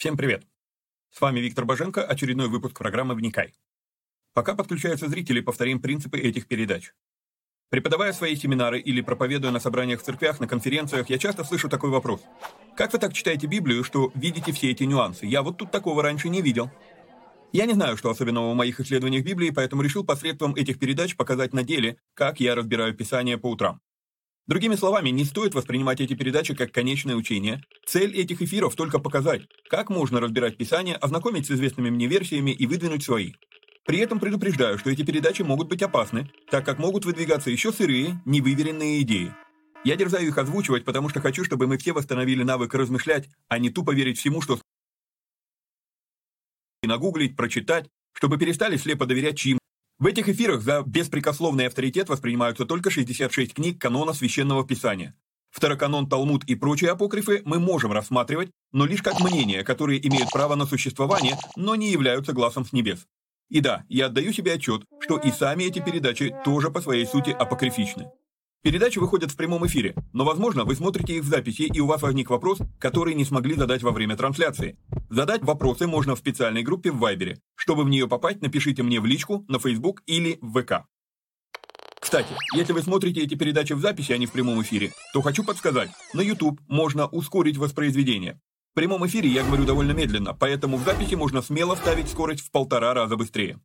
Всем 0.00 0.16
привет! 0.16 0.46
С 1.10 1.20
вами 1.20 1.40
Виктор 1.40 1.66
Боженко, 1.66 2.02
очередной 2.02 2.48
выпуск 2.48 2.78
программы 2.78 3.14
«Вникай». 3.14 3.52
Пока 4.32 4.54
подключаются 4.54 5.08
зрители, 5.08 5.42
повторим 5.42 5.78
принципы 5.78 6.18
этих 6.18 6.46
передач. 6.46 6.94
Преподавая 7.68 8.14
свои 8.14 8.34
семинары 8.34 8.80
или 8.80 9.02
проповедуя 9.02 9.50
на 9.50 9.60
собраниях 9.60 10.00
в 10.00 10.02
церквях, 10.02 10.40
на 10.40 10.48
конференциях, 10.48 11.10
я 11.10 11.18
часто 11.18 11.44
слышу 11.44 11.68
такой 11.68 11.90
вопрос. 11.90 12.22
Как 12.78 12.94
вы 12.94 12.98
так 12.98 13.12
читаете 13.12 13.46
Библию, 13.46 13.84
что 13.84 14.10
видите 14.14 14.52
все 14.52 14.70
эти 14.70 14.84
нюансы? 14.84 15.26
Я 15.26 15.42
вот 15.42 15.58
тут 15.58 15.70
такого 15.70 16.02
раньше 16.02 16.30
не 16.30 16.40
видел. 16.40 16.70
Я 17.52 17.66
не 17.66 17.74
знаю, 17.74 17.98
что 17.98 18.08
особенного 18.08 18.52
в 18.52 18.56
моих 18.56 18.80
исследованиях 18.80 19.22
Библии, 19.22 19.50
поэтому 19.50 19.82
решил 19.82 20.02
посредством 20.02 20.54
этих 20.54 20.78
передач 20.78 21.14
показать 21.14 21.52
на 21.52 21.62
деле, 21.62 21.98
как 22.14 22.40
я 22.40 22.54
разбираю 22.54 22.94
Писание 22.94 23.36
по 23.36 23.50
утрам. 23.50 23.82
Другими 24.50 24.74
словами, 24.74 25.10
не 25.10 25.24
стоит 25.24 25.54
воспринимать 25.54 26.00
эти 26.00 26.14
передачи 26.14 26.56
как 26.56 26.72
конечное 26.72 27.14
учение. 27.14 27.62
Цель 27.86 28.16
этих 28.16 28.42
эфиров 28.42 28.74
только 28.74 28.98
показать, 28.98 29.42
как 29.68 29.90
можно 29.90 30.18
разбирать 30.18 30.56
Писание, 30.56 30.96
ознакомить 30.96 31.46
с 31.46 31.52
известными 31.52 31.88
мне 31.88 32.08
версиями 32.08 32.50
и 32.50 32.66
выдвинуть 32.66 33.04
свои. 33.04 33.34
При 33.86 33.98
этом 33.98 34.18
предупреждаю, 34.18 34.76
что 34.76 34.90
эти 34.90 35.02
передачи 35.02 35.42
могут 35.42 35.68
быть 35.68 35.82
опасны, 35.82 36.32
так 36.50 36.66
как 36.66 36.80
могут 36.80 37.04
выдвигаться 37.04 37.48
еще 37.48 37.70
сырые, 37.70 38.20
невыверенные 38.24 39.02
идеи. 39.02 39.32
Я 39.84 39.94
дерзаю 39.94 40.26
их 40.26 40.36
озвучивать, 40.36 40.84
потому 40.84 41.08
что 41.10 41.20
хочу, 41.20 41.44
чтобы 41.44 41.68
мы 41.68 41.78
все 41.78 41.92
восстановили 41.92 42.42
навык 42.42 42.74
размышлять, 42.74 43.28
а 43.46 43.60
не 43.60 43.70
тупо 43.70 43.92
верить 43.92 44.18
всему, 44.18 44.42
что 44.42 44.60
и 46.82 46.88
нагуглить, 46.88 47.36
прочитать, 47.36 47.88
чтобы 48.14 48.36
перестали 48.36 48.76
слепо 48.76 49.06
доверять 49.06 49.38
чьим. 49.38 49.59
В 50.00 50.06
этих 50.06 50.30
эфирах 50.30 50.62
за 50.62 50.82
беспрекословный 50.82 51.66
авторитет 51.66 52.08
воспринимаются 52.08 52.64
только 52.64 52.90
66 52.90 53.52
книг 53.52 53.78
канона 53.78 54.14
Священного 54.14 54.66
Писания. 54.66 55.14
Второканон, 55.50 56.08
Талмуд 56.08 56.42
и 56.44 56.54
прочие 56.54 56.92
апокрифы 56.92 57.42
мы 57.44 57.58
можем 57.58 57.92
рассматривать, 57.92 58.50
но 58.72 58.86
лишь 58.86 59.02
как 59.02 59.20
мнения, 59.20 59.62
которые 59.62 60.04
имеют 60.08 60.30
право 60.30 60.54
на 60.54 60.64
существование, 60.64 61.36
но 61.54 61.74
не 61.74 61.90
являются 61.90 62.32
глазом 62.32 62.64
с 62.64 62.72
небес. 62.72 63.06
И 63.50 63.60
да, 63.60 63.84
я 63.90 64.06
отдаю 64.06 64.32
себе 64.32 64.54
отчет, 64.54 64.84
что 65.00 65.18
и 65.18 65.30
сами 65.30 65.64
эти 65.64 65.80
передачи 65.80 66.34
тоже 66.46 66.70
по 66.70 66.80
своей 66.80 67.04
сути 67.04 67.28
апокрифичны. 67.28 68.10
Передачи 68.62 68.98
выходят 68.98 69.30
в 69.30 69.36
прямом 69.36 69.66
эфире, 69.66 69.94
но, 70.12 70.24
возможно, 70.24 70.64
вы 70.64 70.74
смотрите 70.74 71.16
их 71.16 71.22
в 71.22 71.28
записи, 71.28 71.62
и 71.62 71.80
у 71.80 71.86
вас 71.86 72.02
возник 72.02 72.28
вопрос, 72.28 72.58
который 72.78 73.14
не 73.14 73.24
смогли 73.24 73.54
задать 73.54 73.82
во 73.82 73.90
время 73.90 74.16
трансляции. 74.16 74.76
Задать 75.08 75.42
вопросы 75.42 75.86
можно 75.86 76.14
в 76.14 76.18
специальной 76.18 76.62
группе 76.62 76.90
в 76.90 76.98
Вайбере. 76.98 77.40
Чтобы 77.54 77.84
в 77.84 77.88
нее 77.88 78.06
попасть, 78.06 78.42
напишите 78.42 78.82
мне 78.82 79.00
в 79.00 79.06
личку, 79.06 79.46
на 79.48 79.58
Facebook 79.58 80.02
или 80.06 80.38
в 80.42 80.60
ВК. 80.60 80.84
Кстати, 82.00 82.34
если 82.54 82.74
вы 82.74 82.82
смотрите 82.82 83.22
эти 83.22 83.34
передачи 83.34 83.72
в 83.72 83.80
записи, 83.80 84.12
а 84.12 84.18
не 84.18 84.26
в 84.26 84.32
прямом 84.32 84.60
эфире, 84.60 84.92
то 85.14 85.22
хочу 85.22 85.42
подсказать, 85.42 85.90
на 86.12 86.20
YouTube 86.20 86.60
можно 86.68 87.06
ускорить 87.06 87.56
воспроизведение. 87.56 88.42
В 88.72 88.74
прямом 88.74 89.06
эфире 89.06 89.30
я 89.30 89.42
говорю 89.42 89.64
довольно 89.64 89.92
медленно, 89.92 90.34
поэтому 90.34 90.76
в 90.76 90.84
записи 90.84 91.14
можно 91.14 91.40
смело 91.40 91.76
ставить 91.76 92.10
скорость 92.10 92.42
в 92.42 92.50
полтора 92.50 92.92
раза 92.92 93.16
быстрее. 93.16 93.58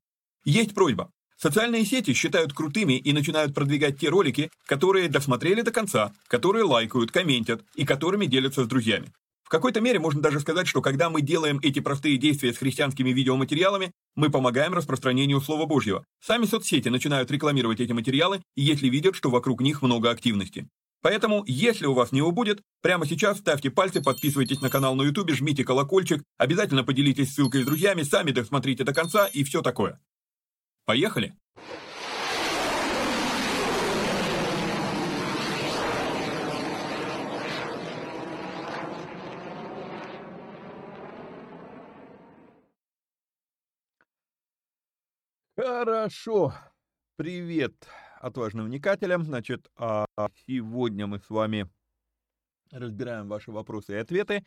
Есть 0.46 0.74
просьба. 0.74 1.12
Социальные 1.38 1.86
сети 1.86 2.14
считают 2.14 2.54
крутыми 2.54 2.94
и 2.94 3.12
начинают 3.12 3.54
продвигать 3.54 4.00
те 4.00 4.10
ролики, 4.10 4.50
которые 4.66 5.10
досмотрели 5.10 5.62
до 5.62 5.72
конца, 5.72 6.14
которые 6.28 6.64
лайкают, 6.64 7.12
комментят 7.12 7.62
и 7.76 7.86
которыми 7.86 8.26
делятся 8.26 8.64
с 8.64 8.68
друзьями. 8.68 9.12
В 9.44 9.50
какой-то 9.50 9.80
мере 9.80 10.00
можно 10.00 10.22
даже 10.22 10.40
сказать, 10.40 10.68
что 10.68 10.82
когда 10.82 11.10
мы 11.12 11.22
делаем 11.22 11.60
эти 11.62 11.80
простые 11.80 12.18
действия 12.18 12.52
с 12.52 12.58
христианскими 12.58 13.12
видеоматериалами, 13.12 13.92
мы 14.16 14.32
помогаем 14.32 14.74
распространению 14.74 15.40
Слова 15.40 15.68
Божьего. 15.68 16.04
Сами 16.20 16.46
соцсети 16.46 16.90
начинают 16.90 17.30
рекламировать 17.30 17.80
эти 17.80 17.92
материалы, 17.92 18.42
если 18.56 18.90
видят, 18.90 19.16
что 19.16 19.30
вокруг 19.30 19.62
них 19.62 19.84
много 19.84 20.10
активности. 20.10 20.68
Поэтому, 21.04 21.44
если 21.46 21.86
у 21.86 21.94
вас 21.94 22.12
не 22.12 22.24
убудет, 22.24 22.62
прямо 22.82 23.06
сейчас 23.06 23.38
ставьте 23.38 23.70
пальцы, 23.70 24.02
подписывайтесь 24.02 24.62
на 24.62 24.72
канал 24.72 24.96
на 24.96 25.04
YouTube, 25.04 25.34
жмите 25.34 25.64
колокольчик, 25.64 26.24
обязательно 26.40 26.84
поделитесь 26.84 27.32
ссылкой 27.32 27.62
с 27.62 27.66
друзьями, 27.66 28.02
сами 28.02 28.32
досмотрите 28.32 28.84
до 28.84 28.96
конца 28.96 29.28
и 29.28 29.44
все 29.44 29.62
такое. 29.62 30.00
Поехали! 30.86 31.36
Хорошо. 45.58 46.54
Привет 47.16 47.74
отважным 48.20 48.66
вникателям. 48.66 49.24
Значит, 49.24 49.68
а, 49.78 50.06
сегодня 50.46 51.08
мы 51.08 51.20
с 51.20 51.30
вами 51.32 51.68
разбираем 52.72 53.28
ваши 53.28 53.52
вопросы 53.52 53.94
и 53.94 53.98
ответы. 53.98 54.46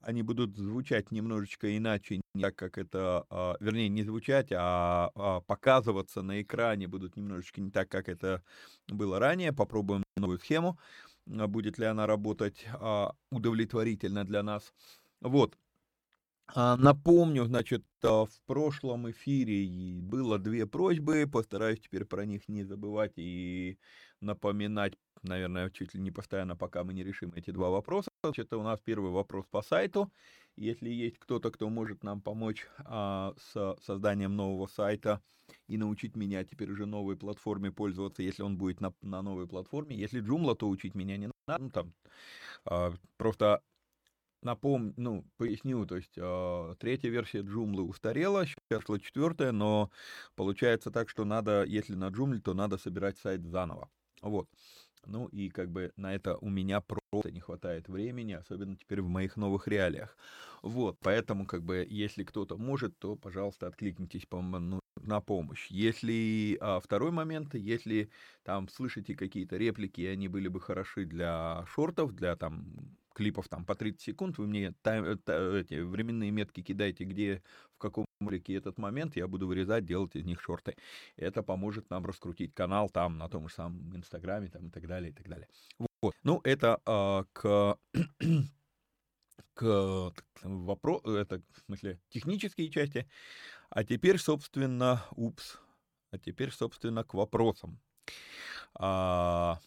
Они 0.00 0.22
будут 0.22 0.56
звучать 0.56 1.10
немножечко 1.10 1.76
иначе, 1.76 2.20
не 2.34 2.42
так 2.42 2.56
как 2.56 2.78
это, 2.78 3.26
а, 3.28 3.56
вернее, 3.60 3.88
не 3.90 4.02
звучать, 4.02 4.48
а, 4.52 5.10
а 5.14 5.40
показываться 5.42 6.22
на 6.22 6.40
экране 6.40 6.88
будут 6.88 7.16
немножечко 7.16 7.60
не 7.60 7.70
так, 7.70 7.90
как 7.90 8.08
это 8.08 8.42
было 8.88 9.18
ранее. 9.18 9.52
Попробуем 9.52 10.02
новую 10.16 10.38
схему. 10.38 10.78
Будет 11.26 11.78
ли 11.78 11.84
она 11.84 12.06
работать 12.06 12.66
удовлетворительно 13.30 14.24
для 14.24 14.42
нас. 14.42 14.72
Вот, 15.20 15.56
а, 16.54 16.76
напомню, 16.76 17.44
значит, 17.44 17.84
а, 18.02 18.24
в 18.26 18.40
прошлом 18.46 19.10
эфире 19.10 20.00
было 20.02 20.38
две 20.38 20.66
просьбы, 20.66 21.26
постараюсь 21.30 21.80
теперь 21.80 22.04
про 22.04 22.24
них 22.26 22.48
не 22.48 22.64
забывать 22.64 23.12
и 23.16 23.78
напоминать, 24.20 24.94
наверное, 25.22 25.70
чуть 25.70 25.94
ли 25.94 26.00
не 26.00 26.10
постоянно, 26.10 26.56
пока 26.56 26.84
мы 26.84 26.92
не 26.92 27.02
решим 27.02 27.32
эти 27.34 27.50
два 27.50 27.70
вопроса. 27.70 28.10
Это 28.22 28.58
у 28.58 28.62
нас 28.62 28.80
первый 28.80 29.10
вопрос 29.10 29.46
по 29.50 29.62
сайту. 29.62 30.10
Если 30.56 30.90
есть 30.90 31.18
кто-то, 31.18 31.50
кто 31.50 31.68
может 31.68 32.04
нам 32.04 32.20
помочь 32.20 32.66
а, 32.78 33.34
с 33.38 33.76
созданием 33.82 34.36
нового 34.36 34.66
сайта 34.66 35.22
и 35.68 35.78
научить 35.78 36.16
меня 36.16 36.44
теперь 36.44 36.70
уже 36.70 36.86
новой 36.86 37.16
платформе 37.16 37.72
пользоваться, 37.72 38.22
если 38.22 38.42
он 38.42 38.56
будет 38.58 38.80
на, 38.80 38.92
на 39.00 39.22
новой 39.22 39.46
платформе. 39.46 39.96
Если 39.96 40.22
Joomla, 40.22 40.54
то 40.54 40.68
учить 40.68 40.94
меня 40.94 41.16
не 41.16 41.30
надо. 41.46 41.62
Ну, 41.62 41.70
там, 41.70 41.94
а, 42.64 42.92
просто 43.16 43.62
напомню, 44.42 44.94
ну, 44.96 45.24
поясню, 45.36 45.86
то 45.86 45.96
есть 45.96 46.16
э, 46.16 46.74
третья 46.78 47.10
версия 47.10 47.40
Joomla 47.40 47.82
устарела, 47.82 48.46
сейчас 48.46 48.84
четвертая, 49.02 49.52
но 49.52 49.90
получается 50.34 50.90
так, 50.90 51.08
что 51.08 51.24
надо, 51.24 51.64
если 51.64 51.94
на 51.94 52.08
Joomla, 52.08 52.40
то 52.40 52.54
надо 52.54 52.78
собирать 52.78 53.18
сайт 53.18 53.44
заново. 53.44 53.90
Вот. 54.22 54.48
Ну 55.06 55.26
и 55.28 55.48
как 55.48 55.70
бы 55.70 55.92
на 55.96 56.14
это 56.14 56.36
у 56.36 56.50
меня 56.50 56.80
просто 56.82 57.30
не 57.30 57.40
хватает 57.40 57.88
времени, 57.88 58.32
особенно 58.32 58.76
теперь 58.76 59.00
в 59.00 59.08
моих 59.08 59.36
новых 59.36 59.66
реалиях. 59.66 60.16
Вот, 60.62 60.98
поэтому 61.00 61.46
как 61.46 61.62
бы 61.64 61.86
если 61.88 62.24
кто-то 62.24 62.56
может, 62.58 62.98
то, 62.98 63.16
пожалуйста, 63.16 63.66
откликнитесь 63.66 64.26
по, 64.26 64.42
ну, 64.42 64.80
на 65.00 65.20
помощь. 65.20 65.68
Если 65.70 66.58
а, 66.60 66.80
второй 66.80 67.10
момент, 67.12 67.54
если 67.54 68.10
там 68.42 68.68
слышите 68.68 69.14
какие-то 69.14 69.56
реплики, 69.56 70.02
и 70.02 70.06
они 70.06 70.28
были 70.28 70.48
бы 70.48 70.60
хороши 70.60 71.06
для 71.06 71.64
шортов, 71.66 72.12
для 72.12 72.36
там 72.36 72.98
клипов 73.14 73.48
там 73.48 73.64
по 73.64 73.74
30 73.74 74.02
секунд, 74.02 74.38
вы 74.38 74.46
мне 74.46 74.72
тайм, 74.82 75.04
э, 75.04 75.60
эти 75.60 75.80
временные 75.80 76.30
метки 76.30 76.62
кидаете, 76.62 77.04
где, 77.04 77.42
в 77.74 77.78
каком 77.78 78.04
ролике 78.20 78.54
этот 78.54 78.78
момент, 78.78 79.16
я 79.16 79.26
буду 79.26 79.46
вырезать, 79.46 79.84
делать 79.84 80.16
из 80.16 80.24
них 80.24 80.40
шорты. 80.40 80.76
Это 81.16 81.42
поможет 81.42 81.90
нам 81.90 82.04
раскрутить 82.04 82.54
канал 82.54 82.88
там, 82.90 83.18
на 83.18 83.28
том 83.28 83.48
же 83.48 83.54
самом 83.54 83.96
Инстаграме, 83.96 84.48
там 84.48 84.66
и 84.66 84.70
так 84.70 84.86
далее, 84.86 85.10
и 85.10 85.14
так 85.14 85.28
далее. 85.28 85.48
Вот. 86.02 86.14
Ну, 86.22 86.40
это 86.44 86.80
э, 86.86 87.24
к 87.32 87.78
к 89.54 90.12
вопросу, 90.42 91.14
это, 91.16 91.42
в 91.52 91.60
смысле, 91.66 92.00
технические 92.08 92.70
части. 92.70 93.06
А 93.68 93.84
теперь, 93.84 94.18
собственно, 94.18 95.04
упс, 95.10 95.58
а 96.10 96.18
теперь, 96.18 96.50
собственно, 96.50 97.04
к 97.04 97.12
вопросам. 97.12 97.78
А, 98.74 99.60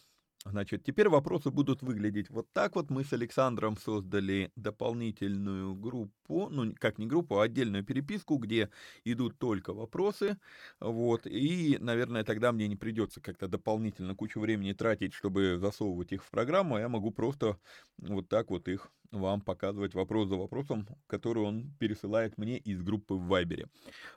Значит, 0.46 0.84
теперь 0.84 1.08
вопросы 1.08 1.50
будут 1.50 1.80
выглядеть 1.82 2.28
вот 2.28 2.52
так 2.52 2.76
вот. 2.76 2.90
Мы 2.90 3.02
с 3.04 3.14
Александром 3.14 3.78
создали 3.78 4.52
дополнительную 4.56 5.74
группу, 5.74 6.50
ну, 6.50 6.74
как 6.78 6.98
не 6.98 7.06
группу, 7.06 7.38
а 7.38 7.44
отдельную 7.44 7.82
переписку, 7.82 8.36
где 8.36 8.68
идут 9.04 9.38
только 9.38 9.72
вопросы. 9.72 10.38
Вот, 10.80 11.26
и, 11.26 11.78
наверное, 11.80 12.24
тогда 12.24 12.52
мне 12.52 12.68
не 12.68 12.76
придется 12.76 13.22
как-то 13.22 13.48
дополнительно 13.48 14.14
кучу 14.14 14.38
времени 14.38 14.74
тратить, 14.74 15.14
чтобы 15.14 15.56
засовывать 15.58 16.12
их 16.12 16.22
в 16.22 16.30
программу, 16.30 16.78
я 16.78 16.90
могу 16.90 17.10
просто 17.10 17.58
вот 17.96 18.28
так 18.28 18.50
вот 18.50 18.68
их 18.68 18.92
вам 19.12 19.40
показывать 19.40 19.94
вопрос 19.94 20.28
за 20.28 20.34
вопросом, 20.36 20.86
который 21.06 21.42
он 21.42 21.74
пересылает 21.78 22.36
мне 22.36 22.58
из 22.58 22.82
группы 22.82 23.14
в 23.14 23.26
Вайбере. 23.28 23.68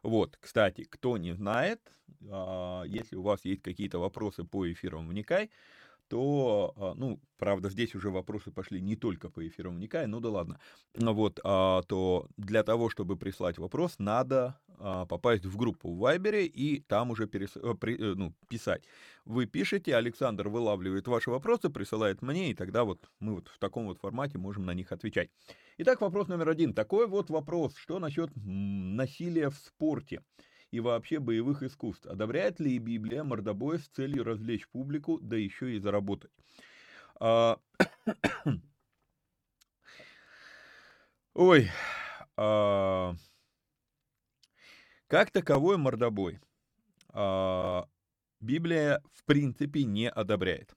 Вот, 0.04 0.38
кстати, 0.42 0.84
кто 0.84 1.18
не 1.18 1.34
знает, 1.34 1.94
а, 2.30 2.84
если 2.86 3.16
у 3.16 3.22
вас 3.22 3.46
есть 3.46 3.62
какие-то 3.62 4.00
вопросы 4.00 4.44
по 4.44 4.70
эфирам 4.72 5.08
«Вникай», 5.08 5.52
то, 6.08 6.74
а, 6.76 6.94
ну, 6.96 7.20
правда, 7.38 7.70
здесь 7.70 7.96
уже 7.96 8.10
вопросы 8.10 8.52
пошли 8.52 8.82
не 8.82 8.96
только 8.96 9.30
по 9.30 9.48
эфирам 9.48 9.80
Никая, 9.80 10.08
ну 10.08 10.20
да 10.20 10.30
ладно, 10.30 10.60
вот, 10.96 11.40
а, 11.44 11.84
то 11.84 12.28
для 12.38 12.64
того, 12.64 12.90
чтобы 12.90 13.18
прислать 13.18 13.58
вопрос, 13.58 13.96
надо 14.00 14.60
а, 14.80 15.06
попасть 15.06 15.46
в 15.46 15.58
группу 15.58 15.90
в 15.92 15.98
Вайбере 15.98 16.46
и 16.46 16.80
там 16.82 17.10
уже 17.10 17.28
перес... 17.28 17.56
Э. 17.56 17.74
Э, 17.82 18.14
ну, 18.16 18.34
писать. 18.48 18.84
Вы 19.26 19.48
пишете, 19.48 19.96
Александр 19.96 20.50
вылавливает 20.50 21.08
ваши 21.08 21.32
вопросы, 21.32 21.70
присылает 21.70 22.22
мне, 22.22 22.52
и 22.52 22.54
тогда 22.54 22.84
вот 22.84 23.10
мы 23.20 23.36
вот 23.36 23.48
в 23.48 23.58
таком 23.58 23.88
вот 23.88 24.00
формате 24.00 24.38
можем 24.38 24.66
на 24.66 24.74
них 24.74 24.92
отвечать. 24.92 25.30
Итак, 25.78 26.02
вопрос 26.02 26.28
номер 26.28 26.50
один. 26.50 26.74
Такой 26.74 27.08
вот 27.08 27.30
вопрос, 27.30 27.76
что 27.76 28.00
насчет 28.00 28.30
насилия 28.36 29.50
в 29.50 29.56
спорте? 29.56 30.22
И 30.72 30.80
вообще 30.80 31.20
боевых 31.20 31.64
искусств. 31.64 32.06
Одобряет 32.06 32.60
ли 32.60 32.78
Библия 32.78 33.24
мордобой 33.24 33.80
с 33.80 33.88
целью 33.88 34.24
развлечь 34.24 34.68
публику, 34.68 35.20
да 35.20 35.36
еще 35.36 35.76
и 35.76 35.80
заработать? 35.80 36.32
А... 37.20 37.58
Ой, 41.34 41.70
а... 42.36 43.16
как 45.08 45.32
таковой 45.32 45.78
мордобой 45.78 46.40
а... 47.10 47.88
Библия 48.40 49.02
в 49.14 49.24
принципе 49.24 49.84
не 49.84 50.10
одобряет. 50.10 50.76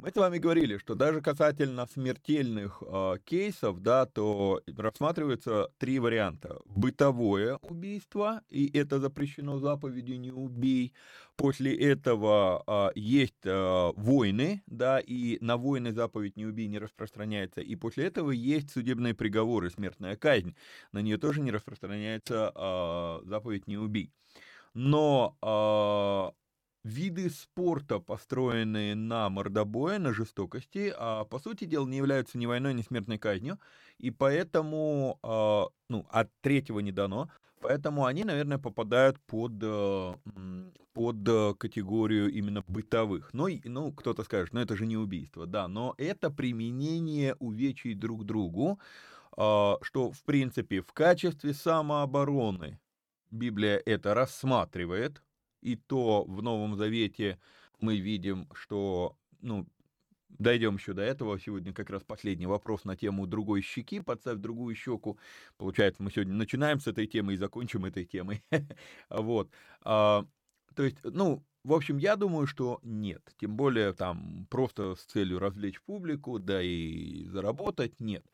Мы 0.00 0.10
с 0.12 0.14
вами 0.14 0.38
говорили, 0.38 0.78
что 0.78 0.94
даже 0.94 1.20
касательно 1.20 1.84
смертельных 1.92 2.84
э, 2.86 3.16
кейсов, 3.24 3.80
да, 3.82 4.06
то 4.06 4.62
рассматриваются 4.76 5.72
три 5.78 5.98
варианта. 5.98 6.60
Бытовое 6.66 7.56
убийство, 7.62 8.42
и 8.48 8.70
это 8.78 9.00
запрещено 9.00 9.58
заповедью 9.58 10.20
«не 10.20 10.30
убей». 10.30 10.92
После 11.34 11.76
этого 11.76 12.62
э, 12.64 12.90
есть 12.94 13.44
э, 13.44 13.92
войны, 13.96 14.62
да, 14.68 15.00
и 15.00 15.36
на 15.40 15.56
войны 15.56 15.92
заповедь 15.92 16.36
«не 16.36 16.46
убей» 16.46 16.68
не 16.68 16.78
распространяется. 16.78 17.60
И 17.60 17.74
после 17.74 18.04
этого 18.04 18.30
есть 18.30 18.70
судебные 18.70 19.14
приговоры, 19.14 19.68
смертная 19.68 20.14
казнь. 20.14 20.54
На 20.92 21.00
нее 21.00 21.18
тоже 21.18 21.40
не 21.40 21.50
распространяется 21.50 22.52
э, 22.54 23.20
заповедь 23.24 23.66
«не 23.66 23.76
убей». 23.76 24.12
Но 24.74 26.34
виды 26.88 27.30
спорта, 27.30 27.98
построенные 27.98 28.94
на 28.94 29.28
мордобое, 29.28 29.98
на 29.98 30.12
жестокости, 30.12 30.92
а, 30.96 31.24
по 31.24 31.38
сути 31.38 31.64
дела 31.64 31.86
не 31.86 31.98
являются 31.98 32.38
ни 32.38 32.46
войной, 32.46 32.74
ни 32.74 32.82
смертной 32.82 33.18
казнью, 33.18 33.58
и 33.98 34.10
поэтому, 34.10 35.18
а, 35.22 35.66
ну, 35.88 36.06
от 36.10 36.30
третьего 36.40 36.80
не 36.80 36.92
дано, 36.92 37.30
поэтому 37.60 38.06
они, 38.06 38.24
наверное, 38.24 38.58
попадают 38.58 39.20
под, 39.26 39.52
э, 39.62 40.14
под 40.92 41.58
категорию 41.58 42.30
именно 42.32 42.64
бытовых. 42.66 43.30
Ну, 43.34 43.48
ну, 43.64 43.92
кто-то 43.92 44.22
скажет, 44.24 44.54
ну, 44.54 44.60
это 44.60 44.76
же 44.76 44.86
не 44.86 44.96
убийство, 44.96 45.46
да, 45.46 45.68
но 45.68 45.94
это 45.98 46.30
применение 46.30 47.34
увечий 47.38 47.94
друг 47.94 48.24
другу, 48.24 48.80
а, 49.36 49.76
что, 49.82 50.10
в 50.10 50.22
принципе, 50.24 50.80
в 50.80 50.92
качестве 50.92 51.52
самообороны 51.52 52.80
Библия 53.30 53.82
это 53.84 54.14
рассматривает, 54.14 55.22
и 55.68 55.76
то 55.76 56.24
в 56.24 56.42
Новом 56.42 56.76
Завете 56.76 57.38
мы 57.80 57.98
видим, 57.98 58.48
что, 58.54 59.16
ну, 59.42 59.66
Дойдем 60.38 60.76
еще 60.76 60.92
до 60.92 61.02
этого. 61.02 61.40
Сегодня 61.40 61.72
как 61.72 61.88
раз 61.90 62.02
последний 62.04 62.46
вопрос 62.46 62.84
на 62.84 62.96
тему 62.96 63.26
другой 63.26 63.62
щеки. 63.62 64.00
Подставь 64.00 64.38
другую 64.38 64.74
щеку. 64.74 65.18
Получается, 65.56 66.02
мы 66.02 66.10
сегодня 66.10 66.34
начинаем 66.34 66.80
с 66.80 66.86
этой 66.86 67.06
темы 67.06 67.32
и 67.32 67.36
закончим 67.36 67.86
этой 67.86 68.04
темой. 68.04 68.44
Вот. 69.08 69.50
А, 69.82 70.26
то 70.74 70.82
есть, 70.84 70.98
ну, 71.02 71.42
в 71.64 71.72
общем, 71.72 71.98
я 71.98 72.16
думаю, 72.16 72.46
что 72.46 72.78
нет. 72.82 73.22
Тем 73.40 73.56
более 73.56 73.94
там 73.94 74.46
просто 74.50 74.94
с 74.94 75.04
целью 75.04 75.38
развлечь 75.38 75.80
публику, 75.80 76.38
да 76.38 76.62
и 76.62 77.24
заработать, 77.24 77.98
нет. 77.98 78.24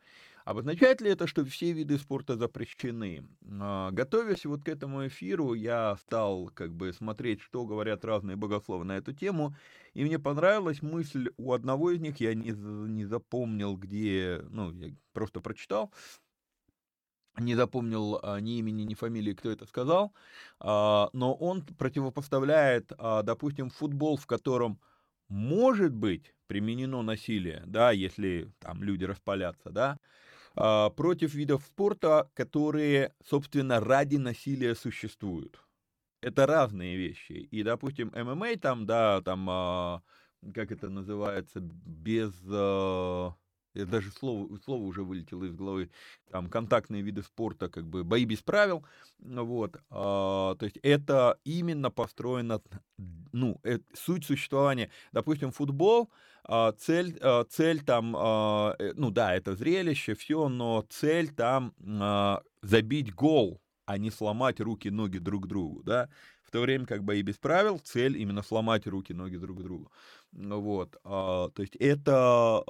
Обозначает 0.45 1.01
ли 1.01 1.09
это, 1.09 1.25
что 1.25 1.43
все 1.43 1.71
виды 1.71 1.97
спорта 1.97 2.37
запрещены? 2.37 3.27
А, 3.59 3.89
готовясь 3.89 4.45
вот 4.45 4.63
к 4.63 4.69
этому 4.69 5.07
эфиру, 5.07 5.55
я 5.55 5.97
стал 5.97 6.51
как 6.53 6.71
бы 6.71 6.93
смотреть, 6.93 7.41
что 7.41 7.65
говорят 7.65 8.05
разные 8.05 8.35
богословы 8.35 8.85
на 8.85 8.95
эту 8.95 9.11
тему, 9.11 9.55
и 9.95 10.05
мне 10.05 10.19
понравилась 10.19 10.83
мысль 10.83 11.29
у 11.37 11.51
одного 11.51 11.89
из 11.89 11.99
них, 11.99 12.19
я 12.19 12.35
не, 12.35 12.51
не 12.51 13.05
запомнил, 13.05 13.75
где, 13.75 14.45
ну, 14.51 14.71
я 14.71 14.93
просто 15.13 15.41
прочитал, 15.41 15.91
не 17.39 17.55
запомнил 17.55 18.19
а, 18.21 18.39
ни 18.39 18.59
имени, 18.59 18.83
ни 18.83 18.93
фамилии, 18.93 19.33
кто 19.33 19.49
это 19.49 19.65
сказал, 19.65 20.13
а, 20.59 21.09
но 21.13 21.33
он 21.33 21.63
противопоставляет, 21.63 22.91
допустим, 23.23 23.71
футбол, 23.71 24.15
в 24.17 24.27
котором 24.27 24.79
может 25.27 25.91
быть 25.91 26.35
применено 26.45 27.01
насилие, 27.01 27.63
да, 27.65 27.89
если 27.89 28.51
там 28.59 28.83
люди 28.83 29.05
распалятся, 29.05 29.71
да, 29.71 29.97
против 30.55 31.33
видов 31.33 31.63
спорта, 31.65 32.29
которые, 32.33 33.13
собственно, 33.23 33.79
ради 33.79 34.15
насилия 34.15 34.75
существуют. 34.75 35.59
Это 36.21 36.47
разные 36.47 36.97
вещи. 36.97 37.33
И, 37.33 37.61
допустим, 37.61 38.11
ММА 38.15 38.57
там, 38.57 38.85
да, 38.85 39.21
там, 39.21 39.47
а, 39.49 40.01
как 40.53 40.71
это 40.71 40.89
называется, 40.89 41.59
без... 41.59 42.33
А, 43.75 43.79
я 43.79 43.85
даже 43.85 44.11
слово, 44.11 44.57
слово 44.63 44.83
уже 44.83 45.03
вылетело 45.03 45.43
из 45.45 45.53
головы, 45.53 45.89
там, 46.31 46.49
контактные 46.49 47.01
виды 47.01 47.23
спорта, 47.23 47.69
как 47.69 47.85
бы, 47.87 48.03
бои 48.03 48.25
без 48.25 48.41
правил, 48.41 48.85
вот, 49.19 49.77
а, 49.89 50.55
то 50.55 50.65
есть 50.65 50.77
это 50.83 51.37
именно 51.43 51.91
построено, 51.91 52.61
ну, 53.31 53.59
это, 53.63 53.83
суть 53.93 54.25
существования, 54.25 54.89
допустим, 55.11 55.51
футбол, 55.51 56.09
а, 56.43 56.71
цель, 56.73 57.17
а, 57.21 57.43
цель 57.45 57.81
там, 57.83 58.15
а, 58.17 58.75
э, 58.79 58.93
ну 58.95 59.11
да, 59.11 59.35
это 59.35 59.55
зрелище, 59.55 60.15
все, 60.15 60.47
но 60.49 60.85
цель 60.89 61.29
там 61.33 61.73
забить 62.61 63.13
гол, 63.13 63.61
а 63.85 63.97
не 63.97 64.09
сломать 64.11 64.59
руки, 64.59 64.89
ноги 64.89 65.19
друг 65.19 65.47
другу, 65.47 65.83
да, 65.83 66.09
то 66.55 66.61
время 66.61 66.85
как 66.85 67.03
бои 67.03 67.21
без 67.21 67.35
правил, 67.37 67.79
цель 67.79 68.17
именно 68.17 68.41
сломать 68.41 68.87
руки, 68.87 69.13
ноги 69.13 69.35
друг 69.35 69.61
другу. 69.61 69.91
Вот, 70.31 70.97
то 71.03 71.51
есть 71.57 71.75
это, 71.75 72.63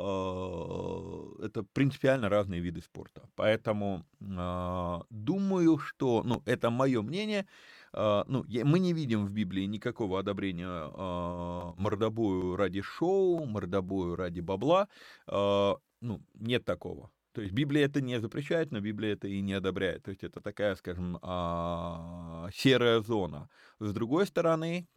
это 1.44 1.64
принципиально 1.74 2.30
разные 2.30 2.62
виды 2.62 2.82
спорта. 2.82 3.30
Поэтому 3.36 4.04
думаю, 4.20 5.78
что, 5.78 6.24
ну, 6.24 6.42
это 6.46 6.72
мое 6.72 7.04
мнение, 7.04 7.46
а, 7.94 8.26
ну, 8.28 8.44
мы 8.66 8.80
не 8.80 8.94
видим 8.94 9.26
в 9.26 9.32
Библии 9.32 9.66
никакого 9.66 10.20
одобрения 10.20 10.68
а, 10.68 11.74
мордобою 11.78 12.56
ради 12.56 12.82
шоу, 12.82 13.46
мордобою 13.46 14.16
ради 14.16 14.42
бабла. 14.42 14.88
А, 15.28 15.76
ну, 16.02 16.22
нет 16.34 16.66
такого. 16.66 17.12
То 17.36 17.42
есть 17.42 17.54
Библия 17.54 17.86
это 17.86 18.02
не 18.02 18.20
запрещает, 18.20 18.72
но 18.72 18.80
Библия 18.80 19.14
это 19.14 19.28
и 19.28 19.42
не 19.42 19.54
одобряет. 19.54 20.04
То 20.04 20.10
есть 20.10 20.24
это 20.24 20.42
такая, 20.42 20.76
скажем, 20.76 21.20
серая 22.52 23.02
зона. 23.02 23.50
С 23.80 23.94
другой 23.94 24.26
стороны, 24.26 24.88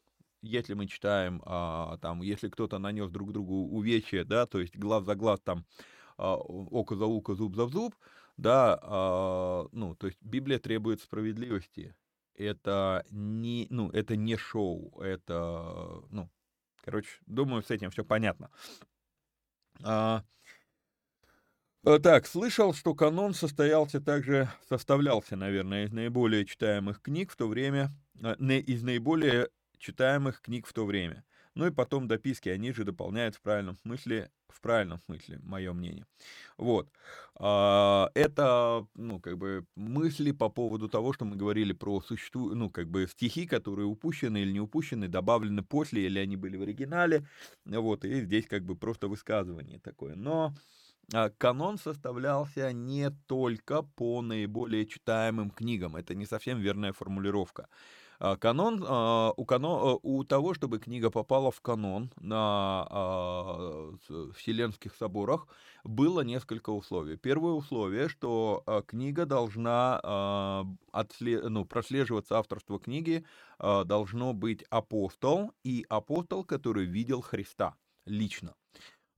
если 0.40 0.74
мы 0.74 0.86
читаем, 0.86 1.40
там, 2.00 2.22
если 2.22 2.48
кто-то 2.48 2.78
нанес 2.78 3.10
друг 3.10 3.32
другу 3.32 3.54
увечье, 3.54 4.24
да, 4.24 4.46
то 4.46 4.60
есть 4.60 4.76
глаз 4.76 5.04
за 5.04 5.14
глаз, 5.14 5.40
там, 5.40 5.66
око 6.16 6.96
за 6.96 7.04
око, 7.04 7.34
зуб 7.34 7.56
за 7.56 7.66
зуб, 7.66 7.94
да, 8.36 9.66
ну, 9.72 9.96
то 9.96 10.06
есть 10.06 10.18
Библия 10.22 10.58
требует 10.58 11.02
справедливости 11.02 11.94
это 12.38 13.04
не, 13.10 13.66
ну, 13.68 13.90
это 13.90 14.16
не 14.16 14.36
шоу, 14.36 15.00
это, 15.00 16.02
ну, 16.10 16.30
короче, 16.84 17.10
думаю, 17.26 17.62
с 17.62 17.70
этим 17.70 17.90
все 17.90 18.04
понятно. 18.04 18.50
Э, 21.88 21.98
так, 21.98 22.26
слышал, 22.26 22.74
что 22.74 22.94
канон 22.94 23.32
состоялся 23.32 23.98
также, 23.98 24.50
составлялся, 24.68 25.36
наверное, 25.36 25.86
из 25.86 25.90
наиболее 25.90 26.44
читаемых 26.44 27.00
книг 27.00 27.32
в 27.32 27.36
то 27.36 27.48
время, 27.48 27.90
э, 28.22 28.34
из 28.58 28.82
наиболее 28.82 29.48
читаемых 29.78 30.42
книг 30.42 30.66
в 30.66 30.74
то 30.74 30.84
время. 30.84 31.24
Ну 31.54 31.66
и 31.66 31.70
потом 31.70 32.06
дописки, 32.06 32.50
они 32.50 32.72
же 32.72 32.84
дополняют 32.84 33.36
в 33.36 33.40
правильном 33.40 33.78
смысле, 33.78 34.30
в 34.50 34.60
правильном 34.60 35.00
смысле, 35.06 35.40
мое 35.42 35.72
мнение. 35.72 36.04
Вот. 36.58 36.90
А, 37.36 38.10
это, 38.14 38.86
ну, 38.94 39.18
как 39.18 39.38
бы, 39.38 39.64
мысли 39.74 40.32
по 40.32 40.50
поводу 40.50 40.90
того, 40.90 41.14
что 41.14 41.24
мы 41.24 41.36
говорили 41.36 41.72
про 41.72 42.02
существу, 42.02 42.54
ну, 42.54 42.68
как 42.68 42.90
бы, 42.90 43.06
стихи, 43.06 43.46
которые 43.46 43.86
упущены 43.86 44.42
или 44.42 44.52
не 44.52 44.60
упущены, 44.60 45.08
добавлены 45.08 45.62
после, 45.62 46.04
или 46.04 46.18
они 46.18 46.36
были 46.36 46.58
в 46.58 46.62
оригинале, 46.62 47.26
вот, 47.64 48.04
и 48.04 48.20
здесь, 48.20 48.46
как 48.46 48.64
бы, 48.64 48.76
просто 48.76 49.08
высказывание 49.08 49.78
такое. 49.78 50.16
Но 50.16 50.54
канон 51.38 51.78
составлялся 51.78 52.72
не 52.72 53.10
только 53.26 53.82
по 53.82 54.22
наиболее 54.22 54.86
читаемым 54.86 55.50
книгам, 55.50 55.96
это 55.96 56.14
не 56.14 56.26
совсем 56.26 56.58
верная 56.58 56.92
формулировка. 56.92 57.68
А, 58.20 58.36
канон, 58.36 58.84
а, 58.86 59.32
у, 59.36 59.44
канон, 59.44 60.00
у 60.02 60.24
того, 60.24 60.52
чтобы 60.52 60.80
книга 60.80 61.10
попала 61.10 61.50
в 61.50 61.60
канон 61.60 62.10
на 62.20 62.86
а, 62.90 63.92
Вселенских 64.34 64.94
соборах, 64.96 65.46
было 65.84 66.22
несколько 66.22 66.70
условий. 66.70 67.16
Первое 67.16 67.52
условие, 67.52 68.08
что 68.08 68.64
книга 68.88 69.24
должна 69.24 70.66
отслед... 70.92 71.48
ну, 71.48 71.64
прослеживаться 71.64 72.38
авторство 72.38 72.80
книги, 72.80 73.24
должно 73.58 74.32
быть 74.32 74.64
апостол 74.70 75.52
и 75.62 75.86
апостол, 75.88 76.44
который 76.44 76.84
видел 76.84 77.22
Христа. 77.22 77.76
лично. 78.04 78.54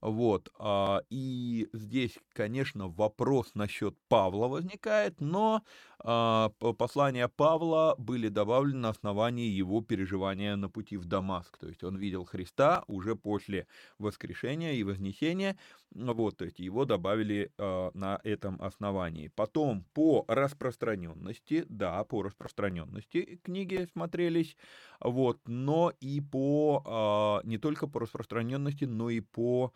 Вот, 0.01 0.51
а, 0.59 1.03
и 1.11 1.69
здесь, 1.75 2.19
конечно, 2.33 2.89
вопрос 2.89 3.55
насчет 3.55 3.95
Павла 4.09 4.49
возникает, 4.49 5.21
но 5.21 5.63
а, 5.99 6.49
послания 6.79 7.29
Павла 7.29 7.95
были 7.99 8.29
добавлены 8.29 8.79
на 8.79 8.89
основании 8.89 9.49
его 9.49 9.83
переживания 9.83 10.57
на 10.57 10.71
пути 10.71 10.97
в 10.97 11.05
Дамаск. 11.05 11.59
То 11.59 11.69
есть 11.69 11.85
он 11.85 11.97
видел 11.97 12.25
Христа 12.25 12.83
уже 12.87 13.15
после 13.15 13.67
воскрешения 13.99 14.73
и 14.73 14.85
вознесения, 14.85 15.59
вот, 15.95 16.37
то 16.37 16.45
есть 16.45 16.59
его 16.59 16.85
добавили 16.85 17.53
а, 17.59 17.91
на 17.95 18.21
этом 18.25 18.61
основании. 18.63 19.29
Потом 19.29 19.85
по 19.93 20.25
распространенности, 20.29 21.65
да, 21.69 22.03
по 22.05 22.23
распространенности 22.23 23.41
книги 23.43 23.89
смотрелись, 23.93 24.57
вот, 25.01 25.41
но 25.47 25.93
и 26.01 26.21
по, 26.21 27.41
не 27.45 27.59
только 27.59 27.87
по 27.87 28.01
распространенности, 28.01 28.85
но 28.85 29.11
и 29.11 29.21
по 29.21 29.73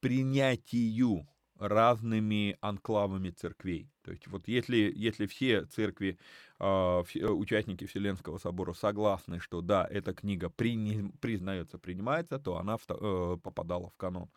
принятию 0.00 1.26
разными 1.58 2.56
анклавами 2.60 3.30
церквей. 3.30 3.90
То 4.02 4.12
есть 4.12 4.26
вот 4.28 4.48
если, 4.48 4.92
если 4.94 5.26
все 5.26 5.64
церкви, 5.66 6.18
э, 6.60 6.64
участники 6.64 7.86
Вселенского 7.86 8.38
собора 8.38 8.72
согласны, 8.72 9.40
что 9.40 9.60
да, 9.60 9.86
эта 9.90 10.14
книга 10.14 10.50
при, 10.50 11.10
признается, 11.20 11.78
принимается, 11.78 12.38
то 12.38 12.58
она 12.58 12.76
э, 12.76 13.36
попадала 13.42 13.90
в 13.90 13.96
канон. 13.96 14.30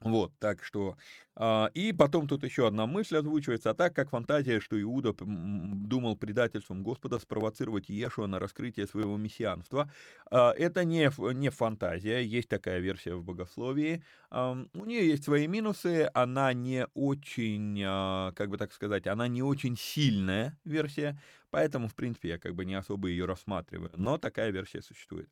Вот, 0.00 0.32
так 0.38 0.62
что... 0.62 0.96
А, 1.38 1.70
и 1.74 1.92
потом 1.92 2.28
тут 2.28 2.44
еще 2.44 2.66
одна 2.66 2.86
мысль 2.86 3.16
озвучивается, 3.16 3.70
а 3.70 3.74
так 3.74 3.94
как 3.94 4.10
фантазия, 4.10 4.60
что 4.60 4.80
Иуда 4.80 5.14
думал 5.18 6.16
предательством 6.16 6.82
Господа 6.82 7.18
спровоцировать 7.18 7.88
Иешуа 7.88 8.26
на 8.26 8.38
раскрытие 8.38 8.86
своего 8.86 9.16
мессианства, 9.16 9.90
а, 10.30 10.52
это 10.52 10.84
не, 10.84 11.10
не 11.34 11.50
фантазия, 11.50 12.22
есть 12.22 12.48
такая 12.48 12.78
версия 12.80 13.14
в 13.14 13.24
богословии, 13.24 14.02
а, 14.30 14.52
у 14.74 14.84
нее 14.84 15.06
есть 15.08 15.24
свои 15.24 15.46
минусы, 15.46 16.10
она 16.14 16.52
не 16.52 16.86
очень, 16.94 17.82
а, 17.86 18.32
как 18.32 18.50
бы 18.50 18.58
так 18.58 18.72
сказать, 18.72 19.06
она 19.06 19.28
не 19.28 19.42
очень 19.42 19.76
сильная 19.76 20.58
версия, 20.64 21.20
поэтому, 21.50 21.88
в 21.88 21.94
принципе, 21.94 22.30
я 22.30 22.38
как 22.38 22.54
бы 22.54 22.64
не 22.64 22.74
особо 22.74 23.08
ее 23.08 23.24
рассматриваю, 23.24 23.90
но 23.96 24.18
такая 24.18 24.50
версия 24.50 24.82
существует. 24.82 25.28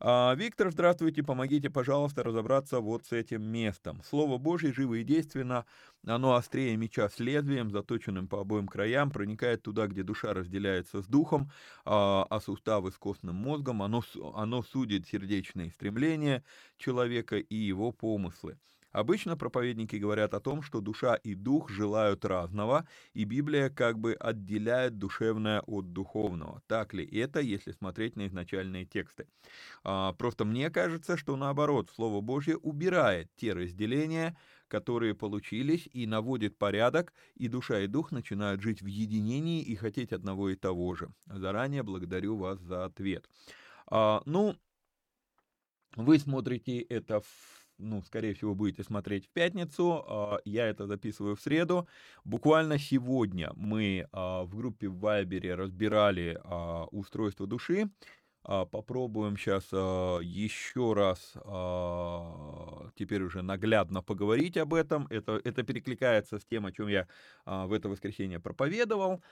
А, 0.00 0.32
Виктор, 0.36 0.70
здравствуйте, 0.70 1.24
помогите, 1.24 1.70
пожалуйста, 1.70 2.22
разобраться 2.22 2.78
вот 2.80 3.06
с 3.06 3.12
этим 3.12 3.42
местом. 3.42 4.00
Слово 4.04 4.38
Божье 4.38 4.72
живо 4.72 4.94
и 4.94 5.02
действенно, 5.04 5.66
оно 6.06 6.34
острее 6.36 6.76
меча 6.76 7.08
с 7.08 7.18
лезвием, 7.18 7.70
заточенным 7.72 8.28
по 8.28 8.40
обоим 8.40 8.68
краям, 8.68 9.10
проникает 9.10 9.62
туда, 9.64 9.88
где 9.88 10.04
душа 10.04 10.32
разделяется 10.34 11.02
с 11.02 11.06
духом, 11.08 11.50
а, 11.84 12.24
а 12.30 12.40
суставы 12.40 12.92
с 12.92 12.96
костным 12.96 13.34
мозгом, 13.36 13.82
оно, 13.82 14.02
оно 14.34 14.62
судит 14.62 15.08
сердечные 15.08 15.72
стремления 15.72 16.44
человека 16.76 17.36
и 17.36 17.56
его 17.56 17.90
помыслы. 17.90 18.56
Обычно 18.92 19.36
проповедники 19.36 19.96
говорят 19.96 20.34
о 20.34 20.40
том, 20.40 20.62
что 20.62 20.80
душа 20.80 21.14
и 21.14 21.34
дух 21.34 21.70
желают 21.70 22.24
разного, 22.24 22.88
и 23.12 23.24
Библия 23.24 23.68
как 23.68 23.98
бы 23.98 24.14
отделяет 24.14 24.98
душевное 24.98 25.60
от 25.60 25.92
духовного. 25.92 26.62
Так 26.66 26.94
ли 26.94 27.04
это, 27.04 27.40
если 27.40 27.72
смотреть 27.72 28.16
на 28.16 28.26
изначальные 28.26 28.86
тексты? 28.86 29.26
А, 29.84 30.12
просто 30.14 30.44
мне 30.44 30.70
кажется, 30.70 31.16
что 31.16 31.36
наоборот, 31.36 31.90
Слово 31.94 32.20
Божье 32.20 32.56
убирает 32.56 33.30
те 33.36 33.52
разделения, 33.52 34.36
которые 34.68 35.14
получились, 35.14 35.88
и 35.92 36.06
наводит 36.06 36.58
порядок, 36.58 37.12
и 37.34 37.48
душа 37.48 37.80
и 37.80 37.86
дух 37.86 38.10
начинают 38.12 38.62
жить 38.62 38.82
в 38.82 38.86
единении 38.86 39.62
и 39.62 39.74
хотеть 39.74 40.12
одного 40.12 40.50
и 40.50 40.56
того 40.56 40.94
же. 40.94 41.10
Заранее 41.26 41.82
благодарю 41.82 42.36
вас 42.36 42.58
за 42.60 42.84
ответ. 42.84 43.28
А, 43.86 44.22
ну, 44.26 44.56
вы 45.96 46.18
смотрите 46.18 46.80
это 46.80 47.20
в 47.20 47.67
ну, 47.78 48.02
скорее 48.02 48.34
всего, 48.34 48.54
будете 48.54 48.82
смотреть 48.82 49.26
в 49.26 49.30
пятницу. 49.30 50.04
А, 50.06 50.38
я 50.44 50.66
это 50.66 50.86
записываю 50.86 51.36
в 51.36 51.40
среду. 51.40 51.88
Буквально 52.24 52.78
сегодня 52.78 53.52
мы 53.54 54.08
а, 54.12 54.44
в 54.44 54.54
группе 54.56 54.88
в 54.88 54.98
Вайбере 54.98 55.54
разбирали 55.54 56.38
а, 56.44 56.86
устройство 56.90 57.46
души. 57.46 57.90
Попробуем 58.44 59.36
сейчас 59.36 59.64
еще 60.22 60.94
раз 60.94 61.32
теперь 62.94 63.22
уже 63.22 63.42
наглядно 63.42 64.00
поговорить 64.00 64.56
об 64.56 64.72
этом. 64.72 65.06
Это, 65.10 65.38
это 65.44 65.64
перекликается 65.64 66.38
с 66.38 66.46
тем, 66.46 66.64
о 66.64 66.72
чем 66.72 66.88
я 66.88 67.08
в 67.44 67.72
это 67.74 67.90
воскресенье 67.90 68.40
проповедовал 68.40 69.22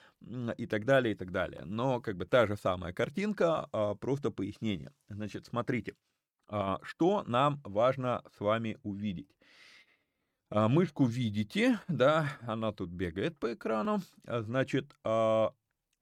и 0.59 0.67
так 0.67 0.85
далее, 0.85 1.15
и 1.15 1.17
так 1.17 1.31
далее. 1.31 1.63
Но 1.65 2.01
как 2.01 2.19
бы 2.19 2.27
та 2.27 2.47
же 2.47 2.57
самая 2.57 2.93
картинка, 2.93 3.69
просто 4.01 4.31
пояснение. 4.31 4.93
Значит, 5.09 5.47
смотрите. 5.47 5.95
А, 6.49 6.79
что 6.83 7.25
нам 7.27 7.61
важно 7.65 8.23
с 8.37 8.41
вами 8.41 8.79
увидеть? 8.83 9.29
А, 10.51 10.69
мышку 10.69 11.05
видите, 11.05 11.81
да, 11.89 12.39
она 12.43 12.73
тут 12.73 12.91
бегает 12.91 13.39
по 13.39 13.55
экрану. 13.55 14.01
А, 14.27 14.43
значит, 14.43 14.97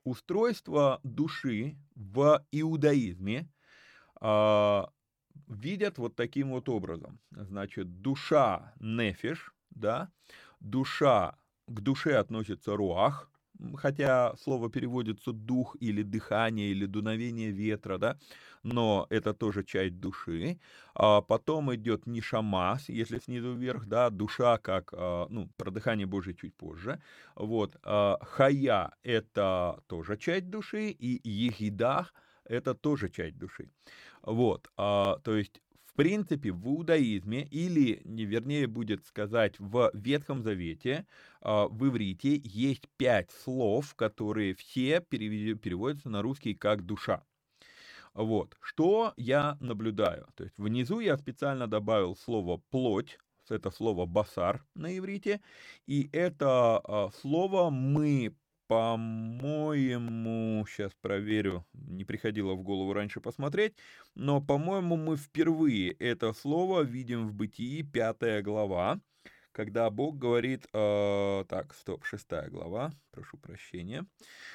устройство 0.04 1.00
души 1.02 1.76
в 1.94 2.46
иудаизме 2.52 3.48
видят 5.48 5.98
вот 5.98 6.14
таким 6.14 6.50
вот 6.50 6.68
образом. 6.68 7.20
Значит, 7.30 8.00
душа 8.02 8.74
нефиш, 8.80 9.54
да, 9.70 10.12
душа, 10.60 11.38
к 11.66 11.80
душе 11.80 12.16
относится 12.16 12.76
руах, 12.76 13.30
хотя 13.76 14.34
слово 14.36 14.70
переводится 14.70 15.32
дух 15.32 15.76
или 15.80 16.02
дыхание 16.02 16.70
или 16.70 16.86
дуновение 16.86 17.50
ветра, 17.50 17.98
да, 17.98 18.18
но 18.62 19.06
это 19.10 19.34
тоже 19.34 19.64
часть 19.64 20.00
души. 20.00 20.58
А 20.94 21.20
потом 21.22 21.74
идет 21.74 22.06
нишамас, 22.06 22.88
если 22.88 23.18
снизу 23.18 23.52
вверх, 23.54 23.86
да, 23.86 24.10
душа 24.10 24.58
как, 24.58 24.92
а, 24.92 25.26
ну, 25.28 25.50
про 25.56 25.70
дыхание 25.70 26.06
Божие 26.06 26.34
чуть 26.34 26.54
позже. 26.56 27.00
Вот, 27.36 27.76
а, 27.82 28.18
хая— 28.22 28.94
это 29.02 29.80
тоже 29.86 30.16
часть 30.16 30.50
души, 30.50 30.90
и 30.90 31.28
ехидах— 31.28 32.14
это 32.44 32.74
тоже 32.74 33.08
часть 33.10 33.38
души. 33.38 33.70
Вот, 34.22 34.70
а, 34.76 35.18
то 35.24 35.36
есть 35.36 35.60
в 35.94 35.96
принципе, 35.96 36.50
в 36.50 36.66
иудаизме, 36.66 37.44
или, 37.44 38.02
не 38.04 38.24
вернее 38.24 38.66
будет 38.66 39.06
сказать, 39.06 39.54
в 39.60 39.92
Ветхом 39.94 40.42
Завете, 40.42 41.06
а, 41.40 41.68
в 41.68 41.86
иврите 41.86 42.40
есть 42.42 42.88
пять 42.96 43.30
слов, 43.30 43.94
которые 43.94 44.54
все 44.54 45.00
переводятся 45.00 46.10
на 46.10 46.20
русский 46.20 46.54
как 46.54 46.84
«душа». 46.84 47.22
Вот. 48.12 48.56
Что 48.60 49.14
я 49.16 49.56
наблюдаю? 49.60 50.26
То 50.34 50.42
есть 50.42 50.58
внизу 50.58 50.98
я 50.98 51.16
специально 51.16 51.68
добавил 51.68 52.16
слово 52.16 52.60
«плоть», 52.70 53.18
это 53.48 53.70
слово 53.70 54.04
«басар» 54.04 54.66
на 54.74 54.98
иврите, 54.98 55.42
и 55.86 56.08
это 56.12 56.78
а, 56.78 57.10
слово 57.22 57.70
мы 57.70 58.34
по-моему, 58.74 60.66
сейчас 60.66 60.90
проверю, 61.00 61.64
не 61.74 62.04
приходило 62.04 62.54
в 62.54 62.62
голову 62.64 62.92
раньше 62.92 63.20
посмотреть, 63.20 63.74
но, 64.16 64.40
по-моему, 64.40 64.96
мы 64.96 65.16
впервые 65.16 65.92
это 65.92 66.32
слово 66.32 66.80
видим 66.80 67.28
в 67.28 67.34
Бытии, 67.34 67.82
пятая 67.82 68.42
глава, 68.42 68.98
когда 69.52 69.88
Бог 69.90 70.18
говорит, 70.18 70.66
э, 70.72 71.44
так, 71.48 71.72
стоп, 71.74 72.04
шестая 72.04 72.48
глава, 72.50 72.90
прошу 73.12 73.36
прощения, 73.36 74.06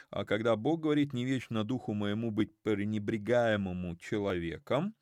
а 0.09 0.25
когда 0.25 0.57
Бог 0.57 0.81
говорит, 0.81 1.13
не 1.13 1.23
вечно 1.23 1.63
духу 1.63 1.93
моему 1.93 2.29
быть 2.29 2.53
пренебрегаемому 2.63 3.95
человеком, 3.95 4.95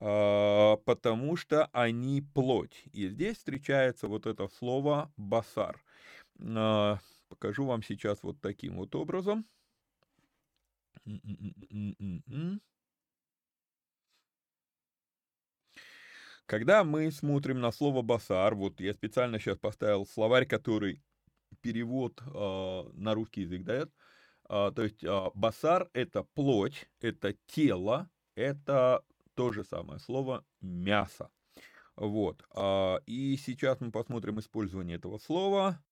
э, 0.00 0.76
потому 0.84 1.36
что 1.36 1.66
они 1.66 2.20
плоть. 2.34 2.82
И 2.92 3.06
здесь 3.06 3.36
встречается 3.36 4.08
вот 4.08 4.26
это 4.26 4.48
слово 4.48 5.12
басар. 5.16 5.80
Э, 6.40 6.96
покажу 7.30 7.64
вам 7.64 7.82
сейчас 7.82 8.22
вот 8.22 8.40
таким 8.40 8.76
вот 8.76 8.94
образом. 8.94 9.46
Когда 16.44 16.82
мы 16.82 17.12
смотрим 17.12 17.60
на 17.60 17.70
слово 17.70 18.02
«басар», 18.02 18.54
вот 18.56 18.80
я 18.80 18.92
специально 18.92 19.38
сейчас 19.38 19.56
поставил 19.56 20.04
словарь, 20.04 20.46
который 20.46 21.00
перевод 21.60 22.20
э, 22.20 22.90
на 22.94 23.14
русский 23.14 23.42
язык 23.42 23.62
дает. 23.62 23.90
Э, 24.48 24.72
то 24.74 24.82
есть 24.82 25.04
э, 25.04 25.30
«басар»— 25.34 25.88
это 25.92 26.24
плоть, 26.34 26.90
это 27.00 27.36
тело, 27.46 28.10
это 28.34 29.04
то 29.34 29.52
же 29.52 29.62
самое 29.62 30.00
слово 30.00 30.44
«мясо». 30.60 31.30
Вот. 31.94 32.42
И 33.06 33.36
сейчас 33.36 33.80
мы 33.80 33.92
посмотрим 33.92 34.38
использование 34.38 34.96
этого 34.96 35.18
слова. 35.18 35.82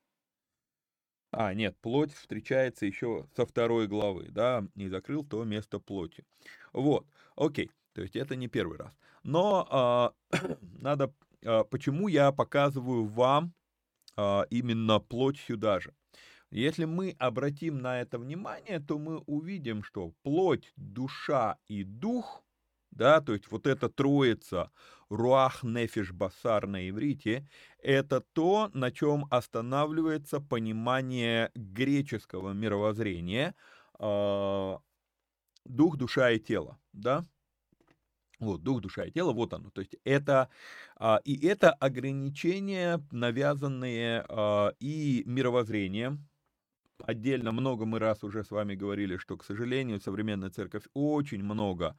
А, 1.30 1.52
нет, 1.52 1.76
плоть 1.80 2.12
встречается 2.12 2.86
еще 2.86 3.26
со 3.36 3.44
второй 3.44 3.86
главы, 3.86 4.28
да, 4.30 4.64
не 4.74 4.88
закрыл 4.88 5.24
то 5.24 5.44
место 5.44 5.78
плоти. 5.78 6.24
Вот, 6.72 7.06
окей. 7.36 7.70
То 7.92 8.02
есть 8.02 8.16
это 8.16 8.36
не 8.36 8.48
первый 8.48 8.78
раз. 8.78 8.92
Но 9.24 9.66
а, 9.70 10.12
надо, 10.60 11.12
а, 11.44 11.64
почему 11.64 12.08
я 12.08 12.32
показываю 12.32 13.06
вам 13.06 13.52
а, 14.16 14.46
именно 14.50 15.00
плоть 15.00 15.38
сюда 15.38 15.80
же? 15.80 15.94
Если 16.50 16.86
мы 16.86 17.14
обратим 17.18 17.78
на 17.78 18.00
это 18.00 18.18
внимание, 18.18 18.80
то 18.80 18.98
мы 18.98 19.18
увидим, 19.26 19.82
что 19.82 20.14
плоть, 20.22 20.72
душа 20.76 21.58
и 21.66 21.84
дух, 21.84 22.42
да, 22.90 23.20
то 23.20 23.34
есть 23.34 23.50
вот 23.50 23.66
эта 23.66 23.90
троица 23.90 24.70
руах, 25.10 25.62
нефиш, 25.62 26.12
басар 26.12 26.66
на 26.66 26.88
иврите, 26.88 27.48
это 27.78 28.20
то, 28.20 28.70
на 28.74 28.90
чем 28.90 29.26
останавливается 29.30 30.40
понимание 30.40 31.50
греческого 31.54 32.52
мировоззрения, 32.52 33.54
э, 33.98 34.76
дух, 35.64 35.96
душа 35.96 36.30
и 36.30 36.38
тело, 36.38 36.78
да, 36.92 37.24
вот, 38.40 38.62
дух, 38.62 38.80
душа 38.80 39.04
и 39.04 39.10
тело, 39.10 39.32
вот 39.32 39.52
оно. 39.52 39.70
То 39.70 39.80
есть 39.80 39.96
это, 40.04 40.48
а, 40.96 41.20
и 41.24 41.44
это 41.46 41.72
ограничения, 41.72 43.00
навязанные 43.10 44.24
а, 44.28 44.72
и 44.78 45.24
мировоззрением, 45.26 46.28
отдельно 47.04 47.52
много 47.52 47.84
мы 47.84 47.98
раз 47.98 48.24
уже 48.24 48.44
с 48.44 48.50
вами 48.50 48.74
говорили, 48.74 49.16
что, 49.16 49.36
к 49.36 49.44
сожалению, 49.44 50.00
современная 50.00 50.50
церковь 50.50 50.84
очень 50.94 51.42
много 51.42 51.96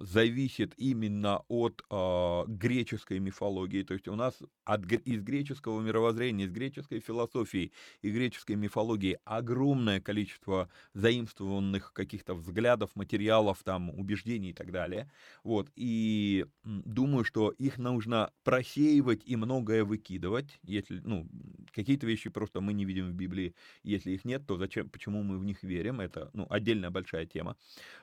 зависит 0.00 0.74
именно 0.76 1.42
от 1.48 1.84
а, 1.88 2.44
греческой 2.46 3.20
мифологии. 3.20 3.82
То 3.82 3.94
есть 3.94 4.08
у 4.08 4.16
нас 4.16 4.34
от, 4.64 4.90
из 4.90 5.22
греческого 5.22 5.80
мировоззрения, 5.80 6.46
из 6.46 6.50
греческой 6.50 7.00
философии 7.00 7.72
и 8.02 8.10
греческой 8.10 8.56
мифологии 8.56 9.18
огромное 9.24 10.00
количество 10.00 10.68
заимствованных 10.94 11.92
каких-то 11.92 12.34
взглядов, 12.34 12.90
материалов, 12.94 13.62
там, 13.64 13.90
убеждений 13.90 14.50
и 14.50 14.52
так 14.52 14.72
далее. 14.72 15.10
Вот. 15.44 15.70
И 15.76 16.46
думаю, 16.64 17.24
что 17.24 17.50
их 17.50 17.78
нужно 17.78 18.32
просеивать 18.44 19.22
и 19.24 19.36
многое 19.36 19.84
выкидывать. 19.84 20.58
Если, 20.62 21.00
ну, 21.04 21.28
какие-то 21.72 22.06
вещи 22.06 22.30
просто 22.30 22.60
мы 22.60 22.72
не 22.72 22.84
видим 22.84 23.08
в 23.10 23.14
Библии. 23.14 23.54
Если 23.82 24.12
их 24.12 24.24
нет, 24.24 24.46
то 24.46 24.56
зачем, 24.56 24.88
почему 24.88 25.22
мы 25.22 25.38
в 25.38 25.44
них 25.44 25.62
верим? 25.62 26.00
Это, 26.00 26.30
ну, 26.32 26.46
отдельная 26.50 26.90
большая 26.90 27.26
тема. 27.26 27.56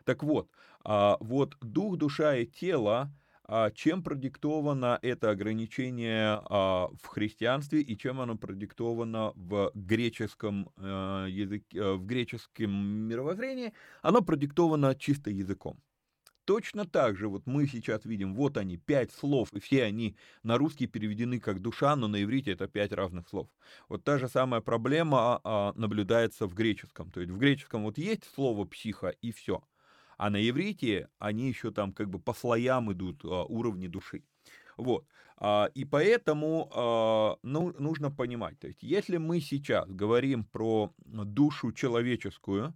Так 0.05 0.23
вот, 0.23 0.49
а, 0.83 1.17
вот 1.49 1.71
дух, 1.71 1.97
душа 1.97 2.35
и 2.35 2.45
тело, 2.45 3.11
а, 3.43 3.71
чем 3.71 4.03
продиктовано 4.03 4.99
это 5.01 5.31
ограничение 5.31 6.41
а, 6.49 6.89
в 7.01 7.07
христианстве 7.07 7.81
и 7.81 7.97
чем 7.97 8.21
оно 8.21 8.37
продиктовано 8.37 9.31
в 9.35 9.71
греческом 9.73 10.69
э, 10.77 11.27
языке, 11.29 11.79
э, 11.79 11.93
в 11.93 12.05
греческом 12.05 12.71
мировоззрении, 13.07 13.73
оно 14.01 14.21
продиктовано 14.21 14.93
чисто 14.95 15.31
языком. 15.31 15.81
Точно 16.45 16.85
так 16.85 17.15
же 17.15 17.27
вот 17.27 17.45
мы 17.45 17.67
сейчас 17.67 18.05
видим, 18.05 18.33
вот 18.33 18.57
они, 18.57 18.77
пять 18.77 19.11
слов, 19.11 19.53
и 19.53 19.59
все 19.59 19.83
они 19.83 20.15
на 20.41 20.57
русский 20.57 20.87
переведены 20.87 21.39
как 21.39 21.61
душа, 21.61 21.95
но 21.95 22.07
на 22.07 22.23
иврите 22.23 22.51
это 22.51 22.67
пять 22.67 22.91
разных 22.91 23.29
слов. 23.29 23.47
Вот 23.87 24.03
та 24.03 24.17
же 24.17 24.27
самая 24.27 24.61
проблема 24.61 25.41
а, 25.43 25.73
наблюдается 25.75 26.47
в 26.47 26.55
греческом. 26.55 27.11
То 27.11 27.21
есть 27.21 27.31
в 27.31 27.37
греческом 27.37 27.83
вот 27.83 27.99
есть 27.99 28.23
слово 28.33 28.65
психа 28.65 29.09
и 29.09 29.31
все– 29.31 29.63
а 30.19 30.29
на 30.29 30.37
иврите 30.49 31.07
они 31.17 31.47
еще 31.47 31.71
там 31.71 31.93
как 31.93 32.09
бы 32.09 32.19
по 32.19 32.33
слоям 32.33 32.91
идут 32.91 33.23
а, 33.23 33.45
уровни 33.45 33.87
души. 33.87 34.23
Вот. 34.77 35.05
А, 35.37 35.69
и 35.73 35.85
поэтому 35.85 36.69
а, 36.75 37.37
ну, 37.41 37.73
нужно 37.79 38.11
понимать, 38.11 38.59
то 38.59 38.67
есть 38.67 38.83
если 38.83 39.15
мы 39.15 39.39
сейчас 39.39 39.89
говорим 39.89 40.43
про 40.43 40.93
душу 40.97 41.71
человеческую, 41.71 42.75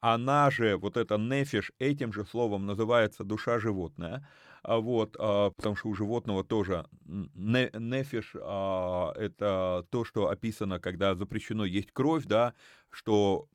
она 0.00 0.50
же, 0.50 0.76
вот 0.76 0.96
эта 0.96 1.18
нефиш, 1.18 1.72
этим 1.80 2.12
же 2.12 2.24
словом 2.24 2.66
называется 2.66 3.24
душа 3.24 3.58
животная, 3.58 4.28
вот, 4.66 5.16
а, 5.18 5.50
потому 5.50 5.76
что 5.76 5.88
у 5.88 5.94
животного 5.94 6.44
тоже 6.44 6.86
не, 7.04 7.70
нефиш 7.78 8.34
а, 8.40 9.12
это 9.14 9.86
то, 9.90 10.04
что 10.04 10.28
описано, 10.28 10.80
когда 10.80 11.14
запрещено 11.14 11.64
есть 11.64 11.92
кровь, 11.92 12.24
да, 12.24 12.54
что 12.90 13.48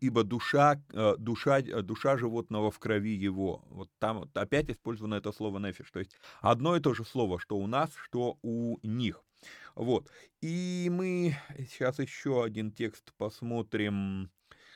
ибо 0.00 0.24
душа, 0.24 0.80
э, 0.92 1.14
душа, 1.18 1.60
э, 1.60 1.82
душа 1.82 2.16
животного 2.16 2.70
в 2.70 2.78
крови 2.78 3.14
его. 3.14 3.64
Вот 3.70 3.90
там 3.98 4.30
опять 4.34 4.70
использовано 4.70 5.14
это 5.14 5.32
слово 5.32 5.58
нефиш. 5.58 5.90
То 5.90 6.00
есть 6.00 6.12
одно 6.40 6.76
и 6.76 6.80
то 6.80 6.94
же 6.94 7.04
слово, 7.04 7.38
что 7.38 7.56
у 7.56 7.66
нас, 7.66 7.90
что 7.96 8.38
у 8.42 8.78
них. 8.82 9.22
Вот. 9.74 10.10
И 10.42 10.88
мы 10.90 11.36
сейчас 11.70 11.98
еще 11.98 12.44
один 12.44 12.70
текст 12.70 13.12
посмотрим, 13.16 14.30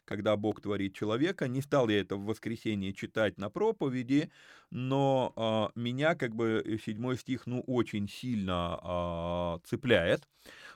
когда 0.08 0.36
Бог 0.36 0.62
творит 0.62 0.94
человека. 0.94 1.46
Не 1.48 1.60
стал 1.60 1.88
я 1.90 2.00
это 2.00 2.16
в 2.16 2.24
воскресенье 2.24 2.94
читать 2.94 3.36
на 3.36 3.50
проповеди, 3.50 4.30
но 4.70 5.32
э, 5.36 5.78
меня 5.78 6.14
как 6.14 6.34
бы 6.34 6.80
седьмой 6.84 7.18
стих 7.18 7.46
ну 7.46 7.60
очень 7.66 8.08
сильно 8.08 8.80
э, 8.82 9.68
цепляет 9.68 10.26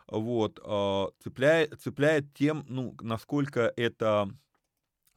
вот, 0.07 0.61
а, 0.65 1.11
цепляет, 1.23 1.81
цепляет 1.81 2.33
тем, 2.35 2.65
ну, 2.69 2.95
насколько 3.01 3.73
это 3.77 4.29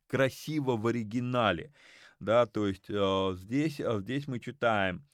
красиво 0.08 0.78
в 0.78 0.88
оригинале, 0.88 1.74
да, 2.20 2.46
то 2.46 2.68
есть 2.68 2.90
а, 2.90 3.34
здесь, 3.36 3.82
здесь 4.00 4.28
мы 4.28 4.40
читаем 4.40 5.06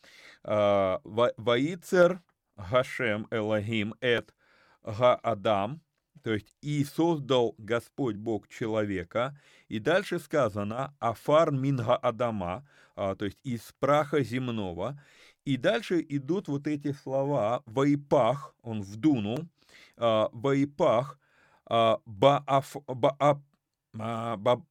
«Ваицер 0.43 2.21
Гашем 2.55 3.27
Элогим 3.31 3.95
эт 4.01 4.33
Га 4.83 5.15
Адам», 5.15 5.81
то 6.23 6.33
есть 6.33 6.53
«И 6.61 6.83
создал 6.83 7.55
Господь 7.57 8.15
Бог 8.15 8.47
человека», 8.47 9.39
и 9.67 9.79
дальше 9.79 10.19
сказано 10.19 10.95
«Афар 10.99 11.51
минга 11.51 11.95
Адама», 11.95 12.67
то 12.95 13.17
есть 13.25 13.39
«из 13.43 13.73
праха 13.79 14.21
земного», 14.23 15.01
и 15.45 15.57
дальше 15.57 16.05
идут 16.07 16.47
вот 16.47 16.67
эти 16.67 16.91
слова 16.91 17.63
«Ваипах», 17.65 18.55
он 18.61 18.81
вдунул, 18.81 19.47
Ваипах, 19.97 21.17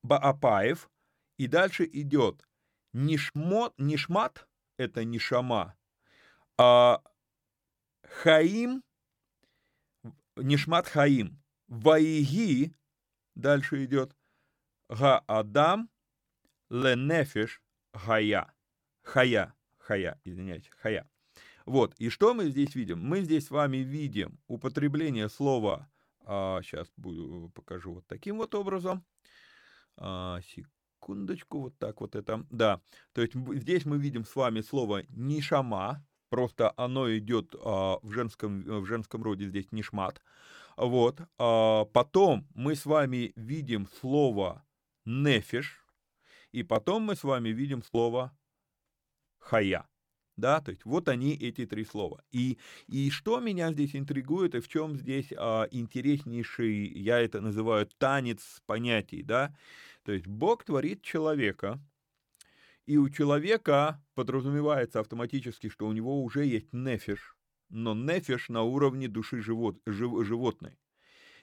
Баапаев, 0.02 0.90
и 1.38 1.46
дальше 1.46 1.88
идет 1.92 2.46
Нишмот, 2.92 3.74
Нишмат, 3.78 4.46
это 4.76 5.04
Нишама, 5.04 5.74
а 6.58 7.02
Хаим, 8.22 8.82
Нишмат 10.36 10.88
Хаим, 10.88 11.39
Ваиги, 11.70 12.74
дальше 13.36 13.84
идет. 13.84 14.16
Га 14.88 15.22
Адам, 15.28 15.88
Ленефиш, 16.68 17.62
Хая, 17.94 18.52
Хая, 19.02 19.54
Хая, 19.78 20.20
извиняюсь, 20.24 20.68
Хая. 20.82 21.08
Вот, 21.66 21.94
и 21.98 22.08
что 22.08 22.34
мы 22.34 22.50
здесь 22.50 22.74
видим? 22.74 22.98
Мы 22.98 23.20
здесь 23.20 23.46
с 23.46 23.50
вами 23.50 23.78
видим 23.78 24.40
употребление 24.48 25.28
слова, 25.28 25.88
а, 26.24 26.60
сейчас 26.62 26.88
буду, 26.96 27.52
покажу 27.54 27.94
вот 27.94 28.06
таким 28.08 28.38
вот 28.38 28.52
образом, 28.56 29.04
а, 29.96 30.40
секундочку, 30.40 31.60
вот 31.60 31.78
так 31.78 32.00
вот 32.00 32.16
это, 32.16 32.44
да, 32.50 32.80
то 33.12 33.22
есть 33.22 33.34
здесь 33.34 33.84
мы 33.84 33.96
видим 33.98 34.24
с 34.24 34.34
вами 34.34 34.60
слово 34.60 35.04
«нишама», 35.10 36.04
просто 36.30 36.72
оно 36.76 37.16
идет 37.16 37.54
а, 37.54 38.00
в, 38.02 38.10
женском, 38.10 38.62
в 38.62 38.86
женском 38.86 39.22
роде, 39.22 39.46
здесь 39.46 39.70
«нишмат», 39.70 40.20
вот, 40.86 41.20
а, 41.38 41.84
потом 41.86 42.48
мы 42.54 42.74
с 42.74 42.86
вами 42.86 43.32
видим 43.36 43.86
слово 44.00 44.64
«нефиш», 45.04 45.84
и 46.52 46.62
потом 46.62 47.02
мы 47.02 47.16
с 47.16 47.22
вами 47.22 47.50
видим 47.50 47.82
слово 47.82 48.36
«хая» 49.38 49.86
да, 50.40 50.60
то 50.60 50.70
есть 50.70 50.84
вот 50.84 51.08
они, 51.08 51.34
эти 51.34 51.66
три 51.66 51.84
слова. 51.84 52.24
И, 52.32 52.58
и 52.86 53.10
что 53.10 53.40
меня 53.40 53.72
здесь 53.72 53.94
интригует, 53.94 54.54
и 54.54 54.60
в 54.60 54.68
чем 54.68 54.96
здесь 54.96 55.32
а, 55.36 55.68
интереснейший, 55.70 56.88
я 56.98 57.20
это 57.20 57.40
называю 57.40 57.86
танец 57.98 58.62
понятий, 58.66 59.22
да, 59.22 59.54
то 60.02 60.12
есть 60.12 60.26
Бог 60.26 60.64
творит 60.64 61.02
человека, 61.02 61.78
и 62.86 62.96
у 62.96 63.08
человека 63.08 64.02
подразумевается 64.14 65.00
автоматически, 65.00 65.68
что 65.68 65.86
у 65.86 65.92
него 65.92 66.22
уже 66.24 66.44
есть 66.46 66.72
нефиш, 66.72 67.36
но 67.70 67.94
нефиш 67.94 68.48
на 68.48 68.62
уровне 68.62 69.08
души 69.08 69.40
живот, 69.40 69.78
жив, 69.86 70.24
животной. 70.26 70.76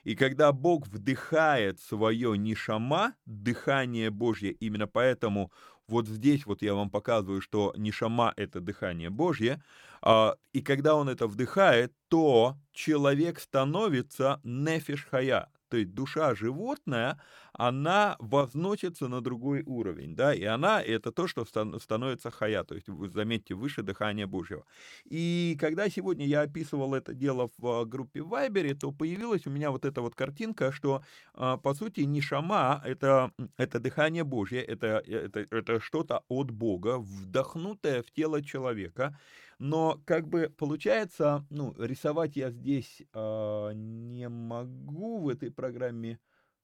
И 0.03 0.15
когда 0.15 0.53
Бог 0.53 0.87
вдыхает 0.87 1.79
свое 1.81 2.37
нишама, 2.37 3.15
дыхание 3.25 4.09
Божье, 4.09 4.51
именно 4.51 4.87
поэтому 4.87 5.51
вот 5.87 6.07
здесь 6.07 6.45
вот 6.45 6.61
я 6.61 6.75
вам 6.75 6.89
показываю, 6.89 7.41
что 7.41 7.73
нишама— 7.77 8.33
это 8.37 8.59
дыхание 8.59 9.09
Божье, 9.09 9.63
а, 10.01 10.35
и 10.53 10.61
когда 10.61 10.95
он 10.95 11.09
это 11.09 11.27
вдыхает, 11.27 11.93
то 12.07 12.57
человек 12.71 13.39
становится 13.39 14.39
нефиш 14.43 15.07
хая, 15.09 15.49
то 15.69 15.77
есть 15.77 15.93
душа 15.93 16.35
животная, 16.35 17.19
она 17.53 18.15
возносится 18.19 19.07
на 19.07 19.21
другой 19.21 19.63
уровень, 19.65 20.15
да, 20.15 20.33
и 20.33 20.43
она 20.43 20.81
это 20.81 21.11
то, 21.11 21.27
что 21.27 21.45
становится 21.45 22.31
хая, 22.31 22.63
то 22.63 22.75
есть, 22.75 22.87
вы 22.89 23.09
заметьте, 23.09 23.55
выше 23.55 23.81
дыхания 23.83 24.27
Божьего. 24.27 24.65
И 25.05 25.57
когда 25.59 25.89
сегодня 25.89 26.25
я 26.25 26.41
описывал 26.41 26.93
это 26.93 27.13
дело 27.13 27.49
в 27.57 27.85
группе 27.85 28.21
в 28.21 28.29
Вайбере, 28.29 28.75
то 28.75 28.91
появилась 28.91 29.47
у 29.47 29.49
меня 29.49 29.71
вот 29.71 29.85
эта 29.85 30.01
вот 30.01 30.15
картинка, 30.15 30.71
что, 30.71 31.03
а, 31.33 31.57
по 31.57 31.73
сути, 31.73 32.01
не 32.01 32.21
шама, 32.21 32.81
это, 32.85 33.31
это 33.57 33.79
дыхание 33.79 34.23
Божье, 34.23 34.61
это, 34.63 35.01
это, 35.05 35.45
это 35.49 35.79
что-то 35.79 36.23
от 36.27 36.51
Бога, 36.51 36.97
вдохнутое 36.99 38.03
в 38.03 38.11
тело 38.11 38.43
человека, 38.43 39.17
но 39.59 39.99
как 40.05 40.27
бы 40.27 40.49
получается, 40.49 41.45
ну, 41.49 41.73
рисовать 41.77 42.35
я 42.35 42.51
здесь 42.51 43.01
э, 43.13 43.71
не 43.73 44.29
могу 44.29 45.19
в 45.19 45.29
этой 45.29 45.51
программе, 45.51 46.19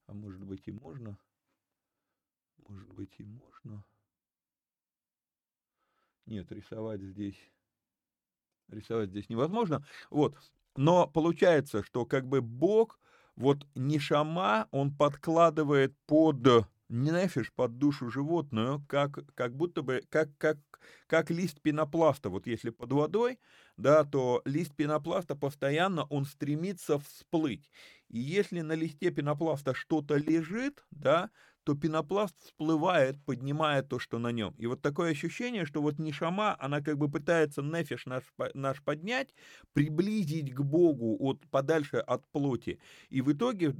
а 0.07 0.13
может 0.13 0.43
быть 0.43 0.67
и 0.67 0.71
можно, 0.71 1.17
может 2.67 2.93
быть 2.93 3.13
и 3.17 3.23
можно. 3.23 3.83
Нет, 6.25 6.51
рисовать 6.51 7.01
здесь... 7.01 7.37
Рисовать 8.69 9.09
здесь 9.09 9.29
невозможно. 9.29 9.85
Вот. 10.09 10.37
Но 10.75 11.07
получается, 11.07 11.83
что 11.83 12.05
как 12.05 12.27
бы 12.27 12.41
Бог, 12.41 12.99
вот 13.35 13.67
Нишама, 13.75 14.67
он 14.71 14.95
подкладывает 14.95 15.95
под 16.05 16.67
нефиш, 16.93 17.51
под 17.53 17.77
душу 17.77 18.09
животную, 18.09 18.83
как, 18.87 19.19
как 19.35 19.55
будто 19.55 19.81
бы, 19.81 20.01
как, 20.09 20.29
как, 20.37 20.57
как 21.07 21.31
лист 21.31 21.59
пенопласта. 21.61 22.29
Вот 22.29 22.47
если 22.47 22.69
под 22.69 22.91
водой, 22.93 23.39
да, 23.77 24.03
то 24.03 24.41
лист 24.45 24.75
пенопласта 24.75 25.35
постоянно, 25.35 26.03
он 26.05 26.25
стремится 26.25 26.99
всплыть. 26.99 27.69
И 28.09 28.19
если 28.19 28.61
на 28.61 28.73
листе 28.73 29.11
пенопласта 29.11 29.73
что-то 29.73 30.15
лежит, 30.15 30.85
да, 30.91 31.31
то 31.63 31.75
пенопласт 31.75 32.35
всплывает, 32.39 33.17
поднимая 33.25 33.81
то, 33.83 33.99
что 33.99 34.19
на 34.19 34.31
нем. 34.31 34.53
И 34.57 34.67
вот 34.67 34.81
такое 34.81 35.11
ощущение, 35.11 35.65
что 35.65 35.81
вот 35.81 35.99
Нишама, 35.99 36.55
она 36.59 36.81
как 36.81 36.97
бы 36.97 37.09
пытается 37.09 37.61
нефиш 37.61 38.05
наш, 38.05 38.23
наш 38.53 38.81
поднять, 38.81 39.33
приблизить 39.73 40.53
к 40.53 40.61
Богу 40.61 41.17
от, 41.19 41.47
подальше 41.49 41.97
от 41.97 42.25
плоти. 42.31 42.79
И 43.09 43.21
в 43.21 43.31
итоге 43.31 43.67
э, 43.67 43.71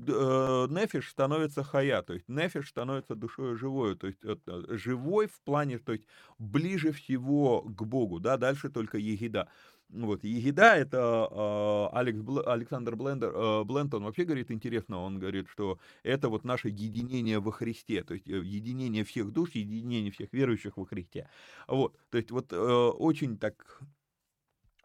нефиш 0.69 1.09
становится 1.09 1.63
хая, 1.63 2.01
то 2.01 2.13
есть 2.13 2.29
нефиш 2.29 2.69
становится 2.69 3.15
душой 3.15 3.55
живой, 3.55 3.95
то 3.95 4.07
есть 4.07 4.19
э, 4.23 4.35
живой 4.69 5.27
в 5.27 5.39
плане, 5.41 5.79
то 5.79 5.91
есть 5.93 6.05
ближе 6.39 6.91
всего 6.91 7.61
к 7.61 7.83
Богу, 7.83 8.19
да, 8.19 8.37
дальше 8.37 8.69
только 8.69 8.97
егида. 8.97 9.49
Вот, 9.93 10.23
Егида, 10.23 10.75
это 10.75 11.27
э, 11.29 11.95
Алекс, 11.95 12.19
Александр 12.47 12.95
Блендер, 12.95 13.31
э, 13.31 13.63
Блентон 13.63 14.03
вообще 14.03 14.23
говорит 14.23 14.49
интересно, 14.49 14.99
он 14.99 15.19
говорит, 15.19 15.47
что 15.49 15.77
это 16.01 16.29
вот 16.29 16.43
наше 16.43 16.69
единение 16.69 17.39
во 17.39 17.51
Христе, 17.51 18.03
то 18.03 18.15
есть 18.15 18.27
э, 18.27 18.41
единение 18.43 19.03
всех 19.03 19.31
душ, 19.31 19.51
единение 19.51 20.11
всех 20.11 20.33
верующих 20.33 20.77
во 20.77 20.85
Христе. 20.85 21.29
Вот, 21.67 21.95
то 22.09 22.17
есть 22.17 22.31
вот 22.31 22.51
э, 22.51 22.57
очень 22.57 23.37
так 23.37 23.81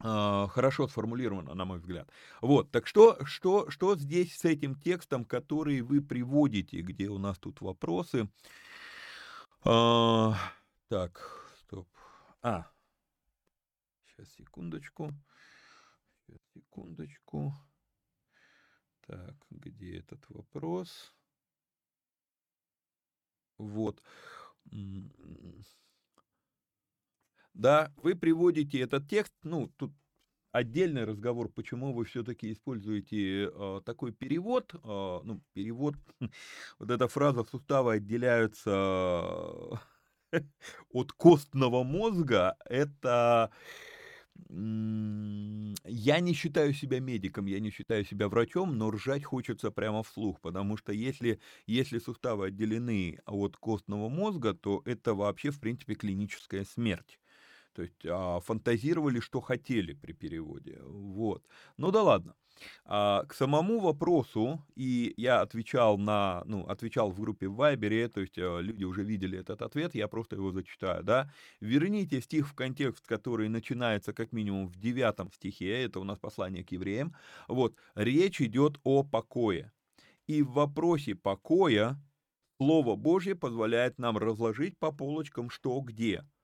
э, 0.04 0.46
хорошо 0.50 0.88
сформулировано, 0.88 1.54
на 1.54 1.64
мой 1.64 1.78
взгляд. 1.78 2.10
Вот, 2.42 2.70
так 2.70 2.86
что, 2.86 3.16
что, 3.24 3.70
что 3.70 3.96
здесь 3.96 4.36
с 4.36 4.44
этим 4.44 4.74
текстом, 4.74 5.24
который 5.24 5.80
вы 5.80 6.02
приводите, 6.02 6.82
где 6.82 7.08
у 7.08 7.16
нас 7.16 7.38
тут 7.38 7.62
вопросы? 7.62 8.28
Э, 9.64 10.32
так, 10.88 11.50
стоп. 11.62 11.88
А, 12.42 12.66
Сейчас, 14.18 14.34
секундочку. 14.34 15.14
Сейчас, 16.26 16.40
секундочку. 16.52 17.54
Так, 19.06 19.36
где 19.50 19.98
этот 19.98 20.24
вопрос? 20.28 21.14
Вот. 23.58 24.02
Да, 27.54 27.92
вы 27.96 28.16
приводите 28.16 28.80
этот 28.80 29.08
текст, 29.08 29.32
ну, 29.44 29.68
тут 29.76 29.92
отдельный 30.50 31.04
разговор, 31.04 31.48
почему 31.48 31.92
вы 31.92 32.04
все-таки 32.04 32.50
используете 32.50 33.50
э, 33.52 33.80
такой 33.84 34.12
перевод, 34.12 34.74
э, 34.74 34.78
ну, 34.82 35.40
перевод, 35.52 35.94
вот 36.80 36.90
эта 36.90 37.06
фраза 37.06 37.44
суставы 37.44 37.94
отделяются 37.94 38.72
от 40.90 41.12
костного 41.12 41.84
мозга, 41.84 42.56
это 42.64 43.52
я 45.84 46.20
не 46.20 46.32
считаю 46.32 46.72
себя 46.72 47.00
медиком, 47.00 47.46
я 47.46 47.60
не 47.60 47.70
считаю 47.70 48.04
себя 48.04 48.28
врачом, 48.28 48.76
но 48.78 48.90
ржать 48.90 49.24
хочется 49.24 49.70
прямо 49.70 50.02
вслух, 50.02 50.40
потому 50.40 50.76
что 50.76 50.92
если, 50.92 51.40
если 51.66 51.98
суставы 51.98 52.46
отделены 52.46 53.18
от 53.26 53.56
костного 53.56 54.08
мозга, 54.08 54.54
то 54.54 54.82
это 54.84 55.14
вообще, 55.14 55.50
в 55.50 55.60
принципе, 55.60 55.94
клиническая 55.94 56.64
смерть. 56.64 57.18
То 57.78 57.82
есть 57.82 58.04
а, 58.06 58.40
фантазировали, 58.40 59.20
что 59.20 59.40
хотели 59.40 59.92
при 59.92 60.12
переводе. 60.12 60.80
Вот. 60.82 61.44
Ну 61.76 61.92
да 61.92 62.02
ладно. 62.02 62.34
А, 62.84 63.22
к 63.28 63.34
самому 63.34 63.78
вопросу, 63.78 64.66
и 64.74 65.14
я 65.16 65.42
отвечал 65.42 65.96
на, 65.96 66.42
ну, 66.44 66.66
отвечал 66.66 67.12
в 67.12 67.20
группе 67.20 67.46
в 67.46 67.54
Вайбере, 67.54 68.08
то 68.08 68.20
есть 68.20 68.36
а, 68.36 68.58
люди 68.58 68.82
уже 68.82 69.04
видели 69.04 69.38
этот 69.38 69.62
ответ, 69.62 69.94
я 69.94 70.08
просто 70.08 70.34
его 70.34 70.50
зачитаю, 70.50 71.04
да. 71.04 71.30
Верните 71.60 72.20
стих 72.20 72.48
в 72.48 72.54
контекст, 72.54 73.06
который 73.06 73.48
начинается 73.48 74.12
как 74.12 74.32
минимум 74.32 74.66
в 74.66 74.76
девятом 74.76 75.30
стихе, 75.30 75.84
это 75.84 76.00
у 76.00 76.04
нас 76.04 76.18
послание 76.18 76.64
к 76.64 76.72
евреям. 76.72 77.14
Вот, 77.46 77.76
речь 77.94 78.40
идет 78.40 78.80
о 78.82 79.04
покое. 79.04 79.70
И 80.26 80.42
в 80.42 80.50
вопросе 80.50 81.14
покоя 81.14 81.96
Слово 82.56 82.96
Божье 82.96 83.36
позволяет 83.36 83.98
нам 84.00 84.18
разложить 84.18 84.76
по 84.80 84.90
полочкам, 84.90 85.48
что 85.48 85.80
где– 85.80 86.24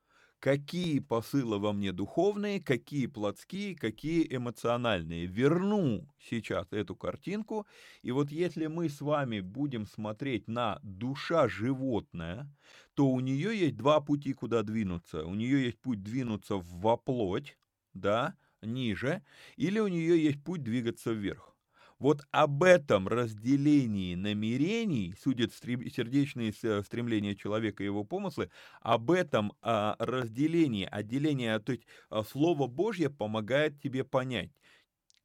какие 0.44 0.98
посылы 0.98 1.58
во 1.58 1.72
мне 1.72 1.90
духовные, 1.90 2.60
какие 2.60 3.06
плотские, 3.06 3.74
какие 3.74 4.26
эмоциональные. 4.30 5.24
Верну 5.24 6.06
сейчас 6.18 6.66
эту 6.70 6.94
картинку, 6.94 7.66
и 8.02 8.10
вот 8.10 8.30
если 8.30 8.66
мы 8.66 8.90
с 8.90 9.00
вами 9.00 9.40
будем 9.40 9.86
смотреть 9.86 10.46
на 10.46 10.80
душа 10.82 11.48
животное, 11.48 12.54
то 12.92 13.08
у 13.08 13.20
нее 13.20 13.58
есть 13.58 13.78
два 13.78 14.02
пути, 14.02 14.34
куда 14.34 14.62
двинуться. 14.62 15.24
У 15.24 15.34
нее 15.34 15.64
есть 15.64 15.80
путь 15.80 16.02
двинуться 16.02 16.56
в 16.56 16.96
плоть, 16.98 17.56
да, 17.94 18.34
ниже, 18.60 19.24
или 19.56 19.78
у 19.78 19.88
нее 19.88 20.22
есть 20.22 20.44
путь 20.44 20.62
двигаться 20.62 21.12
вверх. 21.12 21.53
Вот 21.98 22.22
об 22.32 22.62
этом 22.62 23.08
разделении 23.08 24.14
намерений 24.14 25.14
судят 25.22 25.52
сердечные 25.54 26.52
стремления 26.82 27.36
человека 27.36 27.82
и 27.82 27.86
его 27.86 28.04
помыслы, 28.04 28.50
об 28.80 29.10
этом 29.10 29.52
а, 29.62 29.96
разделении, 29.98 30.86
отделении, 30.90 31.56
то 31.58 31.72
есть 31.72 31.86
а, 32.10 32.24
Слово 32.24 32.66
Божье 32.66 33.10
помогает 33.10 33.80
тебе 33.80 34.04
понять, 34.04 34.50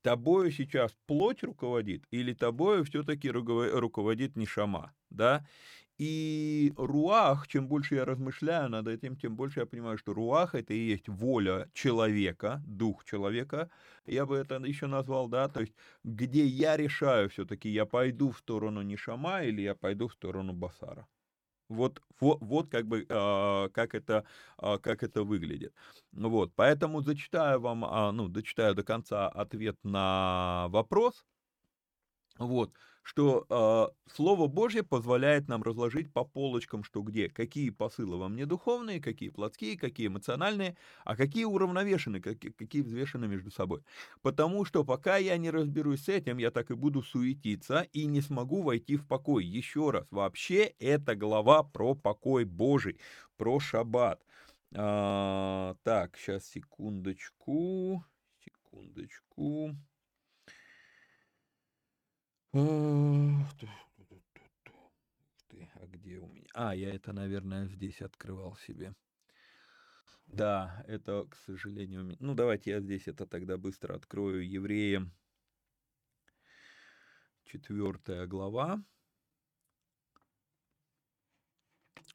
тобою 0.01 0.51
сейчас 0.51 0.95
плоть 1.07 1.43
руководит 1.43 2.03
или 2.11 2.33
тобою 2.33 2.85
все-таки 2.85 3.29
руководит 3.29 4.35
не 4.35 4.45
шама, 4.45 4.93
да? 5.09 5.45
И 5.99 6.73
руах, 6.77 7.47
чем 7.47 7.67
больше 7.67 7.95
я 7.95 8.05
размышляю 8.05 8.69
над 8.69 8.87
этим, 8.87 9.17
тем 9.17 9.35
больше 9.35 9.59
я 9.59 9.65
понимаю, 9.65 9.97
что 9.97 10.13
руах 10.13 10.55
это 10.55 10.73
и 10.73 10.77
есть 10.77 11.09
воля 11.09 11.69
человека, 11.73 12.63
дух 12.65 13.03
человека, 13.05 13.69
я 14.05 14.25
бы 14.25 14.37
это 14.37 14.55
еще 14.55 14.87
назвал, 14.87 15.27
да, 15.27 15.49
то 15.49 15.59
есть 15.61 15.73
где 16.05 16.45
я 16.45 16.77
решаю 16.77 17.29
все-таки, 17.29 17.69
я 17.69 17.85
пойду 17.85 18.31
в 18.31 18.37
сторону 18.39 18.81
Нишама 18.81 19.43
или 19.43 19.61
я 19.61 19.75
пойду 19.75 20.07
в 20.07 20.13
сторону 20.13 20.53
Басара. 20.53 21.07
Вот, 21.69 22.01
вот, 22.19 22.39
вот 22.41 22.69
как 22.71 22.87
бы 22.87 23.05
э, 23.07 23.69
как 23.73 23.95
это 23.95 24.25
э, 24.61 24.77
как 24.79 25.03
это 25.03 25.23
выглядит. 25.23 25.73
Вот, 26.13 26.53
поэтому 26.55 27.01
зачитаю 27.01 27.61
вам, 27.61 27.85
э, 27.85 28.11
ну, 28.11 28.27
дочитаю 28.27 28.75
до 28.75 28.83
конца 28.83 29.29
ответ 29.29 29.77
на 29.83 30.67
вопрос. 30.69 31.25
Вот, 32.37 32.73
что 33.09 33.47
э, 33.49 34.11
Слово 34.13 34.45
Божье 34.45 34.83
позволяет 34.83 35.47
нам 35.47 35.63
разложить 35.63 36.13
по 36.13 36.23
полочкам, 36.23 36.83
что 36.83 37.01
где, 37.01 37.27
какие 37.27 37.71
посылы 37.71 38.17
во 38.17 38.29
мне 38.29 38.45
духовные, 38.45 39.01
какие 39.01 39.29
плотские, 39.29 39.79
какие 39.79 40.07
эмоциональные, 40.07 40.77
а 41.05 41.15
какие 41.15 41.45
уравновешены, 41.45 42.21
какие, 42.21 42.51
какие 42.51 42.83
взвешены 42.83 43.27
между 43.27 43.49
собой. 43.49 43.81
Потому 44.21 44.63
что 44.63 44.83
пока 44.83 45.17
я 45.17 45.37
не 45.37 45.49
разберусь 45.49 46.03
с 46.03 46.09
этим, 46.09 46.37
я 46.37 46.51
так 46.51 46.69
и 46.69 46.75
буду 46.75 47.01
суетиться 47.01 47.87
и 47.93 48.05
не 48.05 48.21
смогу 48.21 48.61
войти 48.61 48.95
в 48.95 49.07
покой. 49.07 49.43
Еще 49.43 49.89
раз, 49.89 50.05
вообще 50.11 50.75
это 50.77 51.15
глава 51.15 51.63
про 51.63 51.95
покой 51.95 52.45
Божий, 52.45 52.99
про 53.37 53.59
шаббат. 53.59 54.21
А, 54.75 55.75
так, 55.81 56.15
сейчас 56.15 56.45
секундочку, 56.45 58.05
секундочку. 58.45 59.75
А 62.51 62.57
где 65.85 66.17
у 66.17 66.27
меня? 66.27 66.47
А, 66.53 66.75
я 66.75 66.93
это, 66.93 67.13
наверное, 67.13 67.67
здесь 67.67 68.01
открывал 68.01 68.55
себе. 68.55 68.95
Да, 70.25 70.83
это, 70.87 71.25
к 71.29 71.35
сожалению, 71.35 72.15
ну 72.19 72.33
давайте 72.33 72.71
я 72.71 72.81
здесь 72.81 73.07
это 73.07 73.27
тогда 73.27 73.57
быстро 73.57 73.95
открою. 73.95 74.47
Евреям 74.47 75.11
четвертая 77.45 78.25
глава. 78.27 78.83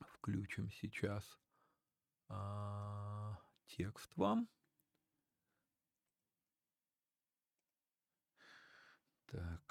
Включим 0.00 0.70
сейчас 0.70 1.38
а, 2.28 3.38
текст 3.66 4.16
вам. 4.16 4.48
Так. 9.26 9.63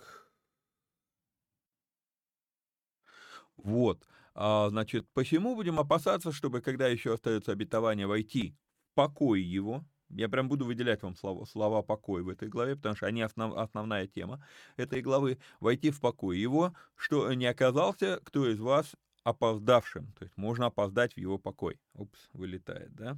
Вот. 3.64 4.06
А, 4.36 4.70
значит, 4.70 5.08
почему 5.14 5.56
будем 5.56 5.80
опасаться, 5.80 6.32
чтобы, 6.32 6.62
когда 6.62 6.88
еще 6.88 7.14
остается 7.14 7.52
обетование, 7.52 8.08
войти 8.08 8.56
в 8.92 8.96
покой 8.96 9.42
его, 9.42 9.84
я 10.10 10.30
прям 10.30 10.48
буду 10.48 10.66
выделять 10.66 11.02
вам 11.02 11.16
слова, 11.16 11.46
слова 11.46 11.82
покой 11.82 12.22
в 12.22 12.30
этой 12.30 12.50
главе, 12.50 12.76
потому 12.76 12.96
что 12.96 13.08
они 13.08 13.22
основ, 13.22 13.56
основная 13.56 14.08
тема 14.08 14.46
этой 14.78 15.02
главы. 15.02 15.40
Войти 15.60 15.92
в 15.92 16.00
покой 16.00 16.38
его, 16.38 16.74
что 16.96 17.34
не 17.34 17.46
оказался 17.46 18.20
кто 18.24 18.48
из 18.50 18.60
вас 18.60 18.96
опоздавшим, 19.24 20.12
то 20.20 20.26
есть 20.26 20.36
можно 20.36 20.66
опоздать 20.68 21.14
в 21.14 21.18
его 21.18 21.38
покой. 21.38 21.80
Упс, 21.94 22.30
вылетает, 22.34 22.94
да? 22.94 23.18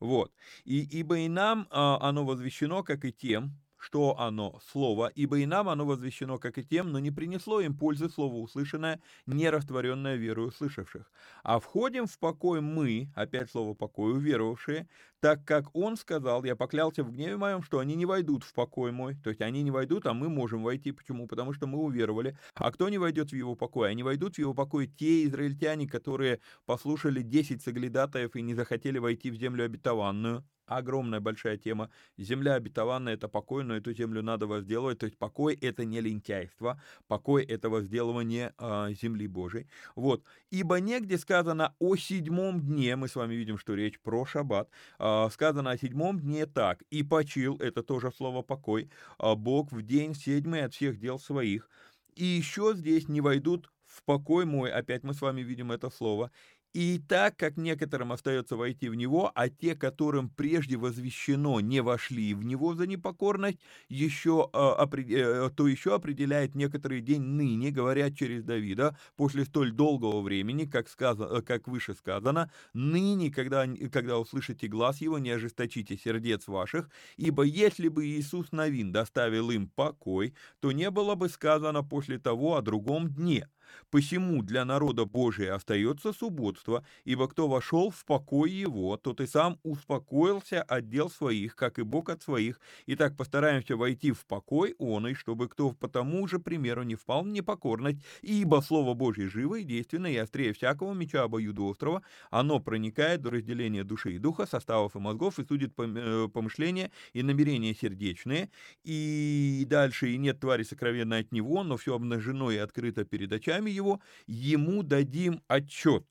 Вот. 0.00 0.32
И, 0.64 0.82
ибо 0.82 1.18
и 1.18 1.28
нам 1.28 1.66
а, 1.70 1.98
оно 2.06 2.24
возвещено, 2.24 2.82
как 2.82 3.04
и 3.04 3.12
тем, 3.12 3.58
что 3.86 4.18
оно 4.18 4.58
слово, 4.72 5.12
ибо 5.14 5.38
и 5.38 5.46
нам 5.46 5.68
оно 5.68 5.86
возвещено, 5.86 6.38
как 6.38 6.58
и 6.58 6.64
тем, 6.64 6.90
но 6.90 6.98
не 6.98 7.12
принесло 7.12 7.60
им 7.60 7.78
пользы 7.78 8.08
слово 8.08 8.34
услышанное, 8.34 9.00
не 9.26 9.48
растворенное 9.48 10.16
верою 10.16 10.48
услышавших. 10.48 11.08
А 11.44 11.60
входим 11.60 12.06
в 12.08 12.18
покой 12.18 12.60
мы, 12.60 13.12
опять 13.14 13.48
слово 13.48 13.74
покой, 13.74 14.12
уверовавшие, 14.12 14.88
так 15.20 15.44
как 15.44 15.74
он 15.74 15.96
сказал, 15.96 16.44
я 16.44 16.56
поклялся 16.56 17.02
в 17.02 17.10
гневе 17.10 17.36
моем, 17.36 17.62
что 17.62 17.78
они 17.78 17.94
не 17.94 18.06
войдут 18.06 18.44
в 18.44 18.52
покой 18.52 18.92
мой, 18.92 19.16
то 19.16 19.30
есть 19.30 19.40
они 19.40 19.62
не 19.62 19.70
войдут, 19.70 20.06
а 20.06 20.14
мы 20.14 20.28
можем 20.28 20.62
войти. 20.62 20.92
Почему? 20.92 21.26
Потому 21.26 21.52
что 21.52 21.66
мы 21.66 21.78
уверовали. 21.78 22.36
А 22.54 22.70
кто 22.70 22.88
не 22.88 22.98
войдет 22.98 23.30
в 23.30 23.34
его 23.34 23.54
покой? 23.54 23.90
Они 23.90 24.02
войдут 24.02 24.36
в 24.36 24.38
его 24.38 24.54
покой 24.54 24.86
те 24.86 25.24
израильтяне, 25.24 25.88
которые 25.88 26.40
послушали 26.66 27.22
10 27.22 27.62
соглядатаев 27.62 28.36
и 28.36 28.42
не 28.42 28.54
захотели 28.54 28.98
войти 28.98 29.30
в 29.30 29.36
землю 29.36 29.64
обетованную, 29.64 30.44
огромная 30.66 31.20
большая 31.20 31.56
тема. 31.56 31.90
Земля 32.18 32.54
обетованная– 32.54 33.14
это 33.16 33.28
покой, 33.28 33.64
но 33.64 33.76
эту 33.76 33.92
землю 33.92 34.22
надо 34.22 34.46
возделывать. 34.46 34.98
То 34.98 35.06
есть 35.06 35.18
покой– 35.18 35.54
это 35.60 35.84
не 35.84 36.00
лентяйство, 36.00 36.80
покой– 37.06 37.44
это 37.48 37.70
возделывание 37.70 38.52
э, 38.58 38.92
земли 39.00 39.26
Божией. 39.26 39.68
Вот. 39.94 40.24
«Ибо 40.50 40.80
негде 40.80 41.18
сказано 41.18 41.74
о 41.78 41.96
седьмом 41.96 42.60
дне», 42.60 42.96
мы 42.96 43.08
с 43.08 43.16
вами 43.16 43.34
видим, 43.34 43.58
что 43.58 43.74
речь 43.74 44.00
про 44.00 44.24
шаббат, 44.26 44.68
э, 44.98 45.15
сказано 45.30 45.70
о 45.70 45.78
седьмом 45.78 46.20
дне 46.20 46.46
так, 46.46 46.82
«и 46.90 47.02
почил»– 47.02 47.56
это 47.60 47.82
тоже 47.82 48.12
слово 48.12 48.42
«покой», 48.42 48.90
э, 49.18 49.34
«Бог 49.34 49.72
в 49.72 49.82
день 49.82 50.14
седьмый 50.14 50.64
от 50.64 50.74
всех 50.74 50.98
дел 50.98 51.18
своих». 51.18 51.68
И 52.14 52.24
еще 52.24 52.72
здесь 52.74 53.08
не 53.08 53.20
войдут 53.20 53.70
в 53.84 54.02
покой 54.02 54.46
мой, 54.46 54.70
опять 54.72 55.04
мы 55.04 55.14
с 55.14 55.20
вами 55.20 55.42
видим 55.42 55.70
это 55.70 55.90
слово, 55.90 56.30
и 56.76 56.98
так 56.98 57.38
как 57.38 57.56
некоторым 57.56 58.12
остается 58.12 58.54
войти 58.54 58.90
в 58.90 58.94
него, 58.94 59.32
а 59.34 59.48
те, 59.48 59.74
которым 59.74 60.28
прежде 60.28 60.76
возвещено, 60.76 61.60
не 61.60 61.80
вошли 61.80 62.34
в 62.34 62.44
него 62.44 62.74
за 62.74 62.86
непокорность, 62.86 63.58
еще, 63.88 64.50
э, 64.52 65.50
то 65.56 65.68
еще 65.68 65.94
определяет 65.94 66.54
некоторый 66.54 67.00
день 67.00 67.22
ныне, 67.22 67.70
говорят 67.70 68.14
через 68.14 68.44
Давида, 68.44 68.94
после 69.16 69.46
столь 69.46 69.72
долгого 69.72 70.20
времени, 70.20 70.66
как, 70.66 70.90
сказано, 70.90 71.40
как 71.40 71.66
выше 71.66 71.94
сказано, 71.94 72.52
ныне, 72.74 73.30
когда, 73.30 73.66
когда 73.90 74.18
услышите 74.18 74.68
глаз 74.68 75.00
его, 75.00 75.18
не 75.18 75.30
ожесточите 75.30 75.96
сердец 75.96 76.46
ваших, 76.46 76.90
ибо 77.16 77.44
если 77.44 77.88
бы 77.88 78.04
Иисус 78.06 78.52
Новин 78.52 78.92
доставил 78.92 79.50
им 79.50 79.70
покой, 79.70 80.34
то 80.60 80.72
не 80.72 80.90
было 80.90 81.14
бы 81.14 81.30
сказано 81.30 81.82
после 81.82 82.18
того 82.18 82.56
о 82.56 82.60
другом 82.60 83.08
дне. 83.08 83.48
Посему 83.90 84.42
для 84.42 84.64
народа 84.64 85.04
Божия 85.04 85.54
остается 85.54 86.12
субботство, 86.12 86.84
ибо 87.04 87.28
кто 87.28 87.48
вошел 87.48 87.90
в 87.90 88.04
покой 88.04 88.50
его, 88.50 88.96
тот 88.96 89.20
и 89.20 89.26
сам 89.26 89.58
успокоился 89.62 90.62
от 90.62 90.88
дел 90.88 91.10
своих, 91.10 91.56
как 91.56 91.78
и 91.78 91.82
Бог 91.82 92.08
от 92.08 92.22
своих. 92.22 92.60
Итак, 92.86 93.16
постараемся 93.16 93.76
войти 93.76 94.12
в 94.12 94.26
покой 94.26 94.74
он, 94.78 95.06
и 95.08 95.14
чтобы 95.14 95.48
кто 95.48 95.70
по 95.70 95.88
тому 95.88 96.26
же 96.28 96.38
примеру 96.38 96.82
не 96.82 96.94
впал 96.94 97.22
в 97.22 97.28
непокорность, 97.28 97.98
ибо 98.22 98.60
Слово 98.60 98.94
Божье 98.94 99.28
живо 99.28 99.56
и 99.56 99.64
действенно, 99.64 100.06
и 100.06 100.16
острее 100.16 100.52
всякого 100.52 100.92
меча 100.92 101.22
обоюдоострого, 101.22 102.02
оно 102.30 102.60
проникает 102.60 103.22
до 103.22 103.30
разделения 103.30 103.84
души 103.84 104.14
и 104.14 104.18
духа, 104.18 104.46
составов 104.46 104.96
и 104.96 104.98
мозгов, 104.98 105.38
и 105.38 105.44
судит 105.46 105.72
э, 105.78 106.28
помышления 106.32 106.90
и 107.12 107.22
намерения 107.22 107.74
сердечные, 107.74 108.50
и 108.84 109.64
дальше, 109.68 110.10
и 110.10 110.18
нет 110.18 110.40
твари 110.40 110.62
сокровенной 110.62 111.20
от 111.20 111.32
него, 111.32 111.62
но 111.64 111.76
все 111.76 111.94
обнажено 111.94 112.50
и 112.50 112.56
открыто 112.56 113.04
перед 113.04 113.32
очами, 113.32 113.55
глазами 113.56 113.70
его, 113.70 114.00
ему 114.26 114.82
дадим 114.82 115.42
отчет. 115.48 116.04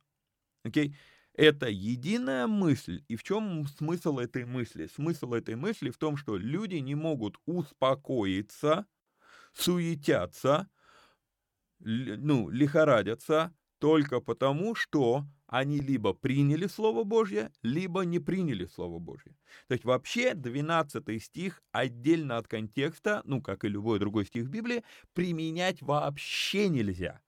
Okay? 0.65 0.93
Это 1.33 1.67
единая 1.67 2.47
мысль. 2.47 3.03
И 3.07 3.15
в 3.15 3.23
чем 3.23 3.67
смысл 3.67 4.19
этой 4.19 4.45
мысли? 4.45 4.87
Смысл 4.87 5.33
этой 5.33 5.55
мысли 5.55 5.89
в 5.89 5.97
том, 5.97 6.17
что 6.17 6.37
люди 6.37 6.75
не 6.75 6.95
могут 6.95 7.37
успокоиться, 7.45 8.85
суетятся, 9.53 10.67
ну, 11.79 12.49
лихорадятся 12.49 13.53
только 13.79 14.21
потому, 14.21 14.75
что 14.75 15.25
они 15.47 15.79
либо 15.79 16.13
приняли 16.13 16.67
Слово 16.67 17.03
Божье, 17.03 17.51
либо 17.61 18.01
не 18.01 18.19
приняли 18.19 18.65
Слово 18.65 18.99
Божье. 18.99 19.35
То 19.67 19.73
есть 19.73 19.85
вообще 19.85 20.33
12 20.33 21.21
стих 21.21 21.61
отдельно 21.71 22.37
от 22.37 22.47
контекста, 22.47 23.21
ну, 23.25 23.41
как 23.41 23.63
и 23.63 23.69
любой 23.69 23.99
другой 23.99 24.25
стих 24.25 24.47
Библии, 24.47 24.83
применять 25.13 25.81
вообще 25.81 26.69
нельзя. 26.69 27.21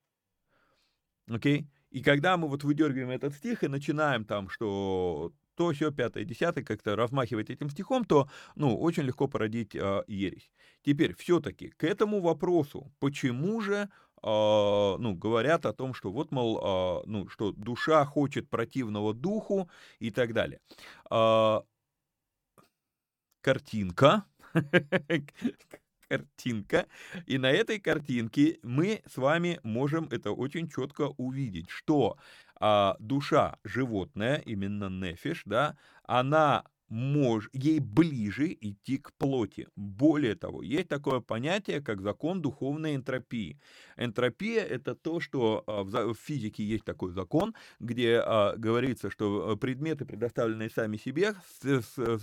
Окей? 1.29 1.67
И 1.89 2.01
когда 2.01 2.37
мы 2.37 2.47
вот 2.47 2.63
выдергиваем 2.63 3.09
этот 3.09 3.33
стих 3.33 3.63
и 3.63 3.67
начинаем 3.67 4.25
там, 4.25 4.49
что 4.49 5.31
то, 5.55 5.71
все, 5.71 5.91
пятое, 5.91 6.23
десятое, 6.23 6.63
как-то 6.63 6.95
размахивать 6.95 7.49
этим 7.49 7.69
стихом, 7.69 8.05
то, 8.05 8.29
ну, 8.55 8.77
очень 8.79 9.03
легко 9.03 9.27
породить 9.27 9.75
э, 9.75 10.03
ересь. 10.07 10.51
Теперь, 10.83 11.15
все-таки, 11.15 11.69
к 11.69 11.83
этому 11.83 12.21
вопросу, 12.21 12.91
почему 12.99 13.59
же, 13.61 13.73
э, 13.73 13.87
ну, 14.23 15.15
говорят 15.15 15.65
о 15.65 15.73
том, 15.73 15.95
что 15.95 16.11
вот, 16.11 16.31
мол, 16.31 17.01
э, 17.03 17.03
ну, 17.07 17.27
что 17.27 17.53
душа 17.53 18.05
хочет 18.05 18.49
противного 18.49 19.13
духу 19.15 19.69
и 19.99 20.11
так 20.11 20.33
далее. 20.33 20.59
Э, 21.09 21.61
картинка, 23.41 24.25
картинка. 26.07 26.87
И 27.25 27.37
на 27.37 27.51
этой 27.51 27.79
картинке 27.79 28.59
мы 28.63 29.01
с 29.05 29.17
вами 29.17 29.59
можем 29.63 30.07
это 30.11 30.31
очень 30.31 30.69
четко 30.69 31.13
увидеть, 31.17 31.69
что 31.69 32.17
а, 32.59 32.95
душа 32.99 33.57
животное, 33.63 34.37
именно 34.45 34.89
нефиш, 34.89 35.43
да, 35.45 35.77
она 36.03 36.63
мож, 36.89 37.49
ей 37.53 37.79
ближе 37.79 38.55
идти 38.59 38.97
к 38.97 39.13
плоти. 39.13 39.67
Более 39.75 40.35
того, 40.35 40.61
есть 40.63 40.87
такое 40.87 41.19
понятие, 41.19 41.81
как 41.81 42.01
закон 42.01 42.41
духовной 42.41 42.95
энтропии. 42.95 43.59
Энтропия– 43.97 44.63
это 44.63 44.95
то, 44.95 45.19
что 45.19 45.63
а, 45.67 45.83
в 45.83 46.15
физике 46.15 46.63
есть 46.63 46.85
такой 46.85 47.11
закон, 47.11 47.55
где 47.79 48.21
а, 48.23 48.55
говорится, 48.55 49.09
что 49.09 49.53
э, 49.53 49.57
предметы, 49.57 50.05
предоставленные 50.05 50.69
сами 50.69 50.97
себе, 50.97 51.33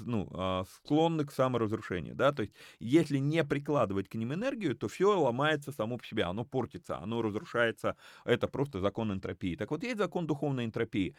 ну, 0.05 0.29
а, 0.33 0.65
склонны 0.77 1.25
к 1.25 1.33
саморазрушению. 1.33 2.15
Да? 2.15 2.33
То 2.33 2.43
есть, 2.43 2.55
если 2.79 3.19
не 3.19 3.45
прикладывать 3.45 4.09
к 4.09 4.15
ним 4.15 4.33
энергию, 4.33 4.77
то 4.77 4.89
все 4.89 5.19
ломается 5.19 5.73
само 5.73 5.99
по 5.99 6.07
себе, 6.07 6.25
оно 6.25 6.45
портится, 6.45 6.99
оно 6.99 7.23
разрушается. 7.23 7.97
Это 8.25 8.49
просто 8.49 8.81
закон 8.81 9.13
энтропии. 9.13 9.57
Так 9.57 9.71
вот, 9.71 9.83
есть 9.83 9.99
закон 9.99 10.27
духовной 10.27 10.65
энтропии. 10.65 11.15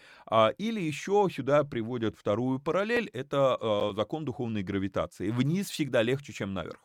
Или 0.57 0.81
еще 0.81 1.27
сюда 1.31 1.63
приводят 1.63 2.15
вторую 2.17 2.59
параллель– 2.59 3.09
это 3.13 3.34
это 3.35 3.57
э, 3.59 3.95
закон 3.95 4.25
духовной 4.25 4.63
гравитации. 4.63 5.29
Вниз 5.29 5.69
всегда 5.69 6.01
легче, 6.01 6.33
чем 6.33 6.53
наверх. 6.53 6.79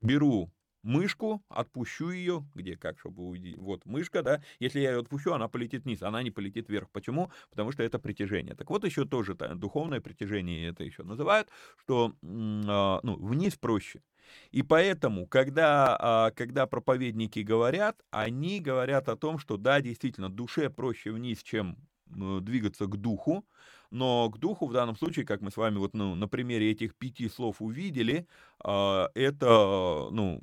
Беру 0.00 0.50
мышку, 0.82 1.42
отпущу 1.48 2.10
ее, 2.10 2.46
где 2.54 2.76
как, 2.76 2.98
чтобы 2.98 3.24
уйти. 3.24 3.56
Вот 3.58 3.84
мышка, 3.84 4.22
да, 4.22 4.42
если 4.60 4.80
я 4.80 4.92
ее 4.92 5.00
отпущу, 5.00 5.32
она 5.32 5.48
полетит 5.48 5.84
вниз, 5.84 6.02
она 6.02 6.22
не 6.22 6.30
полетит 6.30 6.68
вверх. 6.68 6.88
Почему? 6.90 7.30
Потому 7.50 7.72
что 7.72 7.82
это 7.82 7.98
притяжение. 7.98 8.54
Так 8.54 8.70
вот 8.70 8.84
еще 8.84 9.04
тоже 9.04 9.34
духовное 9.34 10.00
притяжение 10.00 10.68
это 10.68 10.84
еще 10.84 11.02
называют, 11.02 11.48
что 11.76 12.14
э, 12.22 12.26
ну, 12.26 13.16
вниз 13.16 13.56
проще. 13.56 14.02
И 14.50 14.62
поэтому, 14.62 15.26
когда, 15.26 15.96
а, 15.98 16.30
когда 16.32 16.66
проповедники 16.66 17.38
говорят, 17.38 17.96
они 18.10 18.60
говорят 18.60 19.08
о 19.08 19.16
том, 19.16 19.38
что 19.38 19.56
да, 19.56 19.80
действительно, 19.80 20.28
душе 20.28 20.68
проще 20.68 21.12
вниз, 21.12 21.42
чем 21.42 21.78
двигаться 22.06 22.86
к 22.86 22.96
духу, 22.96 23.44
но 23.90 24.28
к 24.30 24.38
духу 24.38 24.66
в 24.66 24.72
данном 24.72 24.96
случае, 24.96 25.24
как 25.24 25.40
мы 25.40 25.50
с 25.50 25.56
вами 25.56 25.78
вот 25.78 25.94
ну, 25.94 26.14
на 26.14 26.28
примере 26.28 26.70
этих 26.70 26.94
пяти 26.94 27.28
слов 27.28 27.60
увидели, 27.60 28.26
а, 28.60 29.10
это, 29.14 30.08
ну, 30.10 30.40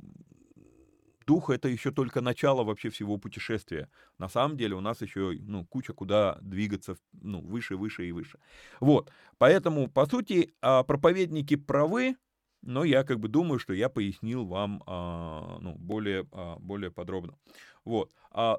дух 1.28 1.50
это 1.50 1.68
еще 1.68 1.92
только 1.92 2.22
начало 2.22 2.64
вообще 2.64 2.90
всего 2.90 3.18
путешествия. 3.18 3.90
На 4.18 4.30
самом 4.30 4.58
деле 4.58 4.76
у 4.76 4.82
нас 4.82 5.02
еще 5.02 5.38
ну, 5.42 5.66
куча 5.66 5.94
куда 5.94 6.38
двигаться 6.42 6.98
ну, 7.14 7.42
выше, 7.42 7.76
выше 7.76 8.08
и 8.08 8.12
выше. 8.12 8.40
Вот, 8.80 9.12
поэтому, 9.38 9.90
по 9.90 10.06
сути, 10.06 10.54
а, 10.62 10.84
проповедники 10.84 11.56
правы, 11.56 12.16
но 12.62 12.84
я 12.84 13.04
как 13.04 13.20
бы 13.20 13.28
думаю, 13.28 13.60
что 13.60 13.74
я 13.74 13.90
пояснил 13.90 14.46
вам 14.46 14.82
а, 14.88 15.60
ну, 15.60 15.76
более, 15.76 16.28
более 16.60 16.90
подробно. 16.90 17.38
Вот, 17.84 18.12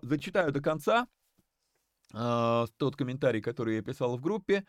зачитаю 0.02 0.52
до 0.52 0.60
конца. 0.60 1.08
А, 2.18 2.66
тот 2.78 2.96
комментарий, 2.96 3.42
который 3.42 3.76
я 3.76 3.82
писал 3.82 4.16
в 4.16 4.22
группе, 4.22 4.64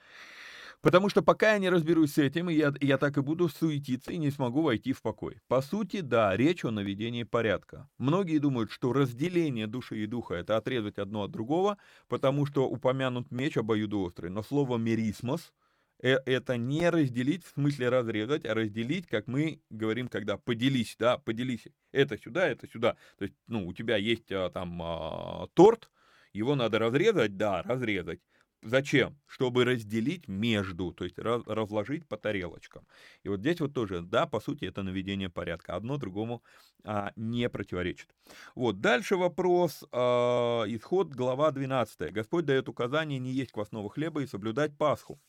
потому 0.81 1.07
что 1.09 1.21
пока 1.21 1.53
я 1.53 1.59
не 1.59 1.69
разберусь 1.69 2.13
с 2.13 2.17
этим, 2.17 2.49
я, 2.49 2.73
я 2.81 2.97
так 2.97 3.17
и 3.17 3.21
буду 3.21 3.47
суетиться 3.47 4.11
и 4.11 4.17
не 4.17 4.31
смогу 4.31 4.63
войти 4.63 4.91
в 4.91 5.01
покой. 5.01 5.39
По 5.47 5.61
сути, 5.61 6.01
да, 6.01 6.35
речь 6.35 6.65
о 6.65 6.71
наведении 6.71 7.23
порядка. 7.23 7.89
Многие 7.97 8.39
думают, 8.39 8.71
что 8.71 8.91
разделение 8.91 9.65
души 9.65 10.03
и 10.03 10.07
духа— 10.07 10.33
это 10.35 10.57
отрезать 10.57 10.97
одно 10.97 11.23
от 11.23 11.31
другого, 11.31 11.77
потому 12.09 12.45
что 12.45 12.67
упомянут 12.67 13.31
меч 13.31 13.55
обоюдоострый, 13.55 14.29
но 14.29 14.43
слово 14.43 14.77
«мерисмос» 14.77 15.53
э, 16.01 16.17
это 16.25 16.57
не 16.57 16.89
разделить 16.89 17.45
в 17.45 17.53
смысле 17.53 17.87
разрезать, 17.87 18.45
а 18.45 18.53
разделить, 18.55 19.07
как 19.07 19.27
мы 19.27 19.61
говорим, 19.69 20.09
когда 20.09 20.37
поделись, 20.37 20.97
да, 20.99 21.17
поделись. 21.17 21.67
Это 21.93 22.17
сюда, 22.17 22.45
это 22.45 22.67
сюда. 22.67 22.97
То 23.17 23.23
есть, 23.23 23.35
ну, 23.47 23.65
у 23.65 23.73
тебя 23.73 23.95
есть 23.95 24.31
а, 24.33 24.49
там 24.49 24.81
а, 24.83 25.47
торт, 25.53 25.89
Его 26.33 26.55
надо 26.55 26.79
разрезать? 26.79 27.37
Да, 27.37 27.61
разрезать. 27.63 28.19
Зачем? 28.63 29.19
Чтобы 29.27 29.65
разделить 29.65 30.27
между, 30.27 30.91
то 30.91 31.03
есть 31.03 31.19
разложить 31.19 32.07
по 32.07 32.17
тарелочкам. 32.17 32.87
И 33.23 33.29
вот 33.29 33.39
здесь 33.39 33.59
вот 33.59 33.73
тоже, 33.73 34.01
да, 34.01 34.25
по 34.25 34.39
сути, 34.39 34.65
это 34.65 34.81
наведение 34.81 35.29
порядка. 35.29 35.75
Одно 35.75 35.97
другому 35.97 36.43
а, 36.83 37.11
не 37.15 37.47
противоречит. 37.49 38.15
Вот, 38.55 38.81
дальше 38.81 39.15
вопрос, 39.15 39.83
а, 39.91 40.63
исход, 40.67 41.09
глава 41.09 41.51
12. 41.51 42.11
Господь 42.11 42.45
дает 42.45 42.67
указание 42.67 43.19
не 43.19 43.31
есть 43.31 43.51
квасного 43.51 43.89
хлеба 43.89 44.23
и 44.23 44.27
соблюдать 44.27 44.75
Пасху. 44.75 45.19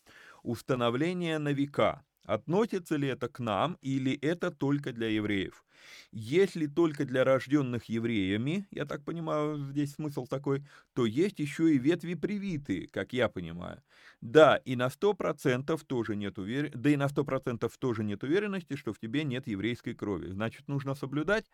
Установление 0.42 1.38
на 1.38 1.52
века. 1.52 2.04
Относится 2.28 2.96
ли 2.96 3.08
это 3.08 3.28
к 3.28 3.40
нам 3.40 3.78
или 3.80 4.12
это 4.12 4.50
только 4.50 4.92
для 4.92 5.08
евреев? 5.08 5.64
Если 6.12 6.66
только 6.66 7.06
для 7.06 7.24
рожденных 7.24 7.84
евреями, 7.84 8.66
я 8.70 8.84
так 8.84 9.02
понимаю, 9.04 9.58
здесь 9.70 9.94
смысл 9.94 10.26
такой, 10.26 10.66
то 10.94 11.06
есть 11.06 11.38
еще 11.38 11.72
и 11.74 11.78
ветви 11.78 12.14
привитые, 12.14 12.88
как 12.88 13.14
я 13.14 13.30
понимаю. 13.30 13.82
Да, 14.20 14.56
и 14.56 14.76
на 14.76 14.90
100% 14.90 15.82
тоже 15.86 16.16
нет 16.16 16.38
уверенности, 16.38 16.76
да 16.76 16.90
и 16.90 16.96
на 16.96 17.08
100% 17.08 17.72
тоже 17.78 18.04
нет 18.04 18.22
уверенности, 18.22 18.76
что 18.76 18.92
в 18.92 18.98
тебе 18.98 19.24
нет 19.24 19.46
еврейской 19.46 19.94
крови. 19.94 20.30
Значит, 20.30 20.68
нужно 20.68 20.94
соблюдать. 20.94 21.46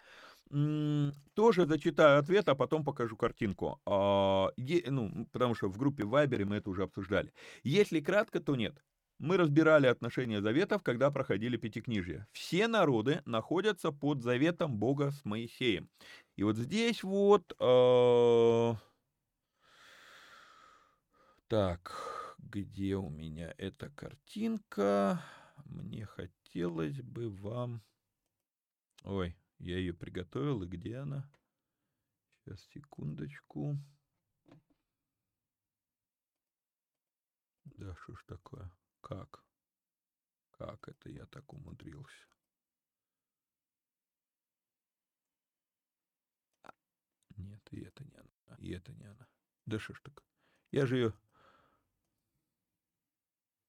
Тоже 1.35 1.67
зачитаю 1.67 2.19
ответ, 2.19 2.49
а 2.49 2.55
потом 2.55 2.85
покажу 2.85 3.17
картинку. 3.17 3.81
А, 3.87 4.49
ну, 4.57 5.27
потому 5.33 5.55
что 5.55 5.69
в 5.69 5.79
группе 5.79 6.05
Вайбере 6.05 6.45
мы 6.45 6.57
это 6.57 6.71
уже 6.71 6.83
обсуждали. 6.83 7.33
Если 7.63 8.01
кратко, 8.01 8.41
то 8.41 8.57
нет. 8.57 8.83
Мы 9.19 9.37
разбирали 9.37 9.87
отношения 9.87 10.41
заветов, 10.41 10.83
когда 10.83 11.11
проходили 11.11 11.57
Пятикнижие. 11.57 12.27
Все 12.33 12.67
народы 12.67 13.23
находятся 13.25 13.93
под 13.93 14.23
заветом 14.23 14.77
Бога 14.77 15.13
с 15.13 15.25
Моисеем. 15.25 15.89
И 16.37 16.43
вот 16.43 16.57
здесь 16.57 17.03
вот... 17.03 17.55
Э... 17.61 18.75
Так, 21.49 22.37
где 22.39 22.97
у 22.97 23.09
меня 23.09 23.55
эта 23.59 23.91
картинка? 23.91 25.23
Мне 25.65 26.07
хотелось 26.07 27.01
бы 27.01 27.31
вам... 27.31 27.83
Ой, 29.05 29.37
я 29.59 29.79
ее 29.79 29.95
приготовил, 29.95 30.63
и 30.63 30.67
где 30.67 30.97
она? 30.97 31.31
Сейчас, 32.45 32.61
секундочку. 32.73 33.77
Да, 37.65 37.95
что 37.97 38.17
ж 38.17 38.25
такое? 38.27 38.71
Как? 39.05 39.45
Как 40.53 40.89
это 40.89 41.11
я 41.11 41.27
так 41.27 41.53
умудрился? 41.53 42.27
Нет, 47.37 47.61
и 47.71 47.83
это 47.83 48.03
не 48.03 48.17
она. 48.17 48.57
И 48.59 48.71
это 48.71 48.95
не 48.95 49.05
она. 49.05 49.29
Да 49.67 49.79
что 49.79 49.93
ж 49.93 50.01
так? 50.01 50.25
Я 50.71 50.87
же 50.87 50.97
ее... 50.97 51.15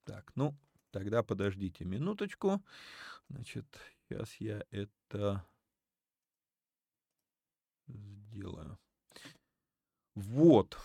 Так, 0.06 0.34
ну, 0.38 0.56
тогда 0.92 1.22
подождите 1.22 1.84
минуточку. 1.84 2.64
Значит, 3.28 3.66
сейчас 4.08 4.36
я 4.36 4.64
это 4.72 5.46
сделаю. 7.88 8.80
Вот. 10.14 10.78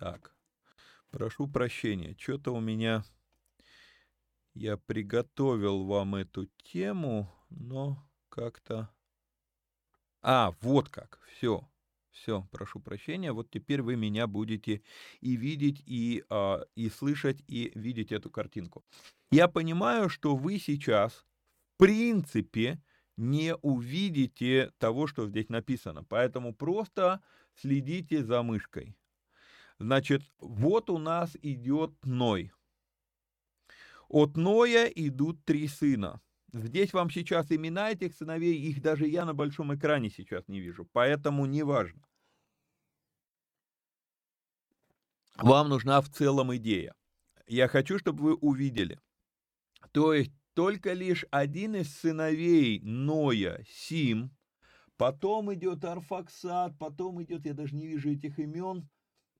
Так, 0.00 0.34
прошу 1.10 1.46
прощения, 1.46 2.16
что-то 2.18 2.54
у 2.54 2.60
меня... 2.60 3.04
Я 4.54 4.78
приготовил 4.78 5.84
вам 5.84 6.14
эту 6.14 6.46
тему, 6.64 7.30
но 7.50 8.02
как-то... 8.30 8.88
А, 10.22 10.54
вот 10.62 10.88
как, 10.88 11.20
все, 11.28 11.68
все, 12.10 12.48
прошу 12.50 12.80
прощения, 12.80 13.32
вот 13.32 13.50
теперь 13.50 13.82
вы 13.82 13.96
меня 13.96 14.26
будете 14.26 14.82
и 15.20 15.36
видеть, 15.36 15.82
и, 15.84 16.24
а, 16.30 16.62
и 16.74 16.88
слышать, 16.88 17.44
и 17.46 17.70
видеть 17.74 18.10
эту 18.10 18.30
картинку. 18.30 18.82
Я 19.30 19.48
понимаю, 19.48 20.08
что 20.08 20.34
вы 20.34 20.58
сейчас, 20.58 21.26
в 21.74 21.76
принципе, 21.76 22.82
не 23.18 23.54
увидите 23.56 24.72
того, 24.78 25.06
что 25.06 25.28
здесь 25.28 25.50
написано, 25.50 26.04
поэтому 26.04 26.54
просто 26.54 27.22
следите 27.54 28.24
за 28.24 28.42
мышкой. 28.42 28.96
Значит, 29.80 30.22
вот 30.38 30.90
у 30.90 30.98
нас 30.98 31.34
идет 31.40 31.92
Ной. 32.04 32.52
От 34.08 34.36
Ноя 34.36 34.84
идут 34.84 35.42
три 35.46 35.68
сына. 35.68 36.20
Здесь 36.52 36.92
вам 36.92 37.08
сейчас 37.08 37.50
имена 37.50 37.90
этих 37.90 38.14
сыновей, 38.14 38.60
их 38.60 38.82
даже 38.82 39.06
я 39.06 39.24
на 39.24 39.32
большом 39.32 39.74
экране 39.74 40.10
сейчас 40.10 40.46
не 40.48 40.60
вижу, 40.60 40.86
поэтому 40.92 41.46
неважно. 41.46 42.02
Вам 45.36 45.70
нужна 45.70 46.02
в 46.02 46.10
целом 46.10 46.54
идея. 46.56 46.94
Я 47.46 47.66
хочу, 47.66 47.98
чтобы 47.98 48.22
вы 48.22 48.34
увидели. 48.34 49.00
То 49.92 50.12
есть 50.12 50.32
только 50.52 50.92
лишь 50.92 51.24
один 51.30 51.76
из 51.76 51.96
сыновей 51.96 52.80
Ноя, 52.82 53.64
Сим, 53.66 54.36
потом 54.98 55.54
идет 55.54 55.86
Арфаксад, 55.86 56.76
потом 56.78 57.22
идет, 57.22 57.46
я 57.46 57.54
даже 57.54 57.74
не 57.74 57.86
вижу 57.86 58.10
этих 58.10 58.38
имен, 58.38 58.86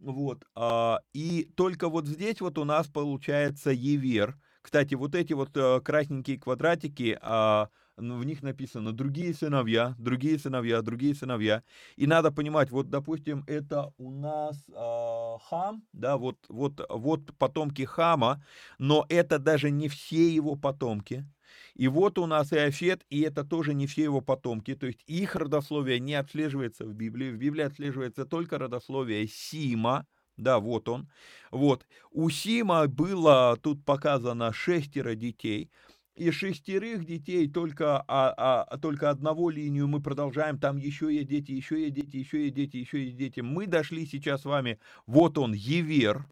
вот, 0.00 0.44
а, 0.54 1.00
и 1.12 1.44
только 1.56 1.88
вот 1.88 2.06
здесь 2.06 2.40
вот 2.40 2.58
у 2.58 2.64
нас 2.64 2.86
получается 2.88 3.70
Евер. 3.70 4.38
Кстати, 4.62 4.94
вот 4.94 5.14
эти 5.14 5.32
вот 5.32 5.50
а, 5.56 5.80
красненькие 5.80 6.38
квадратики, 6.38 7.18
а, 7.22 7.68
в 7.96 8.24
них 8.24 8.42
написано 8.42 8.92
другие 8.92 9.34
сыновья, 9.34 9.94
другие 9.98 10.38
сыновья, 10.38 10.80
другие 10.82 11.14
сыновья. 11.14 11.62
И 11.96 12.06
надо 12.06 12.32
понимать, 12.32 12.70
вот, 12.70 12.88
допустим, 12.88 13.44
это 13.46 13.92
у 13.98 14.10
нас 14.10 14.64
а, 14.74 15.38
Хам, 15.48 15.82
да, 15.92 16.16
вот, 16.16 16.38
вот, 16.48 16.80
вот 16.88 17.36
потомки 17.36 17.82
Хама, 17.82 18.42
но 18.78 19.04
это 19.08 19.38
даже 19.38 19.70
не 19.70 19.88
все 19.88 20.34
его 20.34 20.56
потомки. 20.56 21.26
И 21.74 21.88
вот 21.88 22.18
у 22.18 22.26
нас 22.26 22.52
Иофет, 22.52 23.04
и 23.10 23.20
это 23.20 23.44
тоже 23.44 23.74
не 23.74 23.86
все 23.86 24.04
его 24.04 24.20
потомки, 24.20 24.74
то 24.74 24.86
есть 24.86 25.00
их 25.06 25.36
родословие 25.36 26.00
не 26.00 26.14
отслеживается 26.14 26.84
в 26.84 26.92
Библии, 26.94 27.30
в 27.30 27.36
Библии 27.36 27.62
отслеживается 27.62 28.24
только 28.24 28.58
родословие 28.58 29.26
Сима, 29.28 30.06
да, 30.36 30.58
вот 30.58 30.88
он. 30.88 31.08
Вот. 31.50 31.86
У 32.10 32.30
Сима 32.30 32.86
было 32.88 33.58
тут 33.62 33.84
показано 33.84 34.52
шестеро 34.52 35.14
детей. 35.14 35.70
И 36.16 36.30
шестерых 36.32 37.06
детей 37.06 37.48
только, 37.48 38.04
а, 38.06 38.64
а, 38.68 38.78
только 38.78 39.10
одного 39.10 39.48
линию 39.48 39.86
мы 39.88 40.02
продолжаем. 40.02 40.58
Там 40.58 40.76
еще 40.76 41.14
есть 41.14 41.28
дети, 41.28 41.52
еще 41.52 41.80
есть 41.80 41.94
дети, 41.94 42.16
еще 42.16 42.42
есть 42.42 42.54
дети, 42.54 42.76
еще 42.76 43.04
есть 43.04 43.16
дети. 43.16 43.40
Мы 43.40 43.66
дошли 43.66 44.06
сейчас 44.06 44.42
с 44.42 44.44
вами. 44.44 44.78
Вот 45.06 45.38
он, 45.38 45.52
Евер. 45.54 46.26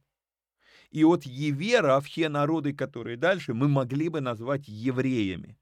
И 0.91 1.05
от 1.05 1.25
Евера 1.25 2.01
все 2.01 2.29
народы, 2.29 2.73
которые 2.73 3.17
дальше, 3.17 3.55
мы 3.55 3.69
могли 3.69 4.09
бы 4.09 4.21
назвать 4.21 4.67
евреями, 4.69 5.59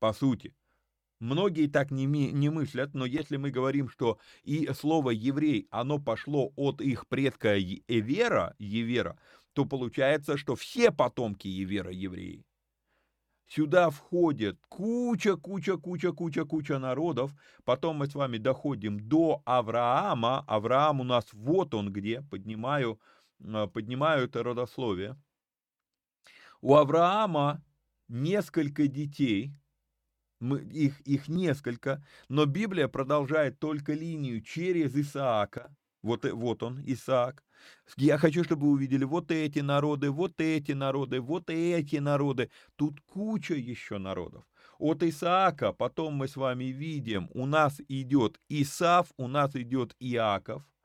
по 0.00 0.12
сути. 0.12 0.54
Многие 1.18 1.66
так 1.66 1.90
не, 1.90 2.04
не 2.06 2.50
мыслят, 2.50 2.92
но 2.92 3.06
если 3.06 3.36
мы 3.36 3.50
говорим, 3.50 3.88
что 3.88 4.18
и 4.42 4.68
слово 4.74 5.10
еврей, 5.10 5.66
оно 5.70 5.98
пошло 5.98 6.52
от 6.56 6.82
их 6.82 7.06
предка 7.06 7.56
Евера, 7.56 8.54
Евера, 8.58 9.18
то 9.54 9.64
получается, 9.64 10.36
что 10.36 10.56
все 10.56 10.90
потомки 10.90 11.48
Евера 11.48 11.90
евреи. 11.90 12.44
Сюда 13.48 13.90
входит 13.90 14.58
куча, 14.68 15.36
куча, 15.36 15.76
куча, 15.76 16.12
куча, 16.12 16.44
куча 16.44 16.78
народов. 16.78 17.32
Потом 17.64 17.96
мы 17.96 18.08
с 18.08 18.14
вами 18.14 18.38
доходим 18.38 18.98
до 18.98 19.40
Авраама. 19.44 20.44
Авраам 20.48 21.00
у 21.00 21.04
нас 21.04 21.32
вот 21.32 21.72
он 21.72 21.92
где, 21.92 22.22
поднимаю 22.22 23.00
а, 23.42 23.66
поднимаю 23.66 24.24
это 24.24 24.42
родословие. 24.42 25.16
У 26.60 26.74
Авраама 26.74 27.62
несколько 28.08 28.88
детей, 28.88 29.52
их, 30.40 31.00
их 31.00 31.28
несколько, 31.28 32.04
но 32.28 32.46
Библия 32.46 32.88
продолжает 32.88 33.58
только 33.58 33.92
линию 33.92 34.42
через 34.42 34.94
Исаака. 34.94 35.74
Вот, 36.02 36.24
вот 36.24 36.62
он, 36.62 36.80
Исаак. 36.84 37.42
Я 37.96 38.18
хочу, 38.18 38.44
чтобы 38.44 38.66
вы 38.66 38.72
увидели 38.72 39.04
вот 39.04 39.30
эти 39.30 39.58
народы, 39.60 40.10
вот 40.10 40.40
эти 40.40 40.72
народы, 40.72 41.20
вот 41.20 41.50
эти 41.50 41.96
народы. 41.96 42.50
Тут 42.76 43.00
куча 43.00 43.54
еще 43.54 43.98
народов. 43.98 44.44
От 44.78 45.02
Исаака 45.02 45.72
потом 45.72 46.14
мы 46.14 46.28
с 46.28 46.36
вами 46.36 46.64
видим, 46.66 47.28
у 47.32 47.46
нас 47.46 47.80
идет 47.88 48.38
Исав, 48.48 49.08
у 49.16 49.26
нас 49.26 49.56
идет 49.56 49.96
Иаков– 49.98 50.62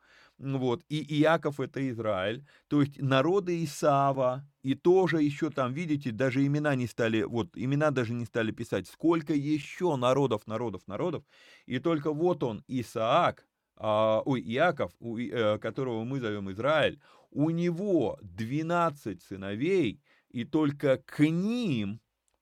вот, 0.42 0.84
и 0.90 1.22
Иаков 1.22 1.60
это 1.60 1.88
Израиль, 1.90 2.46
то 2.68 2.82
есть 2.82 3.00
народы 3.02 3.64
Исава, 3.64 4.44
и 4.64 4.74
тоже 4.74 5.22
еще 5.22 5.50
там, 5.50 5.74
видите, 5.74 6.12
даже 6.12 6.46
имена 6.46 6.76
не 6.76 6.88
стали, 6.88 7.24
вот, 7.24 7.50
имена 7.56 7.92
даже 7.92 8.14
не 8.14 8.26
стали 8.26 8.52
писать, 8.52 8.88
сколько 8.88 9.34
еще 9.34 9.96
народов, 9.96 10.48
народов, 10.48 10.82
народов, 10.88 11.24
и 11.68 11.80
только 11.80 12.12
вот 12.12 12.44
он, 12.44 12.64
Исаак, 12.68 13.46
а, 13.76 14.22
ой, 14.26 14.42
Иаков, 14.42 14.92
у, 15.00 15.18
э, 15.18 15.60
которого 15.60 16.04
мы 16.04 16.20
зовем 16.20 16.52
Израиль, 16.52 17.00
у 17.30 17.50
него 17.50 18.18
12 18.22 19.22
сыновей, 19.22 20.02
и 20.30 20.44
только 20.44 20.98
к 20.98 21.20
ним 21.20 22.00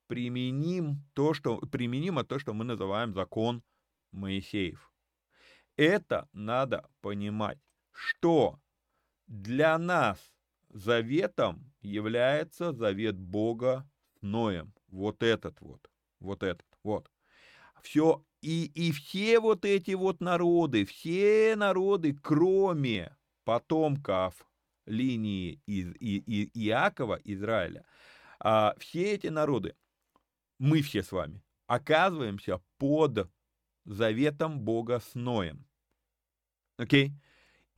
применим 0.07 1.03
то, 1.13 1.33
что, 1.33 1.57
применимо 1.57 2.23
то, 2.23 2.39
что 2.39 2.53
мы 2.53 2.65
называем 2.65 3.13
закон 3.13 3.61
Моисеев. 4.11 4.91
Это 5.77 6.27
надо 6.33 6.89
понимать, 7.01 7.59
что 7.99 8.59
для 9.27 9.77
нас 9.77 10.17
заветом 10.69 11.71
является 11.81 12.71
завет 12.71 13.17
Бога 13.17 13.89
с 14.19 14.21
Ноем. 14.21 14.73
Вот 14.87 15.21
этот 15.21 15.59
вот, 15.59 15.89
вот 16.19 16.43
этот, 16.43 16.65
вот. 16.83 17.11
Все, 17.83 18.23
и, 18.41 18.65
и 18.73 18.91
все 18.91 19.39
вот 19.39 19.65
эти 19.65 19.91
вот 19.91 20.21
народы, 20.21 20.85
все 20.85 21.55
народы, 21.57 22.17
кроме 22.21 23.15
потомков 23.43 24.49
линии 24.85 25.61
из, 25.65 25.93
из, 25.99 26.23
из 26.25 26.49
Иакова, 26.53 27.19
Израиля, 27.23 27.85
а, 28.39 28.75
все 28.79 29.13
эти 29.13 29.27
народы, 29.27 29.75
мы 30.57 30.81
все 30.81 31.03
с 31.03 31.11
вами, 31.11 31.43
оказываемся 31.67 32.61
под 32.77 33.29
заветом 33.83 34.61
Бога 34.61 34.99
с 34.99 35.15
Ноем. 35.15 35.65
Окей? 36.77 37.09
Okay? 37.09 37.13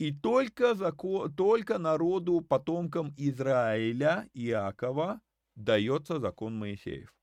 И 0.02 0.10
только, 0.10 0.74
закон, 0.74 1.32
только 1.32 1.78
народу, 1.78 2.40
потомкам 2.40 3.14
Израиля, 3.16 4.28
Иакова, 4.34 5.20
дается 5.54 6.18
закон 6.18 6.58
Моисеев. 6.58 7.14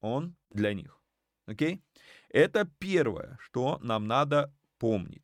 Он 0.00 0.34
для 0.50 0.74
них. 0.74 1.00
Окей? 1.46 1.74
Okay? 1.74 1.80
Это 2.30 2.68
первое, 2.80 3.38
что 3.40 3.78
нам 3.80 4.08
надо 4.08 4.52
помнить. 4.78 5.22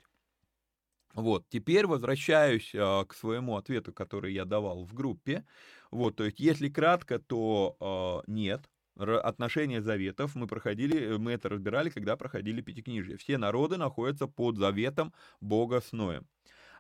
Вот, 1.14 1.44
теперь 1.48 1.88
возвращаюсь 1.88 2.72
э, 2.72 3.05
к 3.09 3.14
своему 3.14 3.57
ответу, 3.57 3.92
который 3.92 4.32
я 4.32 4.44
давал 4.44 4.84
в 4.84 4.94
группе. 4.94 5.44
Вот, 5.90 6.14
то 6.14 6.22
есть, 6.22 6.38
если 6.38 6.68
кратко, 6.68 7.18
то 7.18 8.22
э, 8.26 8.30
нет. 8.30 8.70
Отношения 8.94 9.82
заветов 9.82 10.36
мы 10.36 10.46
проходили, 10.46 11.16
мы 11.16 11.32
это 11.32 11.48
разбирали, 11.48 11.90
когда 11.90 12.16
проходили 12.16 12.61
Пятикнижие. 12.61 13.16
Все 13.16 13.38
народы 13.38 13.76
находятся 13.76 14.28
под 14.28 14.59
заветом 14.59 15.12
Бога 15.40 15.80
с 15.80 15.90
Ноем. 15.90 16.28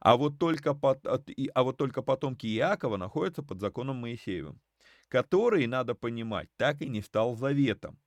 А 0.02 0.16
вот 0.16 0.38
только, 0.38 0.74
под, 0.74 1.06
а 1.06 1.62
вот 1.62 1.76
только 1.76 2.02
потомки 2.02 2.46
Иакова 2.48 2.96
находятся 2.96 3.44
под 3.44 3.60
законом 3.60 3.98
Моисеевым, 3.98 4.60
который, 5.08 5.66
надо 5.68 5.94
понимать, 5.94 6.48
так 6.56 6.82
и 6.82 6.88
не 6.88 7.02
стал 7.02 7.36
заветом. 7.36 8.00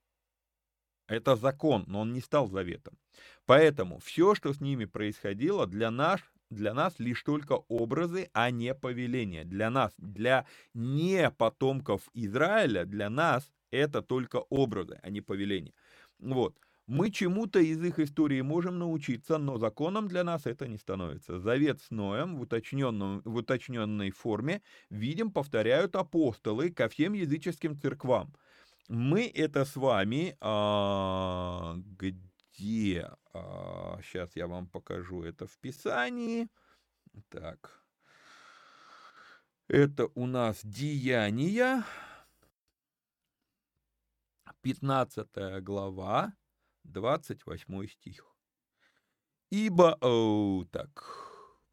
Это 1.08 1.36
закон, 1.38 1.86
но 1.88 2.02
он 2.02 2.12
не 2.14 2.20
стал 2.20 2.48
заветом. 2.48 2.98
Поэтому 3.46 4.00
все, 4.00 4.36
что 4.36 4.54
с 4.54 4.60
ними 4.60 4.86
происходило, 4.86 5.68
для 5.68 5.89
нас, 5.89 6.20
для 6.50 6.74
нас 6.74 7.00
лишь 7.00 7.24
только 7.24 7.54
образы, 7.70 8.30
а 8.34 8.50
не 8.52 8.74
повеления. 8.76 9.46
Для 9.46 9.70
нас, 9.70 9.93
для 9.98 10.46
не 10.74 11.30
потомков 11.32 12.10
Израиля, 12.14 12.86
для 12.86 13.10
нас 13.10 13.50
это 13.72 14.02
только 14.02 14.38
образы, 14.50 15.00
а 15.02 15.10
не 15.10 15.22
повеления. 15.22 15.74
Вот. 16.20 16.58
Мы 16.88 17.09
чему-то 17.09 17.59
из 17.59 17.83
их 17.83 17.99
истории 17.99 18.41
можем 18.41 18.77
научиться, 18.77 19.38
но 19.38 19.57
законом 19.57 20.07
для 20.07 20.23
нас 20.23 20.45
это 20.45 20.67
не 20.67 20.77
становится. 20.77 21.39
Завет 21.39 21.81
с 21.81 21.89
Ноем 21.89 22.38
в, 22.38 22.41
уточненном, 22.41 23.21
в 23.25 23.36
уточненной 23.36 24.11
форме, 24.11 24.61
видим, 24.89 25.31
повторяют 25.31 25.95
апостолы 25.95 26.69
ко 26.69 26.88
всем 26.88 27.13
языческим 27.13 27.79
церквам 27.79 28.36
мы 28.88 29.27
это 29.27 29.65
с 29.65 29.75
вами 29.75 30.38
а, 30.41 31.75
где? 31.77 33.11
А, 33.33 33.99
сейчас 34.03 34.36
я 34.36 34.47
вам 34.47 34.67
покажу 34.67 35.23
это 35.23 35.47
в 35.47 35.57
Писании. 35.57 36.47
Так. 37.29 37.83
Это 39.67 40.07
у 40.13 40.27
нас 40.27 40.59
Деяния, 40.63 41.83
15 44.61 45.63
глава, 45.63 46.33
28 46.86 47.88
стих. 47.88 48.25
Ибо, 49.51 49.97
о, 50.01 50.65
так, 50.71 51.03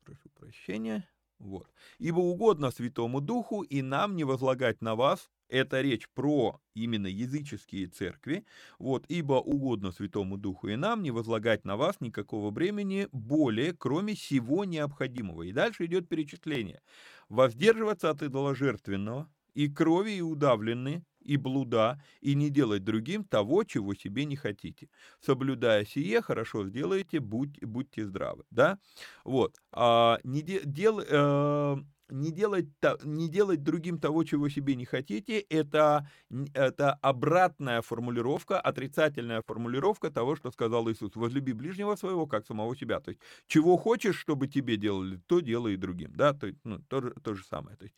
прошу 0.05 0.29
прощения, 0.31 1.09
вот. 1.39 1.69
Ибо 1.99 2.19
угодно 2.19 2.71
Святому 2.71 3.21
Духу 3.21 3.63
и 3.63 3.83
нам 3.83 4.17
не 4.17 4.25
возлагать 4.25 4.81
на 4.81 4.95
вас 4.95 5.31
это 5.53 5.83
речь 5.83 6.09
про 6.09 6.59
именно 6.75 7.07
языческие 7.07 7.87
церкви. 7.87 8.47
Вот, 8.79 9.05
ибо 9.09 9.35
угодно 9.35 9.93
Святому 9.93 10.39
Духу 10.39 10.69
и 10.69 10.77
нам 10.77 11.03
не 11.03 11.11
возлагать 11.11 11.67
на 11.67 11.77
вас 11.77 12.01
никакого 12.01 12.51
бремени 12.51 13.07
более, 13.13 13.75
кроме 13.75 14.15
всего 14.15 14.65
необходимого. 14.65 15.43
И 15.43 15.53
дальше 15.53 15.85
идет 15.85 16.09
перечисление. 16.09 16.81
Воздерживаться 17.29 18.09
от 18.09 18.23
идоложертвенного, 18.23 19.31
и 19.53 19.69
крови, 19.69 20.13
и 20.13 20.23
удавленные, 20.23 21.05
и 21.25 21.37
блуда, 21.37 22.03
и 22.21 22.35
не 22.35 22.51
делать 22.51 22.85
другим 22.85 23.25
того, 23.25 23.65
чего 23.65 23.95
себе 23.95 24.25
не 24.25 24.37
хотите. 24.37 24.89
Соблюдая 25.21 25.85
сие, 25.85 26.21
хорошо 26.23 26.67
сделаете, 26.67 27.21
будь, 27.21 27.63
будьте 27.65 28.05
здравы. 28.07 28.45
Да? 28.51 28.79
Вот. 29.25 29.57
А, 29.73 30.19
не 30.25 30.43
де, 30.43 30.61
дел, 30.65 31.01
э, 31.01 31.77
не 32.13 32.31
делать, 32.31 32.67
не 33.03 33.29
делать 33.29 33.63
другим 33.63 33.99
того, 33.99 34.25
чего 34.25 34.49
себе 34.49 34.77
не 34.77 34.85
хотите, 34.85 35.41
это, 35.41 36.09
это 36.55 36.95
обратная 36.95 37.83
формулировка, 37.83 38.61
отрицательная 38.61 39.43
формулировка 39.43 40.11
того, 40.11 40.37
что 40.37 40.51
сказал 40.51 40.91
Иисус. 40.91 41.17
Возлюби 41.17 41.53
ближнего 41.53 41.97
своего, 41.97 42.27
как 42.27 42.47
самого 42.47 42.77
себя. 42.77 43.01
То 43.01 43.11
есть, 43.11 43.21
чего 43.47 43.77
хочешь, 43.77 44.19
чтобы 44.19 44.49
тебе 44.49 44.77
делали, 44.77 45.21
то 45.27 45.41
делай 45.41 45.75
и 45.75 45.77
другим. 45.77 46.13
Да? 46.15 46.33
То, 46.33 46.53
ну, 46.65 46.79
то, 46.89 47.01
то 47.01 47.35
же 47.35 47.45
самое. 47.45 47.77
То 47.77 47.85
есть, 47.85 47.97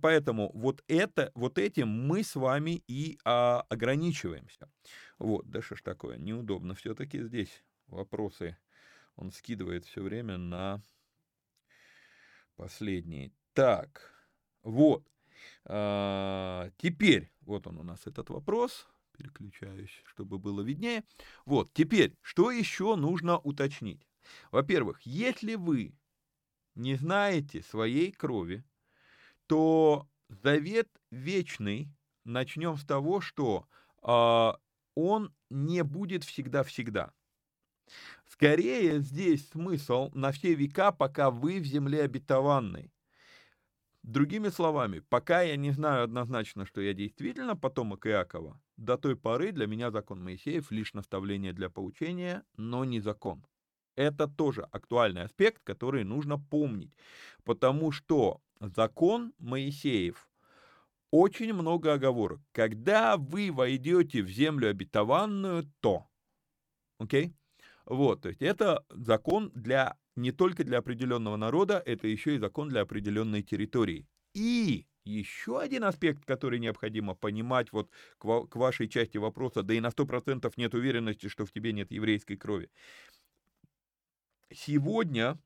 поэтому 0.00 0.50
вот, 0.54 0.82
это, 0.88 1.30
вот 1.34 1.58
этим 1.58 1.88
мы 1.88 2.22
с 2.22 2.34
вами 2.34 2.82
и 2.88 3.18
а, 3.24 3.64
ограничиваемся. 3.68 4.68
Вот, 5.18 5.48
да 5.48 5.62
что 5.62 5.76
ж 5.76 5.82
такое, 5.82 6.18
неудобно 6.18 6.74
все-таки 6.74 7.22
здесь 7.22 7.64
вопросы 7.86 8.56
он 9.16 9.30
скидывает 9.30 9.84
все 9.84 10.02
время 10.02 10.38
на 10.38 10.82
последние. 12.56 13.32
Так, 13.54 14.12
вот. 14.64 15.06
А, 15.64 16.70
теперь, 16.76 17.32
вот 17.42 17.66
он 17.66 17.78
у 17.78 17.82
нас 17.84 18.06
этот 18.06 18.28
вопрос. 18.30 18.88
Переключаюсь, 19.16 20.02
чтобы 20.06 20.38
было 20.38 20.60
виднее. 20.60 21.04
Вот, 21.46 21.72
теперь, 21.72 22.16
что 22.20 22.50
еще 22.50 22.96
нужно 22.96 23.38
уточнить? 23.38 24.08
Во-первых, 24.50 25.00
если 25.02 25.54
вы 25.54 25.94
не 26.74 26.96
знаете 26.96 27.62
своей 27.62 28.10
крови, 28.10 28.64
то 29.46 30.08
завет 30.28 30.88
вечный, 31.12 31.88
начнем 32.24 32.76
с 32.76 32.84
того, 32.84 33.20
что 33.20 33.68
э, 34.02 34.52
он 34.96 35.32
не 35.48 35.84
будет 35.84 36.24
всегда-всегда. 36.24 37.12
Скорее 38.26 38.98
здесь 39.00 39.48
смысл 39.50 40.10
на 40.14 40.32
все 40.32 40.54
века, 40.54 40.90
пока 40.90 41.30
вы 41.30 41.60
в 41.60 41.64
земле 41.64 42.02
обетованной. 42.02 42.93
Другими 44.04 44.50
словами, 44.50 44.98
пока 44.98 45.40
я 45.40 45.56
не 45.56 45.70
знаю 45.70 46.04
однозначно, 46.04 46.66
что 46.66 46.82
я 46.82 46.92
действительно 46.92 47.56
потомок 47.56 48.06
Иакова, 48.06 48.60
до 48.76 48.98
той 48.98 49.16
поры 49.16 49.50
для 49.50 49.66
меня 49.66 49.90
закон 49.90 50.22
Моисеев 50.22 50.70
лишь 50.70 50.92
наставление 50.92 51.54
для 51.54 51.70
поучения, 51.70 52.44
но 52.58 52.84
не 52.84 53.00
закон. 53.00 53.46
Это 53.96 54.28
тоже 54.28 54.68
актуальный 54.70 55.22
аспект, 55.22 55.62
который 55.64 56.04
нужно 56.04 56.38
помнить, 56.38 56.92
потому 57.44 57.92
что 57.92 58.42
закон 58.60 59.32
Моисеев 59.38 60.28
очень 61.10 61.54
много 61.54 61.94
оговорок. 61.94 62.40
Когда 62.52 63.16
вы 63.16 63.50
войдете 63.50 64.22
в 64.22 64.28
землю 64.28 64.68
обетованную, 64.68 65.64
то, 65.80 66.06
окей? 66.98 67.28
Okay? 67.28 67.34
Вот, 67.86 68.20
то 68.20 68.28
есть 68.28 68.42
это 68.42 68.84
закон 68.90 69.50
для 69.54 69.96
не 70.16 70.32
только 70.32 70.64
для 70.64 70.78
определенного 70.78 71.36
народа, 71.36 71.82
это 71.84 72.06
еще 72.08 72.36
и 72.36 72.38
закон 72.38 72.68
для 72.68 72.82
определенной 72.82 73.42
территории. 73.42 74.06
И 74.34 74.86
еще 75.04 75.60
один 75.60 75.84
аспект, 75.84 76.24
который 76.24 76.58
необходимо 76.58 77.14
понимать 77.14 77.72
вот 77.72 77.90
к, 78.18 78.56
вашей 78.56 78.88
части 78.88 79.18
вопроса, 79.18 79.62
да 79.62 79.74
и 79.74 79.80
на 79.80 79.88
100% 79.88 80.50
нет 80.56 80.74
уверенности, 80.74 81.28
что 81.28 81.44
в 81.44 81.52
тебе 81.52 81.72
нет 81.72 81.90
еврейской 81.90 82.36
крови. 82.36 82.70
Сегодня 84.50 85.38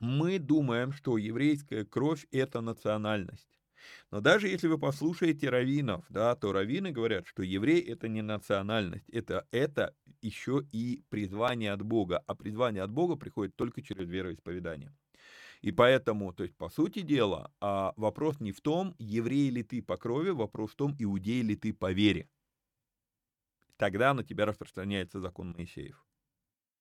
мы 0.00 0.38
думаем, 0.38 0.92
что 0.92 1.18
еврейская 1.18 1.84
кровь– 1.84 2.26
это 2.30 2.60
национальность. 2.60 3.61
Но 4.10 4.20
даже 4.20 4.48
если 4.48 4.68
вы 4.68 4.78
послушаете 4.78 5.48
раввинов, 5.48 6.04
да, 6.08 6.34
то 6.34 6.52
раввины 6.52 6.92
говорят, 6.92 7.26
что 7.26 7.42
еврей 7.42 7.80
это 7.80 8.08
не 8.08 8.22
национальность, 8.22 9.08
это, 9.10 9.46
это 9.50 9.94
еще 10.20 10.62
и 10.72 11.02
призвание 11.08 11.72
от 11.72 11.82
Бога, 11.82 12.22
а 12.26 12.34
призвание 12.34 12.82
от 12.82 12.90
Бога 12.90 13.16
приходит 13.16 13.56
только 13.56 13.82
через 13.82 14.08
вероисповедание. 14.08 14.92
И 15.62 15.70
поэтому, 15.70 16.32
то 16.32 16.42
есть, 16.42 16.56
по 16.56 16.68
сути 16.68 17.02
дела, 17.02 17.52
а, 17.60 17.94
вопрос 17.96 18.40
не 18.40 18.50
в 18.50 18.60
том, 18.60 18.96
еврей 18.98 19.48
ли 19.50 19.62
ты 19.62 19.80
по 19.80 19.96
крови, 19.96 20.30
вопрос 20.30 20.72
в 20.72 20.74
том, 20.74 20.96
иудей 20.98 21.42
ли 21.42 21.54
ты 21.54 21.72
по 21.72 21.92
вере. 21.92 22.28
Тогда 23.76 24.12
на 24.12 24.24
тебя 24.24 24.44
распространяется 24.46 25.20
закон 25.20 25.52
Моисеев. 25.52 26.04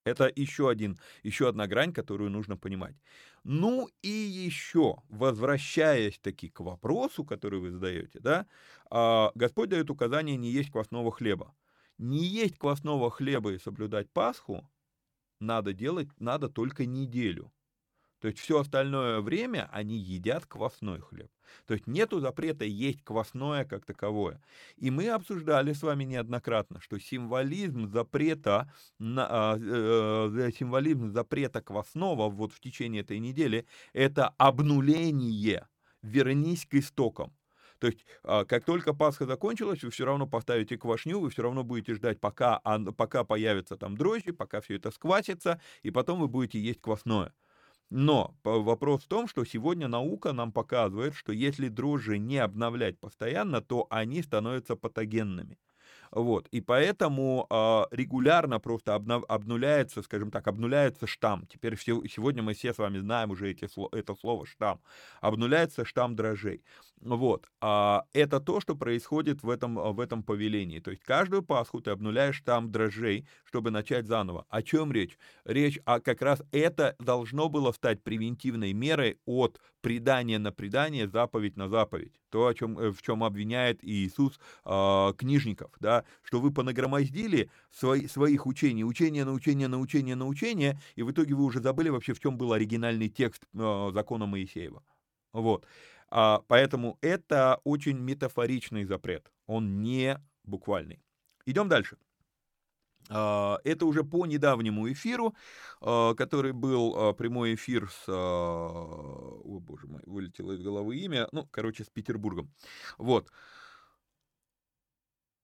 Это 0.04 0.32
еще, 0.36 0.70
один, 0.70 1.00
еще 1.24 1.48
одна 1.48 1.68
грань, 1.68 1.94
которую 1.94 2.32
нужно 2.32 2.58
понимать. 2.58 2.96
Ну 3.44 3.88
и 4.02 4.10
еще, 4.10 4.98
возвращаясь 5.10 6.18
таки 6.20 6.50
к 6.50 6.60
вопросу, 6.62 7.24
который 7.24 7.60
вы 7.60 7.72
задаете, 7.72 8.20
да, 8.20 8.48
а, 8.90 9.32
Господь 9.36 9.70
дает 9.70 9.90
указание 9.92 10.38
не 10.38 10.50
есть 10.52 10.72
квасного 10.72 11.12
хлеба. 11.12 11.56
Не 12.00 12.26
есть 12.26 12.58
квасного 12.58 13.12
хлеба 13.12 13.54
и 13.54 13.60
соблюдать 13.60 14.10
Пасху 14.12 14.68
надо 15.40 15.74
делать, 15.74 16.10
надо 16.20 16.50
только 16.50 16.86
неделю. 16.86 17.52
То 18.22 18.28
есть 18.28 18.40
все 18.40 18.60
остальное 18.60 19.20
время 19.20 19.68
они 19.72 19.98
едят 19.98 20.46
квасной 20.46 21.00
хлеб. 21.02 21.32
То 21.66 21.74
есть 21.74 21.88
нету 21.88 22.20
запрета 22.20 22.66
есть 22.66 23.04
квасное 23.04 23.66
как 23.66 23.84
таковое. 23.84 24.42
И 24.78 24.92
мы 24.92 25.10
обсуждали 25.10 25.74
с 25.74 25.82
вами 25.82 26.04
неоднократно, 26.04 26.80
что 26.82 27.00
символизм 27.00 27.88
запрета, 27.88 28.72
на, 29.00 29.58
э, 29.60 30.30
э, 30.38 30.52
символизм 30.58 31.12
запрета 31.12 31.62
квасного 31.62 32.30
вот 32.30 32.54
в 32.54 32.60
течение 32.60 33.02
этой 33.02 33.18
недели 33.18 33.66
это 33.92 34.30
обнуление. 34.38 35.68
Вернись 36.04 36.68
к 36.68 36.76
истокам. 36.76 37.36
То 37.80 37.88
есть, 37.88 38.06
а, 38.24 38.46
как 38.46 38.64
только 38.64 38.94
Пасха 38.94 39.26
закончилась, 39.26 39.84
вы 39.84 39.90
все 39.90 40.06
равно 40.06 40.28
поставите 40.28 40.78
квашню, 40.78 41.20
вы 41.20 41.32
все 41.32 41.42
равно 41.42 41.64
будете 41.64 41.96
ждать, 41.96 42.20
пока, 42.20 42.60
пока 42.96 43.24
появятся 43.24 43.76
там 43.76 43.98
дрожжи, 43.98 44.34
пока 44.34 44.62
все 44.62 44.76
это 44.76 44.92
сквасится, 44.92 45.60
и 45.82 45.90
потом 45.90 46.20
вы 46.20 46.28
будете 46.28 46.60
есть 46.60 46.80
квасное. 46.82 47.34
Но 47.92 48.36
вопрос 48.44 49.04
в 49.04 49.08
том, 49.08 49.28
что 49.28 49.44
сегодня 49.46 49.88
наука 49.88 50.32
нам 50.32 50.52
показывает, 50.54 51.14
что 51.14 51.34
если 51.34 51.68
дрожжи 51.68 52.18
не 52.18 52.38
обновлять 52.38 53.00
постоянно, 53.00 53.62
то 53.62 53.86
они 53.90 54.24
становятся 54.24 54.76
патогенными. 54.78 55.60
Вот, 56.12 56.48
и 56.52 56.60
поэтому 56.60 57.48
э, 57.50 57.96
регулярно 57.96 58.60
просто 58.60 58.96
обнов, 58.96 59.24
обнуляется, 59.30 60.02
скажем 60.02 60.30
так, 60.30 60.48
обнуляется 60.48 61.08
штамм. 61.08 61.46
Теперь 61.48 61.76
все, 61.76 62.02
сегодня 62.10 62.44
мы 62.44 62.54
все 62.54 62.74
с 62.74 62.78
вами 62.78 62.98
знаем 63.00 63.32
уже 63.32 63.50
эти, 63.50 63.70
это 63.96 64.16
слово 64.16 64.46
штамм. 64.46 64.82
Обнуляется 65.22 65.86
штамм 65.86 66.16
дрожжей. 66.16 66.64
Вот, 67.02 67.48
а 67.62 68.04
это 68.14 68.40
то, 68.40 68.60
что 68.60 68.76
происходит 68.76 69.42
в 69.42 69.50
этом, 69.50 69.76
в 69.76 70.00
этом 70.00 70.22
повелении. 70.22 70.80
То 70.80 70.92
есть 70.92 71.04
каждую 71.04 71.42
Пасху 71.42 71.82
ты 71.82 71.90
обнуляешь 71.90 72.36
штамм 72.36 72.72
дрожжей, 72.72 73.26
чтобы 73.44 73.72
начать 73.72 74.06
заново. 74.06 74.46
О 74.50 74.62
чем 74.62 74.92
речь? 74.92 75.18
Речь 75.44 75.80
о 75.86 76.00
как 76.00 76.22
раз 76.22 76.44
это 76.52 76.96
должно 77.00 77.50
было 77.50 77.72
стать 77.72 78.04
превентивной 78.04 78.74
мерой 78.74 79.18
от 79.26 79.60
предания 79.82 80.38
на 80.38 80.52
предание, 80.52 81.08
заповедь 81.08 81.58
на 81.58 81.70
заповедь. 81.70 82.14
То, 82.30 82.46
о 82.46 82.54
чем, 82.54 82.78
э, 82.78 82.92
в 82.92 83.02
чем 83.02 83.24
обвиняет 83.24 83.84
Иисус 83.84 84.40
э, 84.64 85.14
книжников, 85.18 85.72
да, 85.80 86.01
что 86.24 86.40
вы 86.40 86.52
понагромоздили 86.52 87.50
свои, 87.72 88.08
своих 88.08 88.46
учений, 88.46 88.84
учение 88.84 89.26
на 89.26 89.34
учение 89.34 89.68
на 89.68 89.80
учение 89.80 90.16
на 90.16 90.28
учение, 90.28 90.80
и 90.96 91.04
в 91.04 91.12
итоге 91.12 91.34
вы 91.36 91.44
уже 91.44 91.62
забыли 91.62 91.90
вообще, 91.90 92.14
в 92.14 92.20
чем 92.20 92.38
был 92.38 92.54
оригинальный 92.54 93.10
текст 93.10 93.44
э, 93.54 93.92
закона 93.94 94.26
Моисеева. 94.26 94.84
Вот. 95.34 95.66
А, 96.10 96.44
поэтому 96.48 96.98
это 97.02 97.60
очень 97.64 97.98
метафоричный 97.98 98.84
запрет, 98.84 99.32
он 99.48 99.82
не 99.82 100.20
буквальный. 100.44 101.02
Идем 101.46 101.70
дальше. 101.70 101.98
А, 103.10 103.60
это 103.64 103.86
уже 103.86 104.04
по 104.04 104.26
недавнему 104.26 104.92
эфиру, 104.92 105.36
а, 105.82 106.14
который 106.14 106.54
был 106.54 106.96
а, 106.96 107.14
прямой 107.14 107.56
эфир 107.56 107.90
с... 107.90 108.06
О, 108.08 109.60
боже 109.60 109.88
мой, 109.88 110.02
вылетело 110.06 110.54
из 110.54 110.62
головы 110.62 110.98
имя. 110.98 111.28
Ну, 111.32 111.48
короче, 111.52 111.84
с 111.84 111.90
Петербургом. 111.90 112.52
Вот. 112.98 113.32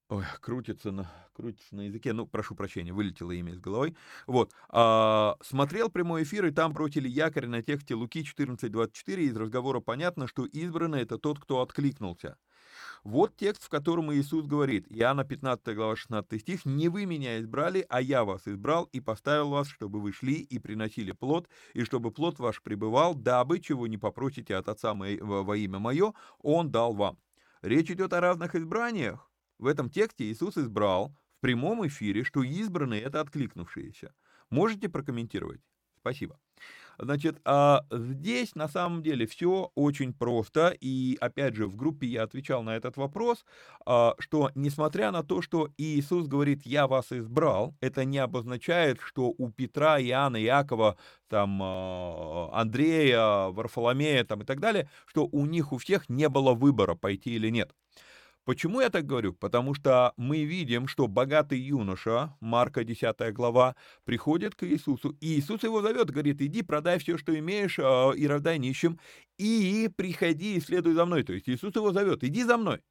Ой, 0.09 0.23
крутится 0.39 0.91
на, 0.91 1.11
крутится 1.33 1.75
на 1.75 1.81
языке, 1.81 2.13
ну, 2.13 2.25
прошу 2.25 2.55
прощения, 2.55 2.93
вылетело 2.93 3.31
имя 3.31 3.51
из 3.51 3.59
головы. 3.59 3.93
Вот, 4.25 4.53
а, 4.69 5.35
смотрел 5.41 5.89
прямой 5.89 6.23
эфир, 6.23 6.45
и 6.45 6.51
там 6.51 6.71
бросили 6.71 7.09
якорь 7.09 7.47
на 7.47 7.61
тексте 7.61 7.93
Луки 7.93 8.23
14.24, 8.23 9.23
из 9.23 9.35
разговора 9.35 9.81
понятно, 9.81 10.27
что 10.27 10.45
избранный— 10.45 11.01
это 11.01 11.17
тот, 11.17 11.39
кто 11.39 11.61
откликнулся. 11.61 12.37
Вот 13.03 13.35
текст, 13.35 13.63
в 13.63 13.69
котором 13.69 14.13
Иисус 14.13 14.45
говорит, 14.45 14.85
Иоанна 14.89 15.25
15 15.25 15.75
глава 15.75 15.97
16 15.97 16.39
стих, 16.39 16.63
«Не 16.63 16.87
вы 16.87 17.05
меня 17.05 17.41
избрали, 17.41 17.85
а 17.89 18.01
я 18.01 18.23
вас 18.23 18.47
избрал 18.47 18.85
и 18.85 19.01
поставил 19.01 19.49
вас, 19.49 19.67
чтобы 19.67 19.99
вы 19.99 20.13
шли 20.13 20.35
и 20.35 20.57
приносили 20.57 21.11
плод, 21.11 21.49
и 21.73 21.83
чтобы 21.83 22.11
плод 22.11 22.39
ваш 22.39 22.61
пребывал, 22.61 23.13
дабы, 23.13 23.59
чего 23.59 23.87
не 23.87 23.97
попросите 23.97 24.55
от 24.55 24.69
Отца 24.69 24.93
во 24.93 25.57
имя 25.57 25.79
Мое, 25.79 26.13
Он 26.39 26.71
дал 26.71 26.93
вам». 26.93 27.17
Речь 27.61 27.91
идет 27.91 28.13
о 28.13 28.21
разных 28.21 28.55
избраниях. 28.55 29.29
В 29.59 29.65
этом 29.67 29.89
тексте 29.89 30.25
Иисус 30.25 30.57
избрал 30.57 31.15
в 31.37 31.41
прямом 31.41 31.85
эфире, 31.87 32.23
что 32.23 32.43
избранные— 32.43 33.01
это 33.03 33.21
откликнувшиеся. 33.21 34.13
Можете 34.49 34.89
прокомментировать? 34.89 35.61
Спасибо. 35.99 36.39
Значит, 36.99 37.39
а 37.45 37.85
здесь 37.91 38.55
на 38.55 38.67
самом 38.67 39.03
деле 39.03 39.27
все 39.27 39.71
очень 39.75 40.13
просто, 40.13 40.75
и 40.79 41.15
опять 41.21 41.55
же 41.55 41.67
в 41.67 41.75
группе 41.75 42.07
я 42.07 42.23
отвечал 42.23 42.63
на 42.63 42.75
этот 42.75 42.97
вопрос, 42.97 43.45
а, 43.85 44.15
что 44.17 44.51
несмотря 44.55 45.11
на 45.11 45.21
то, 45.23 45.41
что 45.43 45.69
Иисус 45.77 46.27
говорит 46.27 46.65
«я 46.65 46.87
вас 46.87 47.11
избрал», 47.11 47.75
это 47.81 48.03
не 48.03 48.17
обозначает, 48.17 48.99
что 49.01 49.33
у 49.37 49.51
Петра, 49.51 50.01
Иоанна, 50.01 50.41
Иакова, 50.43 50.97
там, 51.27 51.59
а, 51.61 52.49
Андрея, 52.53 53.49
Варфоломея 53.49 54.23
там, 54.23 54.41
и 54.41 54.45
так 54.45 54.59
далее, 54.59 54.89
что 55.05 55.27
у 55.31 55.45
них 55.45 55.73
у 55.73 55.77
всех 55.77 56.09
не 56.09 56.29
было 56.29 56.53
выбора, 56.53 56.95
пойти 56.95 57.35
или 57.35 57.49
нет. 57.49 57.75
Почему 58.47 58.79
я 58.79 58.89
так 58.89 59.05
говорю? 59.05 59.33
Потому 59.33 59.73
что 59.73 60.13
мы 60.15 60.45
видим, 60.45 60.87
что 60.87 61.07
богатый 61.07 61.59
юноша, 61.59 62.33
Марка 62.39 62.85
10 62.85 63.33
глава, 63.33 63.75
приходит 64.05 64.55
к 64.55 64.63
Иисусу, 64.65 65.17
и 65.19 65.37
Иисус 65.37 65.63
его 65.63 65.81
зовет, 65.81 66.11
говорит, 66.11 66.41
иди 66.41 66.61
продай 66.61 66.97
все, 66.97 67.17
что 67.17 67.37
имеешь, 67.37 67.77
а, 67.77 68.13
и 68.13 68.25
раздай 68.25 68.57
нищим, 68.57 69.01
и 69.37 69.89
приходи 69.93 70.55
и 70.55 70.61
следуй 70.61 70.93
за 70.93 71.05
мной. 71.05 71.23
То 71.23 71.33
есть 71.33 71.49
Иисус 71.49 71.75
его 71.75 71.91
зовет, 71.91 72.23
иди 72.23 72.41
за 72.41 72.55
мной. 72.55 72.81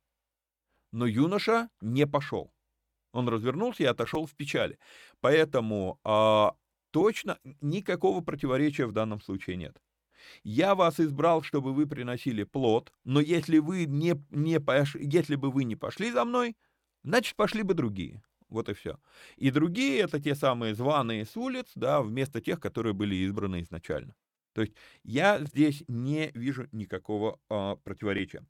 Но 0.93 1.07
юноша 1.07 1.71
не 1.81 2.07
пошел. 2.07 2.53
Он 3.13 3.27
развернулся 3.27 3.83
и 3.83 3.87
отошел 3.87 4.27
в 4.27 4.35
печали. 4.35 4.79
Поэтому 5.23 5.99
а, 6.05 6.55
точно 6.91 7.39
никакого 7.63 8.21
противоречия 8.21 8.85
в 8.85 8.93
данном 8.93 9.23
случае 9.23 9.57
нет. 9.57 9.81
Я 10.43 10.75
вас 10.75 11.01
избрал, 11.01 11.43
чтобы 11.43 11.73
вы 11.73 11.87
приносили 11.87 12.45
плод, 12.45 12.93
но 13.05 13.21
если 13.21 13.59
вы 13.59 13.87
не, 13.87 14.15
не 14.31 14.61
пош... 14.61 14.95
если 14.97 15.37
бы 15.37 15.51
вы 15.51 15.65
не 15.65 15.77
пошли 15.77 16.11
за 16.11 16.25
мной, 16.25 16.57
значит, 17.05 17.37
пошли 17.37 17.63
бы 17.63 17.75
другие. 17.75 18.23
Вот 18.49 18.69
и 18.69 18.75
все. 18.75 18.99
И 19.37 19.51
другие 19.51 20.01
это 20.01 20.21
те 20.21 20.35
самые 20.35 20.75
званые 20.75 21.25
с 21.25 21.37
улиц, 21.37 21.67
да, 21.75 22.01
вместо 22.03 22.41
тех, 22.41 22.61
которые 22.61 22.93
были 22.95 23.15
избраны 23.17 23.63
изначально. 23.63 24.15
То 24.53 24.63
есть 24.63 24.75
я 25.03 25.41
здесь 25.45 25.85
не 25.89 26.31
вижу 26.35 26.69
никакого 26.73 27.39
а, 27.51 27.77
противоречия. 27.77 28.47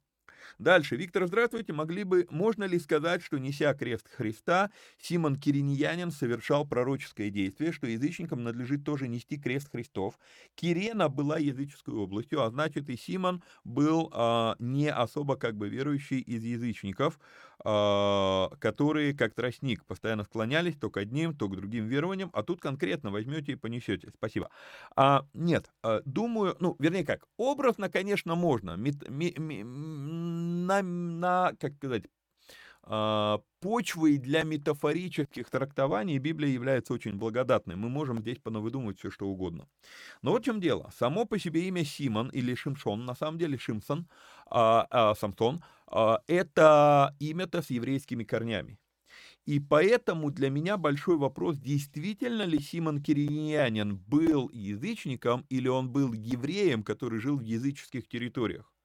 Дальше. 0.59 0.95
Виктор, 0.95 1.27
здравствуйте. 1.27 1.73
Могли 1.73 2.03
бы, 2.03 2.27
можно 2.29 2.63
ли 2.63 2.79
сказать, 2.79 3.23
что, 3.23 3.37
неся 3.37 3.73
крест 3.73 4.07
Христа, 4.09 4.71
Симон 4.99 5.35
Кириньянин 5.35 6.11
совершал 6.11 6.65
пророческое 6.67 7.29
действие, 7.29 7.71
что 7.71 7.87
язычникам 7.87 8.43
надлежит 8.43 8.83
тоже 8.83 9.07
нести 9.07 9.37
крест 9.37 9.69
Христов? 9.71 10.17
Кирена 10.55 11.09
была 11.09 11.37
языческой 11.37 11.95
областью, 11.95 12.41
а 12.41 12.49
значит 12.49 12.89
и 12.89 12.97
Симон 12.97 13.43
был 13.63 14.09
а, 14.13 14.55
не 14.59 14.91
особо 14.91 15.35
как 15.35 15.55
бы 15.55 15.69
верующий 15.69 16.19
из 16.19 16.43
язычников, 16.43 17.19
а, 17.63 18.49
которые, 18.59 19.13
как 19.13 19.33
тростник, 19.33 19.85
постоянно 19.85 20.23
склонялись 20.23 20.75
то 20.75 20.89
к 20.89 20.97
одним, 20.97 21.35
то 21.35 21.47
к 21.47 21.55
другим 21.55 21.87
верованиям, 21.87 22.29
а 22.33 22.43
тут 22.43 22.61
конкретно 22.61 23.11
возьмете 23.11 23.53
и 23.53 23.55
понесете. 23.55 24.09
Спасибо. 24.15 24.49
А, 24.95 25.25
нет, 25.33 25.71
а, 25.83 26.01
думаю, 26.05 26.55
ну, 26.59 26.75
вернее 26.79 27.05
как, 27.05 27.25
образно, 27.37 27.89
конечно, 27.89 28.35
можно. 28.35 28.75
Мет, 28.75 29.09
ми, 29.09 29.33
ми, 29.37 29.63
на, 30.67 30.81
на, 30.83 31.53
как 31.59 31.75
сказать, 31.75 32.03
а, 32.89 33.41
почвой 33.59 34.17
для 34.17 34.43
метафорических 34.43 35.49
трактований 35.49 36.19
Библия 36.19 36.49
является 36.49 36.93
очень 36.93 37.17
благодатной. 37.17 37.75
Мы 37.75 37.89
можем 37.89 38.19
здесь 38.19 38.37
понавыдумывать 38.37 38.99
все, 38.99 39.11
что 39.11 39.27
угодно. 39.27 39.67
Но 40.21 40.31
вот 40.31 40.43
в 40.43 40.45
чем 40.45 40.61
дело. 40.61 40.89
Само 40.97 41.25
по 41.25 41.37
себе 41.37 41.67
имя 41.67 41.83
Симон 41.83 42.29
или 42.29 42.55
Шимшон, 42.55 43.05
на 43.05 43.13
самом 43.13 43.39
деле 43.39 43.57
Шимсон, 43.57 44.07
а, 44.45 44.87
а, 44.89 45.15
Самсон, 45.15 45.61
а, 45.87 46.21
это 46.27 47.13
имя-то 47.19 47.61
с 47.61 47.69
еврейскими 47.69 48.23
корнями. 48.23 48.79
И 49.45 49.59
поэтому 49.59 50.31
для 50.31 50.49
меня 50.49 50.77
большой 50.77 51.17
вопрос, 51.17 51.57
действительно 51.57 52.43
ли 52.43 52.59
Симон 52.59 53.01
Кириньянин 53.01 53.97
был 53.97 54.49
язычником 54.53 55.45
или 55.49 55.67
он 55.67 55.89
был 55.89 56.13
евреем, 56.13 56.83
который 56.83 57.19
жил 57.19 57.37
в 57.37 57.41
языческих 57.41 58.07
территориях 58.07 58.76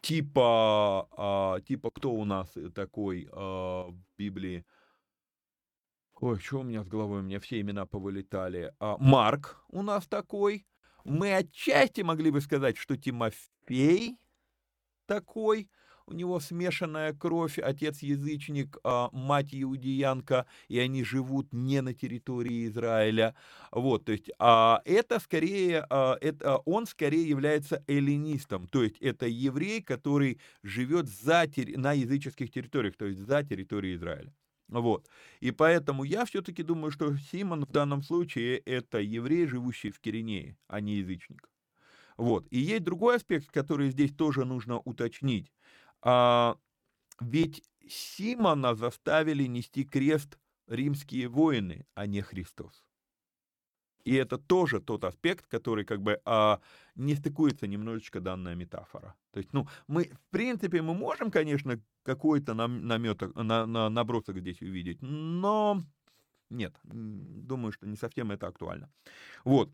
типа, 0.00 1.08
а, 1.12 1.60
типа 1.60 1.90
кто 1.90 2.12
у 2.12 2.24
нас 2.24 2.48
такой 2.74 3.28
а, 3.32 3.88
в 3.88 3.96
Библии? 4.16 4.64
Ой, 6.20 6.38
что 6.40 6.60
у 6.60 6.62
меня 6.64 6.82
с 6.82 6.88
головой? 6.88 7.20
У 7.20 7.22
меня 7.24 7.38
все 7.40 7.60
имена 7.60 7.86
повылетали. 7.86 8.74
А, 8.80 8.96
Марк 8.98 9.62
у 9.68 9.82
нас 9.82 10.06
такой. 10.06 10.66
мы 11.04 11.34
отчасти 11.34 12.00
могли 12.02 12.30
бы 12.30 12.40
сказать, 12.40 12.76
что 12.76 12.96
Тимофей 12.96 14.18
такой, 15.06 15.70
у 16.08 16.12
него 16.14 16.40
смешанная 16.40 17.12
кровь, 17.12 17.58
отец 17.58 18.00
язычник, 18.00 18.78
а 18.82 19.10
мать 19.12 19.48
иудеянка, 19.52 20.46
и 20.68 20.78
они 20.78 21.04
живут 21.04 21.52
не 21.52 21.82
на 21.82 21.94
территории 21.94 22.66
Израиля. 22.66 23.34
Вот, 23.70 24.06
то 24.06 24.12
есть 24.12 24.30
а 24.38 24.80
это 24.84 25.20
скорее, 25.20 25.86
а, 25.90 26.16
это, 26.20 26.56
он 26.64 26.86
скорее 26.86 27.28
является 27.28 27.84
эллинистом, 27.86 28.66
то 28.68 28.82
есть 28.82 28.98
это 29.00 29.26
еврей, 29.26 29.82
который 29.82 30.40
живет 30.62 31.08
за, 31.08 31.44
на 31.76 31.92
языческих 31.92 32.50
территориях, 32.50 32.96
то 32.96 33.06
есть 33.06 33.20
за 33.20 33.42
территорией 33.42 33.96
Израиля. 33.96 34.32
Вот. 34.68 35.08
И 35.40 35.50
поэтому 35.50 36.04
я 36.04 36.24
все-таки 36.26 36.62
думаю, 36.62 36.90
что 36.90 37.16
Симон 37.16 37.64
в 37.64 37.72
данном 37.72 38.02
случае 38.02 38.58
это 38.58 38.98
еврей, 38.98 39.46
живущий 39.46 39.90
в 39.90 39.98
Киринее, 39.98 40.58
а 40.68 40.80
не 40.80 40.96
язычник. 40.96 41.48
Вот. 42.18 42.46
И 42.50 42.58
есть 42.58 42.82
другой 42.82 43.16
аспект, 43.16 43.50
который 43.50 43.90
здесь 43.90 44.12
тоже 44.12 44.44
нужно 44.44 44.78
уточнить. 44.80 45.52
А, 46.02 46.56
ведь 47.20 47.62
Симона 47.88 48.74
заставили 48.74 49.44
нести 49.44 49.84
крест 49.84 50.38
римские 50.66 51.28
воины, 51.28 51.86
а 51.94 52.06
не 52.06 52.22
Христос. 52.22 52.84
И 54.04 54.14
это 54.14 54.38
тоже 54.38 54.80
тот 54.80 55.04
аспект, 55.04 55.46
который 55.46 55.84
как 55.84 56.00
бы 56.00 56.20
а, 56.24 56.60
не 56.94 57.14
стыкуется 57.14 57.66
немножечко 57.66 58.20
данная 58.20 58.54
метафора. 58.54 59.14
То 59.32 59.38
есть, 59.38 59.52
ну, 59.52 59.68
мы, 59.86 60.04
в 60.04 60.30
принципе, 60.30 60.80
мы 60.80 60.94
можем, 60.94 61.30
конечно, 61.30 61.80
какой-то 62.04 62.54
намет, 62.54 63.20
на, 63.36 63.66
на, 63.66 63.90
набросок 63.90 64.38
здесь 64.38 64.62
увидеть, 64.62 65.02
но 65.02 65.82
нет, 66.50 66.74
думаю, 66.82 67.72
что 67.72 67.86
не 67.86 67.96
совсем 67.96 68.30
это 68.30 68.46
актуально. 68.46 68.90
Вот. 69.44 69.70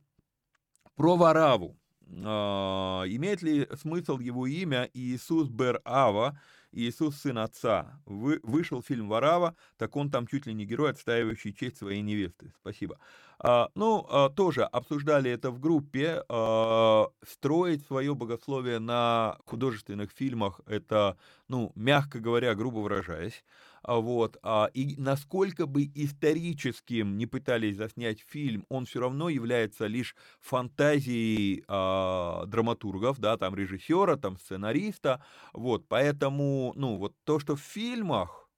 Про 0.96 1.16
Вараву. 1.16 1.76
А, 2.24 3.04
имеет 3.06 3.42
ли 3.42 3.68
смысл 3.80 4.18
его 4.18 4.46
имя 4.46 4.90
Иисус 4.94 5.48
Бер 5.48 5.80
Ава, 5.84 6.38
Иисус 6.72 7.16
сын 7.16 7.38
отца? 7.38 8.00
Вы, 8.04 8.40
вышел 8.42 8.82
фильм 8.82 9.08
Варава, 9.08 9.56
так 9.76 9.96
он 9.96 10.10
там 10.10 10.26
чуть 10.26 10.46
ли 10.46 10.54
не 10.54 10.64
герой, 10.66 10.90
отстаивающий 10.90 11.54
честь 11.54 11.78
своей 11.78 12.02
невесты. 12.02 12.52
Спасибо. 12.60 12.98
А, 13.38 13.68
ну, 13.74 14.06
а, 14.08 14.28
тоже 14.28 14.64
обсуждали 14.64 15.30
это 15.30 15.50
в 15.50 15.60
группе. 15.60 16.22
А, 16.28 17.06
строить 17.26 17.86
свое 17.86 18.14
богословие 18.14 18.78
на 18.78 19.38
художественных 19.46 20.10
фильмах, 20.12 20.60
это, 20.66 21.16
ну, 21.48 21.72
мягко 21.74 22.20
говоря, 22.20 22.54
грубо 22.54 22.78
выражаясь. 22.78 23.44
А, 23.86 23.96
вот, 23.96 24.38
а, 24.42 24.70
и 24.72 24.94
насколько 24.96 25.66
бы 25.66 25.84
историческим 25.94 27.18
не 27.18 27.26
пытались 27.26 27.76
заснять 27.76 28.20
фильм, 28.26 28.64
он 28.70 28.86
все 28.86 29.00
равно 29.00 29.28
является 29.28 29.86
лишь 29.86 30.16
фантазией 30.40 31.64
а, 31.68 32.46
драматургов, 32.46 33.18
да, 33.18 33.36
там 33.36 33.54
режиссера, 33.54 34.16
там 34.16 34.38
сценариста, 34.38 35.22
вот, 35.52 35.86
поэтому, 35.86 36.72
ну, 36.76 36.96
вот 36.96 37.14
то, 37.24 37.38
что 37.38 37.56
в 37.56 37.60
фильмах, 37.60 38.48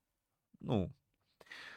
ну, 0.61 0.93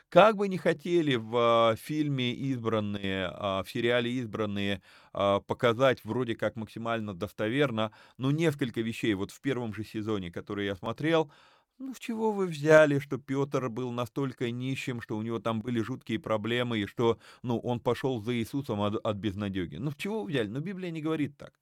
как 0.10 0.38
бы 0.38 0.48
не 0.48 0.58
хотели 0.58 1.16
в 1.16 1.76
фильме 1.80 2.34
избранные, 2.34 3.30
в 3.30 3.66
сериале 3.68 4.12
избранные 4.14 4.82
показать 5.12 6.04
вроде 6.04 6.36
как 6.36 6.56
максимально 6.56 7.14
достоверно, 7.14 7.92
но 8.18 8.32
несколько 8.32 8.82
вещей. 8.82 9.14
Вот 9.14 9.32
в 9.32 9.40
первом 9.42 9.74
же 9.74 9.84
сезоне, 9.84 10.32
который 10.32 10.66
я 10.66 10.76
смотрел, 10.76 11.32
ну, 11.80 11.94
с 11.94 12.00
чего 12.00 12.32
вы 12.32 12.48
взяли, 12.48 13.00
что 13.00 13.18
Петр 13.18 13.70
был 13.70 13.92
настолько 13.92 14.52
нищим, 14.52 15.02
что 15.02 15.18
у 15.18 15.22
него 15.22 15.40
там 15.40 15.62
были 15.62 15.82
жуткие 15.82 16.20
проблемы, 16.20 16.80
и 16.80 16.86
что, 16.86 17.20
ну, 17.42 17.58
он 17.60 17.80
пошел 17.80 18.22
за 18.22 18.36
Иисусом 18.36 18.82
от, 18.82 18.96
от 19.04 19.18
безнадеги? 19.18 19.78
Ну, 19.78 19.92
с 19.92 19.96
чего 19.96 20.24
вы 20.24 20.30
взяли? 20.30 20.48
Ну, 20.48 20.60
Библия 20.60 20.92
не 20.92 21.02
говорит 21.02 21.38
так. 21.38 21.54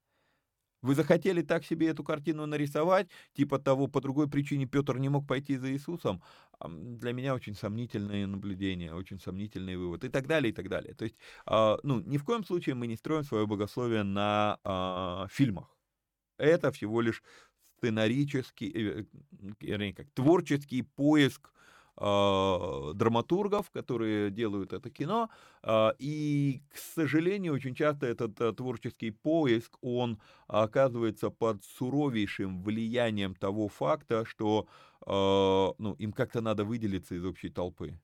Вы 0.82 0.94
захотели 0.94 1.42
так 1.42 1.64
себе 1.64 1.88
эту 1.88 2.04
картину 2.04 2.46
нарисовать, 2.46 3.08
типа 3.32 3.58
того, 3.58 3.88
по 3.88 4.00
другой 4.00 4.28
причине 4.28 4.66
Петр 4.66 4.98
не 4.98 5.08
мог 5.08 5.26
пойти 5.26 5.56
за 5.56 5.72
Иисусом? 5.72 6.22
Для 6.64 7.12
меня 7.12 7.34
очень 7.34 7.54
сомнительное 7.54 8.26
наблюдение, 8.26 8.94
очень 8.94 9.18
сомнительный 9.18 9.76
вывод 9.76 10.04
и 10.04 10.08
так 10.08 10.26
далее, 10.28 10.50
и 10.52 10.54
так 10.54 10.68
далее. 10.68 10.94
То 10.94 11.04
есть, 11.04 11.16
а, 11.46 11.78
ну, 11.82 12.00
ни 12.00 12.16
в 12.16 12.24
коем 12.24 12.44
случае 12.44 12.74
мы 12.76 12.86
не 12.86 12.96
строим 12.96 13.24
свое 13.24 13.46
богословие 13.46 14.04
на 14.04 14.58
а, 14.62 15.26
фильмах. 15.30 15.76
Это 16.38 16.70
всего 16.70 17.00
лишь 17.00 17.22
сценарический, 17.78 18.70
э, 18.74 19.04
вернее, 19.60 19.94
как 19.94 20.08
творческий 20.14 20.82
поиск 20.82 21.52
э, 21.96 22.92
драматургов, 22.94 23.70
которые 23.70 24.30
делают 24.30 24.72
это 24.72 24.90
кино. 24.90 25.30
Э, 25.62 25.90
и, 25.98 26.62
к 26.72 26.76
сожалению, 26.78 27.54
очень 27.54 27.74
часто 27.74 28.06
этот 28.06 28.40
э, 28.40 28.52
творческий 28.52 29.10
поиск, 29.10 29.76
он 29.80 30.20
оказывается 30.48 31.30
под 31.30 31.64
суровейшим 31.64 32.62
влиянием 32.62 33.34
того 33.34 33.68
факта, 33.68 34.24
что 34.24 34.66
э, 35.06 35.10
ну, 35.78 35.94
им 35.98 36.12
как-то 36.12 36.40
надо 36.40 36.64
выделиться 36.64 37.14
из 37.14 37.24
общей 37.24 37.48
толпы. 37.50 37.98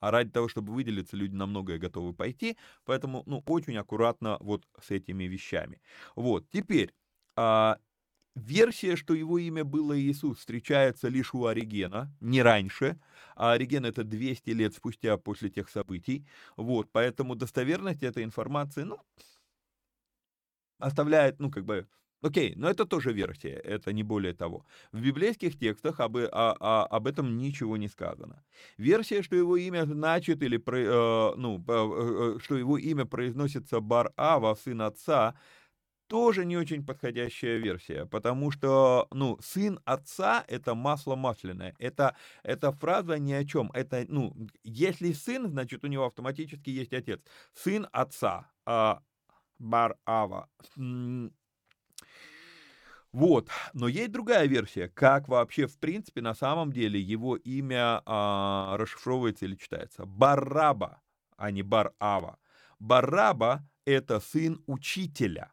А 0.00 0.10
ради 0.10 0.30
того, 0.30 0.48
чтобы 0.48 0.72
выделиться, 0.72 1.16
люди 1.16 1.34
на 1.34 1.46
многое 1.46 1.78
готовы 1.78 2.12
пойти. 2.12 2.56
Поэтому, 2.84 3.22
ну, 3.26 3.42
очень 3.46 3.76
аккуратно 3.76 4.36
вот 4.40 4.64
с 4.80 4.90
этими 4.90 5.24
вещами. 5.24 5.80
Вот, 6.16 6.44
теперь, 6.50 6.92
а, 7.36 7.78
Версия, 8.34 8.96
что 8.96 9.14
его 9.14 9.38
имя 9.38 9.64
было 9.64 9.98
Иисус, 9.98 10.38
встречается 10.38 11.08
лишь 11.08 11.34
у 11.34 11.46
Оригена, 11.46 12.10
не 12.20 12.42
раньше, 12.42 12.98
а 13.36 13.52
Ориген 13.52 13.84
это 13.84 14.04
200 14.04 14.50
лет 14.50 14.74
спустя 14.74 15.18
после 15.18 15.50
тех 15.50 15.68
событий, 15.68 16.26
вот, 16.56 16.88
поэтому 16.92 17.34
достоверность 17.34 18.02
этой 18.02 18.24
информации, 18.24 18.82
ну, 18.84 18.98
оставляет, 20.78 21.40
ну, 21.40 21.50
как 21.50 21.64
бы, 21.64 21.86
окей, 22.22 22.54
но 22.56 22.70
это 22.70 22.86
тоже 22.86 23.12
версия, 23.12 23.54
это 23.54 23.92
не 23.92 24.02
более 24.02 24.32
того. 24.32 24.64
В 24.92 25.00
библейских 25.02 25.58
текстах 25.58 26.00
об, 26.00 26.16
о, 26.16 26.28
о, 26.30 26.86
об 26.86 27.06
этом 27.06 27.36
ничего 27.36 27.76
не 27.76 27.88
сказано. 27.88 28.42
Версия, 28.78 29.22
что 29.22 29.36
его 29.36 29.56
имя 29.56 29.84
значит, 29.84 30.42
или, 30.42 30.58
э, 30.58 31.34
ну, 31.36 31.62
э, 31.68 32.36
э, 32.36 32.38
что 32.40 32.56
его 32.56 32.78
имя 32.78 33.04
произносится 33.04 33.80
Бар-Ава, 33.80 34.54
сын 34.54 34.80
отца, 34.82 35.34
тоже 36.12 36.44
не 36.44 36.58
очень 36.58 36.84
подходящая 36.84 37.56
версия, 37.56 38.04
потому 38.04 38.50
что, 38.50 39.08
ну, 39.12 39.38
сын 39.40 39.80
отца— 39.86 40.44
это 40.48 40.74
масло 40.74 41.16
масляное. 41.16 41.74
Это, 41.78 42.14
эта 42.42 42.70
фраза 42.70 43.18
ни 43.18 43.32
о 43.32 43.46
чем. 43.46 43.70
Это, 43.72 44.04
ну, 44.06 44.36
если 44.62 45.12
сын, 45.12 45.48
значит, 45.48 45.84
у 45.84 45.86
него 45.86 46.04
автоматически 46.04 46.68
есть 46.68 46.92
отец. 46.92 47.22
Сын 47.54 47.88
отца, 47.92 48.50
а, 48.66 49.00
Бар-Ава. 49.58 50.50
Вот, 53.12 53.48
но 53.72 53.88
есть 53.88 54.12
другая 54.12 54.46
версия, 54.46 54.88
как 54.88 55.28
вообще, 55.28 55.66
в 55.66 55.78
принципе, 55.78 56.20
на 56.20 56.34
самом 56.34 56.74
деле 56.74 57.00
его 57.00 57.36
имя 57.36 58.02
а, 58.04 58.76
расшифровывается 58.76 59.46
или 59.46 59.54
читается. 59.54 60.04
Бараба, 60.04 61.00
а 61.38 61.50
не 61.50 61.62
Бар-Ава. 61.62 62.36
Бараба— 62.78 63.66
это 63.86 64.20
сын 64.20 64.62
учителя. 64.66 65.50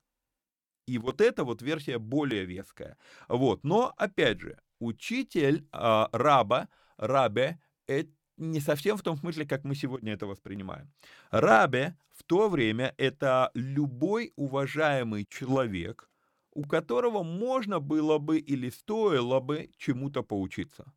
И 0.90 0.98
вот 0.98 1.22
эта 1.22 1.44
вот 1.44 1.62
версия 1.62 2.00
более 2.00 2.46
веская. 2.46 2.98
Вот. 3.28 3.64
Но, 3.64 3.94
опять 3.98 4.40
же, 4.40 4.58
учитель 4.80 5.68
э, 5.72 6.06
раба, 6.12 6.68
рабе, 6.98 7.60
это 7.88 8.10
не 8.38 8.60
совсем 8.60 8.98
в 8.98 9.02
том 9.02 9.18
смысле, 9.18 9.46
как 9.46 9.66
мы 9.66 9.76
сегодня 9.76 10.14
это 10.14 10.26
воспринимаем. 10.26 10.92
Рабе 11.30 11.96
в 12.10 12.24
то 12.24 12.50
время 12.50 12.94
это 12.98 13.52
любой 13.54 14.34
уважаемый 14.36 15.26
человек, 15.30 16.10
у 16.54 16.64
которого 16.64 17.24
можно 17.24 17.80
было 17.80 18.18
бы 18.18 18.40
или 18.40 18.70
стоило 18.70 19.40
бы 19.40 19.70
чему-то 19.78 20.24
поучиться. 20.24 20.92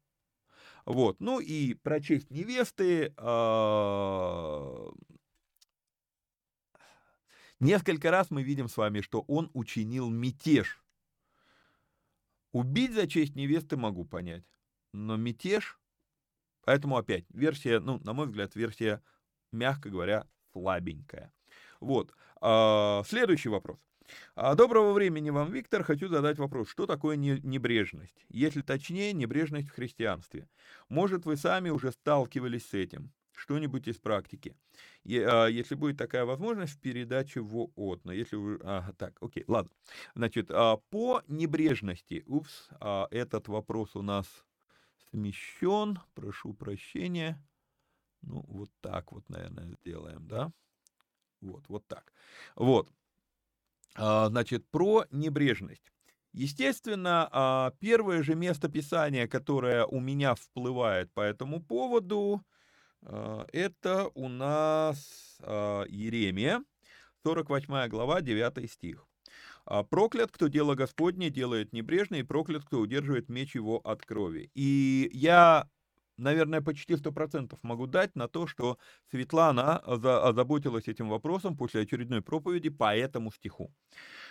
Вот, 0.87 1.21
ну 1.21 1.39
и 1.41 1.75
про 1.75 2.01
честь 2.01 2.31
невесты, 2.31 3.13
э, 3.17 4.91
Несколько 7.63 8.11
раз 8.11 8.33
мы 8.33 8.43
видим 8.43 8.69
с 8.69 8.77
вами, 8.77 9.03
что 9.03 9.21
он 9.29 9.49
учинил 9.55 10.11
мятеж. 10.11 10.83
Убить 12.51 12.93
за 12.93 13.07
честь 13.07 13.37
невесты 13.37 13.77
могу 13.77 14.05
понять, 14.05 14.43
но 14.93 15.17
мятеж... 15.17 15.79
Поэтому 16.65 16.97
опять, 16.97 17.25
версия, 17.31 17.79
ну, 17.79 18.01
на 18.03 18.15
мой 18.15 18.27
взгляд, 18.27 18.57
версия, 18.57 19.01
мягко 19.53 19.91
говоря, 19.91 20.27
слабенькая. 20.51 21.33
Вот. 21.79 22.13
А, 22.41 23.05
следующий 23.07 23.49
вопрос. 23.49 23.79
А, 24.35 24.57
доброго 24.57 24.93
времени 24.93 25.31
вам, 25.31 25.53
Виктор. 25.53 25.85
Хочу 25.85 26.09
задать 26.09 26.39
вопрос. 26.39 26.69
Что 26.69 26.87
такое 26.87 27.15
небрежность? 27.15 28.27
Если 28.29 28.63
точнее, 28.63 29.13
небрежность 29.13 29.69
в 29.69 29.75
христианстве. 29.75 30.49
Может, 30.89 31.27
вы 31.27 31.37
сами 31.37 31.71
уже 31.71 31.93
сталкивались 31.93 32.67
с 32.67 32.75
этим? 32.75 33.13
Что-нибудь 33.35 33.89
из 33.89 33.99
практики. 33.99 34.57
А, 35.07 35.47
если 35.47 35.75
будет 35.75 35.99
такая 35.99 36.25
возможность 36.25 36.75
в 36.75 36.81
передаче 36.81 37.41
в 37.41 37.57
ООТ. 37.57 38.05
Но 38.05 38.13
если 38.13 38.37
вы... 38.37 38.61
А, 38.63 38.93
так, 38.99 39.17
окей, 39.21 39.45
ладно. 39.49 39.71
Значит, 40.15 40.51
а, 40.51 40.77
по 40.77 41.23
небрежности. 41.29 42.23
Упс, 42.27 42.69
а, 42.81 43.09
этот 43.11 43.49
вопрос 43.49 43.97
у 43.97 44.03
нас 44.03 44.27
смещен. 45.11 45.99
Прошу 46.15 46.55
прощения. 46.55 47.43
Ну, 48.23 48.45
вот 48.49 48.71
так 48.81 49.13
вот, 49.13 49.29
наверное, 49.29 49.77
сделаем, 49.81 50.29
да? 50.29 50.53
Вот, 51.41 51.65
вот 51.69 51.87
так. 51.89 52.13
Вот. 52.55 52.89
Значит, 53.97 54.67
про 54.71 55.05
небрежность. 55.11 55.93
Естественно, 56.33 57.75
первое 57.81 58.23
же 58.23 58.37
место 58.37 58.69
писания, 58.69 59.27
которое 59.27 59.85
у 59.85 60.01
меня 60.01 60.35
всплывает 60.35 61.13
по 61.13 61.21
этому 61.21 61.61
поводу, 61.61 62.43
это 63.03 64.11
у 64.15 64.29
нас 64.29 65.39
Еремия, 65.41 66.65
48 67.25 67.89
глава, 67.89 68.21
9 68.21 68.71
стих. 68.71 69.07
«Проклят, 69.91 70.33
кто 70.33 70.49
дело 70.49 70.75
Господне 70.75 71.31
делает 71.31 71.73
небрежно, 71.73 72.17
и 72.17 72.23
проклят, 72.23 72.65
кто 72.65 72.81
удерживает 72.81 73.29
меч 73.29 73.55
его 73.55 73.79
от 73.79 74.03
крови». 74.05 74.51
И 74.55 75.11
я 75.13 75.69
наверное, 76.17 76.61
почти 76.61 76.95
100% 76.95 77.59
могу 77.63 77.87
дать 77.87 78.15
на 78.17 78.29
то, 78.29 78.47
что 78.47 78.79
Светлана 79.11 79.79
озаботилась 79.79 80.89
этим 80.89 81.09
вопросом 81.09 81.57
после 81.57 81.83
очередной 81.83 82.23
проповеди 82.23 82.71
по 82.71 82.95
этому 82.95 83.33
стиху. 83.33 83.75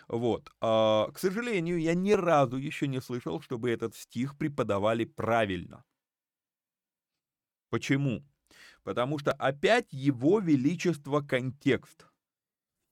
Вот. 0.08 0.50
А, 0.62 1.12
к 1.12 1.20
сожалению, 1.20 1.80
я 1.80 1.94
ни 1.94 2.12
разу 2.14 2.58
еще 2.58 2.88
не 2.88 3.02
слышал, 3.02 3.42
чтобы 3.42 3.70
этот 3.70 3.96
стих 3.96 4.38
преподавали 4.38 5.06
правильно. 5.06 5.84
Почему? 7.70 8.24
Потому 8.84 9.20
что 9.20 9.32
опять 9.34 9.92
его 9.92 10.40
величество 10.40 11.22
контекст. 11.22 12.08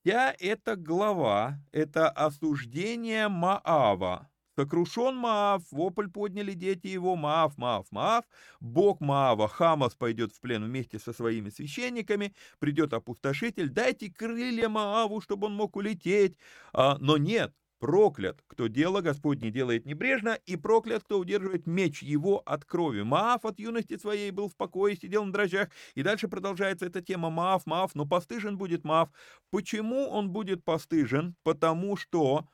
Вся 0.02 0.34
эта 0.38 0.76
глава– 0.76 1.60
это 1.72 2.08
осуждение 2.08 3.28
Маава, 3.28 4.30
Сокрушен 4.60 5.16
Маав, 5.16 5.62
вопль 5.70 6.08
подняли 6.08 6.52
дети 6.52 6.88
его, 6.88 7.16
Маав, 7.16 7.56
Маав, 7.56 7.86
Маав. 7.90 8.24
Бог 8.60 9.00
Маава, 9.00 9.48
Хамас 9.48 9.94
пойдет 9.94 10.32
в 10.32 10.40
плен 10.40 10.64
вместе 10.64 10.98
со 10.98 11.12
своими 11.12 11.48
священниками, 11.50 12.34
придет 12.58 12.92
опустошитель, 12.92 13.70
дайте 13.70 14.12
крылья 14.12 14.68
Мааву, 14.68 15.20
чтобы 15.20 15.46
он 15.46 15.54
мог 15.54 15.76
улететь. 15.76 16.36
А, 16.72 16.98
но 16.98 17.16
нет, 17.16 17.54
проклят, 17.80 18.44
кто 18.46 18.68
дело 18.68 19.00
Господне 19.00 19.50
делает 19.50 19.86
небрежно, 19.86 20.38
и 20.46 20.56
проклят, 20.56 21.02
кто 21.02 21.18
удерживает 21.18 21.66
меч 21.66 22.02
его 22.02 22.42
от 22.46 22.64
крови. 22.64 23.02
Маав 23.02 23.44
от 23.44 23.58
юности 23.58 23.96
своей 23.96 24.30
был 24.30 24.48
в 24.48 24.56
покое, 24.56 24.94
сидел 24.96 25.24
на 25.24 25.32
дрожжах, 25.32 25.70
и 25.94 26.02
дальше 26.02 26.28
продолжается 26.28 26.86
эта 26.86 27.00
тема 27.00 27.30
Маав, 27.30 27.66
Маав, 27.66 27.94
но 27.94 28.06
постыжен 28.06 28.56
будет 28.58 28.84
Маав. 28.84 29.08
Почему 29.50 30.08
он 30.08 30.30
будет 30.30 30.64
постыжен? 30.64 31.34
Потому 31.42 31.96
что 31.96 32.46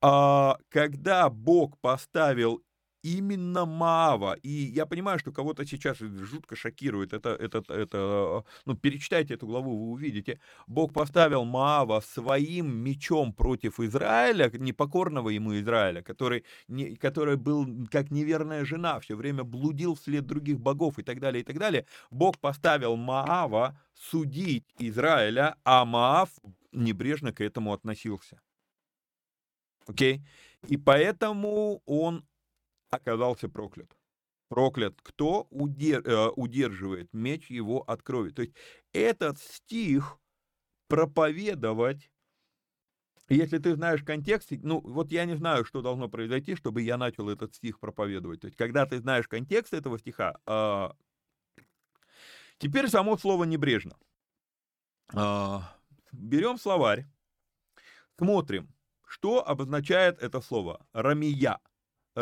а, 0.00 0.56
когда 0.68 1.28
Бог 1.28 1.78
поставил 1.80 2.62
именно 3.02 3.64
Маава, 3.64 4.34
и 4.42 4.48
я 4.48 4.86
понимаю, 4.86 5.18
что 5.18 5.32
кого-то 5.32 5.66
сейчас 5.66 5.98
жутко 5.98 6.56
шокирует, 6.56 7.12
это, 7.12 7.30
это, 7.30 7.62
это, 7.72 8.44
ну, 8.64 8.74
перечитайте 8.76 9.34
эту 9.34 9.46
главу, 9.46 9.76
вы 9.76 9.92
увидите, 9.92 10.40
Бог 10.66 10.92
поставил 10.92 11.44
Маава 11.44 12.00
своим 12.00 12.76
мечом 12.76 13.32
против 13.32 13.80
Израиля, 13.80 14.50
непокорного 14.52 15.30
ему 15.30 15.58
Израиля, 15.58 16.02
который, 16.02 16.44
не, 16.68 16.96
который 16.96 17.36
был 17.36 17.66
как 17.90 18.10
неверная 18.10 18.64
жена, 18.64 19.00
все 19.00 19.16
время 19.16 19.44
блудил 19.44 19.94
вслед 19.94 20.26
других 20.26 20.60
богов 20.60 20.98
и 20.98 21.02
так 21.02 21.20
далее, 21.20 21.42
и 21.42 21.44
так 21.44 21.58
далее, 21.58 21.86
Бог 22.10 22.38
поставил 22.38 22.96
Маава 22.96 23.80
судить 23.94 24.66
Израиля, 24.78 25.56
а 25.64 25.84
Маав 25.84 26.30
небрежно 26.72 27.32
к 27.32 27.40
этому 27.40 27.72
относился. 27.72 28.40
Окей? 29.86 30.22
И 30.68 30.76
поэтому 30.76 31.82
он 31.86 32.24
оказался 32.90 33.48
проклят. 33.48 33.96
Проклят 34.48 35.00
кто 35.02 35.46
э, 35.50 36.28
удерживает 36.36 37.12
меч 37.12 37.50
его 37.50 37.82
от 37.82 38.02
крови. 38.02 38.30
То 38.30 38.42
есть 38.42 38.54
этот 38.92 39.38
стих 39.38 40.18
проповедовать 40.88 42.10
если 43.28 43.58
ты 43.58 43.74
знаешь 43.74 44.02
контекст, 44.02 44.50
ну 44.62 44.80
вот 44.80 45.12
я 45.12 45.26
не 45.26 45.36
знаю, 45.36 45.64
что 45.66 45.82
должно 45.82 46.08
произойти, 46.08 46.54
чтобы 46.54 46.80
я 46.80 46.96
начал 46.96 47.28
этот 47.28 47.54
стих 47.54 47.78
проповедовать. 47.78 48.40
То 48.40 48.46
есть, 48.46 48.56
когда 48.56 48.86
ты 48.86 48.98
знаешь 49.00 49.28
контекст 49.28 49.74
этого 49.74 49.98
стиха, 49.98 50.38
э, 50.46 50.88
теперь 52.56 52.88
само 52.88 53.18
слово 53.18 53.44
небрежно. 53.44 53.98
Э, 55.12 55.58
берем 56.12 56.58
словарь, 56.58 57.06
смотрим, 58.16 58.72
что 59.06 59.46
обозначает 59.46 60.18
это 60.22 60.40
слово? 60.40 60.86
Рамия. 60.92 61.60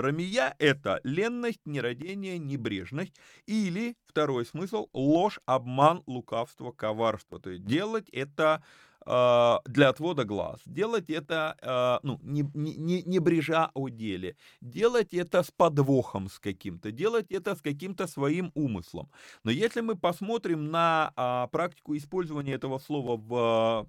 Рамия– 0.01 0.55
это 0.59 1.01
ленность, 1.05 1.61
нерадение, 1.65 2.39
небрежность. 2.39 3.15
Или, 3.47 3.97
второй 4.07 4.45
смысл, 4.45 4.89
ложь, 4.93 5.41
обман, 5.47 6.03
лукавство, 6.07 6.71
коварство. 6.71 7.41
То 7.41 7.51
есть 7.51 7.65
делать 7.65 8.09
это 8.11 8.63
э, 9.07 9.57
для 9.65 9.89
отвода 9.89 10.25
глаз. 10.25 10.61
Делать 10.67 11.09
это, 11.09 11.57
э, 11.63 12.07
ну, 12.07 12.21
не, 12.23 12.45
не, 12.55 13.03
не 13.05 13.19
брежа 13.21 13.71
о 13.73 13.89
деле. 13.89 14.37
Делать 14.61 15.15
это 15.15 15.43
с 15.43 15.51
подвохом 15.51 16.29
с 16.29 16.39
каким-то. 16.39 16.93
Делать 16.93 17.31
это 17.31 17.57
с 17.57 17.63
каким-то 17.63 18.07
своим 18.07 18.53
умыслом. 18.55 19.11
Но 19.45 19.51
если 19.51 19.81
мы 19.81 19.97
посмотрим 19.97 20.71
на 20.71 21.13
э, 21.17 21.51
практику 21.51 21.97
использования 21.97 22.53
этого 22.53 22.79
слова 22.79 23.17
в, 23.17 23.89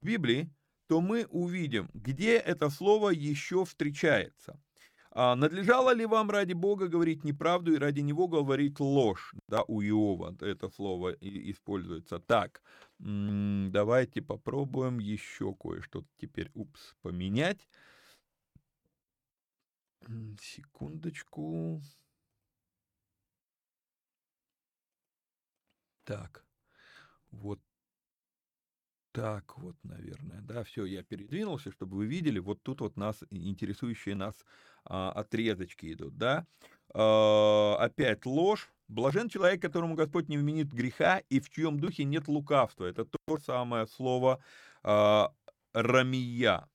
в 0.00 0.06
Библии, 0.06 0.50
то 0.88 1.00
мы 1.00 1.26
увидим, 1.26 1.90
где 1.92 2.36
это 2.36 2.70
слово 2.70 3.10
еще 3.10 3.64
встречается. 3.64 4.58
А 5.18 5.34
надлежало 5.34 5.94
ли 5.94 6.04
вам 6.04 6.30
ради 6.30 6.52
Бога 6.52 6.88
говорить 6.88 7.24
неправду 7.24 7.72
и 7.72 7.78
ради 7.78 8.00
Него 8.00 8.28
говорить 8.28 8.80
ложь? 8.80 9.32
Да, 9.48 9.62
у 9.62 9.80
Иова 9.80 10.36
это 10.42 10.68
слово 10.68 11.12
используется. 11.22 12.18
Так, 12.18 12.60
давайте 12.98 14.20
попробуем 14.20 14.98
еще 14.98 15.54
кое-что 15.54 16.04
теперь, 16.18 16.50
упс, 16.52 16.94
поменять. 17.00 17.66
Секундочку. 20.38 21.80
Так, 26.04 26.44
вот 27.30 27.58
так 29.16 29.56
вот, 29.56 29.76
наверное, 29.82 30.42
да, 30.42 30.62
все, 30.62 30.84
я 30.84 31.02
передвинулся, 31.02 31.72
чтобы 31.72 31.96
вы 31.96 32.04
видели, 32.04 32.38
вот 32.38 32.62
тут 32.62 32.82
вот 32.82 32.98
нас, 32.98 33.24
интересующие 33.30 34.14
нас 34.14 34.34
а, 34.84 35.10
отрезочки 35.10 35.90
идут, 35.94 36.18
да. 36.18 36.46
А, 36.92 37.76
опять 37.80 38.26
ложь. 38.26 38.68
Блажен 38.88 39.30
человек, 39.30 39.62
которому 39.62 39.94
Господь 39.94 40.28
не 40.28 40.36
вменит 40.36 40.70
греха, 40.70 41.22
и 41.30 41.40
в 41.40 41.48
чьем 41.48 41.80
духе 41.80 42.04
нет 42.04 42.28
лукавства. 42.28 42.84
Это 42.84 43.06
то 43.06 43.38
самое 43.38 43.86
слово 43.86 44.44
а, 44.82 45.32
рамия. 45.72 46.68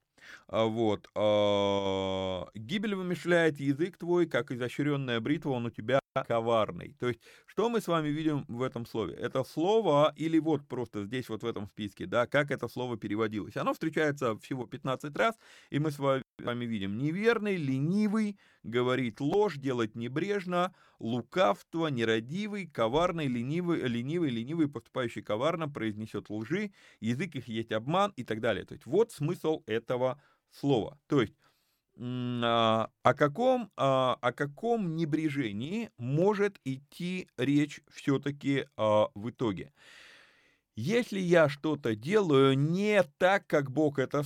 А, 0.48 0.66
вот. 0.66 1.08
А, 1.14 2.48
гибель 2.56 2.96
вымышляет 2.96 3.60
язык 3.60 3.98
твой, 4.00 4.26
как 4.26 4.52
изощренная 4.52 5.20
бритва, 5.20 5.52
он 5.52 5.68
у 5.68 5.70
тебя 5.70 6.01
коварный. 6.14 6.96
То 7.00 7.08
есть, 7.08 7.22
что 7.46 7.70
мы 7.70 7.82
с 7.82 7.88
вами 7.88 8.10
видим 8.10 8.46
в 8.48 8.62
этом 8.62 8.86
слове? 8.86 9.14
Это 9.16 9.44
слово, 9.44 10.14
или 10.16 10.40
вот 10.40 10.68
просто 10.68 11.06
здесь 11.06 11.30
вот 11.30 11.44
в 11.44 11.46
этом 11.46 11.68
списке, 11.68 12.06
да, 12.06 12.28
как 12.28 12.52
это 12.52 12.68
слово 12.68 12.98
переводилось. 12.98 13.58
Оно 13.58 13.74
встречается 13.74 14.38
всего 14.40 14.66
15 14.66 15.16
раз, 15.16 15.36
и 15.70 15.80
мы 15.80 15.92
с 15.92 16.00
вами 16.00 16.66
видим 16.66 16.98
неверный, 16.98 17.56
ленивый, 17.56 18.38
говорит 18.64 19.22
ложь, 19.22 19.56
делать 19.58 19.96
небрежно, 19.96 20.74
лукавство, 21.00 21.88
нерадивый, 21.88 22.68
коварный, 22.68 23.28
ленивый, 23.28 23.82
ленивый, 23.82 24.30
ленивый, 24.30 24.68
поступающий 24.70 25.22
коварно, 25.22 25.70
произнесет 25.70 26.30
лжи, 26.30 26.72
язык 27.00 27.36
их 27.36 27.48
есть 27.48 27.72
обман 27.72 28.14
и 28.18 28.24
так 28.24 28.42
далее. 28.42 28.66
То 28.66 28.74
есть, 28.74 28.86
вот 28.86 29.12
смысл 29.12 29.64
этого 29.66 30.22
слова. 30.52 31.00
То 31.08 31.22
есть, 31.22 31.34
о 32.04 33.14
каком, 33.16 33.70
а, 33.78 34.18
о 34.22 34.32
каком 34.32 34.96
небрежении 34.96 35.92
может 36.00 36.60
идти 36.66 37.28
речь 37.38 37.82
все-таки 37.92 38.66
а, 38.76 39.10
в 39.14 39.30
итоге? 39.30 39.72
Если 40.76 41.20
я 41.20 41.48
что-то 41.48 41.96
делаю 41.96 42.58
не 42.58 43.04
так, 43.20 43.46
как 43.46 43.70
Бог 43.70 44.00
это, 44.00 44.24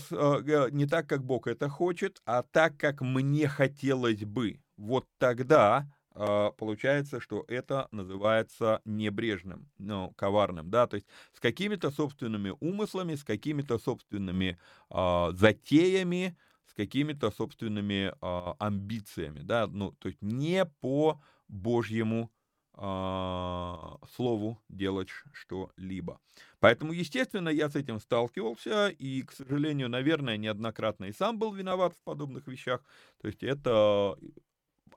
не 0.71 0.85
так, 0.85 1.09
как 1.09 1.25
Бог 1.25 1.47
это 1.47 1.67
хочет, 1.67 2.21
а 2.25 2.43
так, 2.43 2.77
как 2.77 3.01
мне 3.01 3.47
хотелось 3.47 4.23
бы, 4.23 4.61
вот 4.77 5.07
тогда 5.17 5.85
получается, 6.13 7.19
что 7.19 7.43
это 7.49 7.89
называется 7.91 8.79
небрежным, 8.85 9.67
ну, 9.77 10.13
коварным, 10.15 10.69
да, 10.69 10.87
то 10.87 10.95
есть 10.95 11.07
с 11.33 11.41
какими-то 11.41 11.91
собственными 11.91 12.53
умыслами, 12.61 13.15
с 13.15 13.25
какими-то 13.25 13.77
собственными 13.77 14.57
э, 14.91 15.31
затеями, 15.33 16.37
какими-то 16.75 17.31
собственными 17.31 18.13
э, 18.21 18.53
амбициями, 18.59 19.39
да, 19.39 19.67
ну, 19.67 19.91
то 19.91 20.09
есть 20.09 20.21
не 20.21 20.65
по 20.81 21.21
Божьему 21.47 22.31
э, 22.73 23.73
слову 24.15 24.59
делать 24.69 25.09
что-либо. 25.33 26.19
Поэтому, 26.59 26.91
естественно, 26.91 27.49
я 27.49 27.69
с 27.69 27.75
этим 27.75 27.99
сталкивался, 27.99 28.89
и, 28.89 29.23
к 29.23 29.31
сожалению, 29.31 29.89
наверное, 29.89 30.37
неоднократно 30.37 31.05
и 31.05 31.13
сам 31.13 31.39
был 31.39 31.53
виноват 31.53 31.93
в 31.93 32.03
подобных 32.03 32.47
вещах. 32.47 32.81
То 33.21 33.27
есть 33.27 33.43
это 33.43 34.17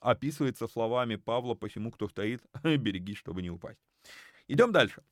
описывается 0.00 0.66
словами 0.68 1.16
Павла, 1.16 1.54
посему, 1.54 1.90
кто 1.90 2.08
стоит, 2.08 2.42
береги, 2.62 3.14
чтобы 3.14 3.42
не 3.42 3.50
упасть. 3.50 3.80
Идем 4.48 4.72
дальше. 4.72 5.02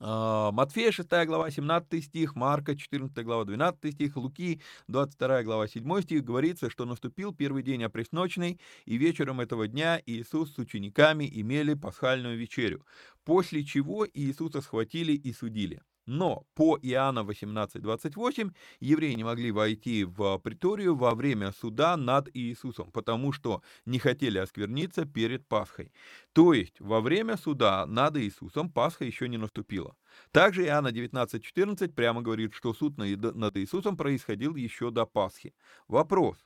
А, 0.00 0.52
Матфея 0.52 0.92
6 0.92 1.08
глава 1.26 1.50
17 1.50 2.04
стих, 2.04 2.36
Марка 2.36 2.76
14 2.76 3.24
глава 3.24 3.44
12 3.44 3.94
стих, 3.94 4.16
Луки 4.16 4.60
22 4.86 5.42
глава 5.42 5.66
7 5.66 6.02
стих 6.02 6.24
говорится, 6.24 6.70
что 6.70 6.84
наступил 6.84 7.34
первый 7.34 7.64
день 7.64 7.82
опресночный, 7.82 8.60
и 8.84 8.96
вечером 8.96 9.40
этого 9.40 9.66
дня 9.66 10.00
Иисус 10.06 10.54
с 10.54 10.58
учениками 10.58 11.28
имели 11.28 11.74
пасхальную 11.74 12.38
вечерю, 12.38 12.86
после 13.24 13.64
чего 13.64 14.06
Иисуса 14.06 14.60
схватили 14.60 15.12
и 15.12 15.32
судили. 15.32 15.82
Но 16.08 16.46
по 16.54 16.78
Иоанна 16.80 17.18
18.28 17.20 18.54
евреи 18.80 19.12
не 19.12 19.24
могли 19.24 19.52
войти 19.52 20.04
в 20.04 20.38
приторию 20.38 20.96
во 20.96 21.14
время 21.14 21.52
суда 21.52 21.98
над 21.98 22.34
Иисусом, 22.34 22.90
потому 22.92 23.30
что 23.30 23.62
не 23.84 23.98
хотели 23.98 24.38
оскверниться 24.38 25.04
перед 25.04 25.46
Пасхой. 25.46 25.92
То 26.32 26.54
есть 26.54 26.80
во 26.80 27.02
время 27.02 27.36
суда 27.36 27.84
над 27.84 28.16
Иисусом 28.16 28.70
Пасха 28.70 29.04
еще 29.04 29.28
не 29.28 29.36
наступила. 29.36 29.96
Также 30.30 30.64
Иоанна 30.64 30.88
19.14 30.88 31.92
прямо 31.92 32.22
говорит, 32.22 32.54
что 32.54 32.72
суд 32.72 32.96
над 32.96 33.56
Иисусом 33.58 33.98
происходил 33.98 34.56
еще 34.56 34.90
до 34.90 35.04
Пасхи. 35.04 35.54
Вопрос. 35.88 36.38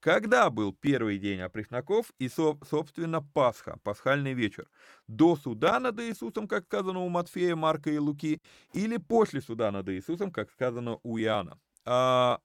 Когда 0.00 0.48
был 0.48 0.72
первый 0.72 1.18
день 1.18 1.40
опресноков 1.40 2.10
и, 2.18 2.28
собственно, 2.28 3.22
Пасха, 3.22 3.78
пасхальный 3.82 4.32
вечер? 4.32 4.66
До 5.06 5.36
суда 5.36 5.78
над 5.78 6.00
Иисусом, 6.00 6.48
как 6.48 6.64
сказано 6.64 7.00
у 7.00 7.08
Матфея, 7.10 7.54
Марка 7.54 7.90
и 7.90 7.98
Луки, 7.98 8.40
или 8.72 8.96
после 8.96 9.42
суда 9.42 9.70
над 9.70 9.90
Иисусом, 9.90 10.32
как 10.32 10.50
сказано 10.50 10.98
у 11.02 11.18
Иоанна? 11.18 11.58
А, 11.84 12.40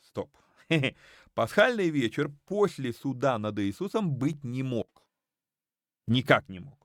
стоп. 0.00 0.36
Пасхальный 1.34 1.90
вечер 1.90 2.32
после 2.46 2.92
суда 2.92 3.38
над 3.38 3.60
Иисусом 3.60 4.10
быть 4.10 4.42
не 4.42 4.64
мог. 4.64 5.04
Никак 6.08 6.48
не 6.48 6.58
мог. 6.58 6.76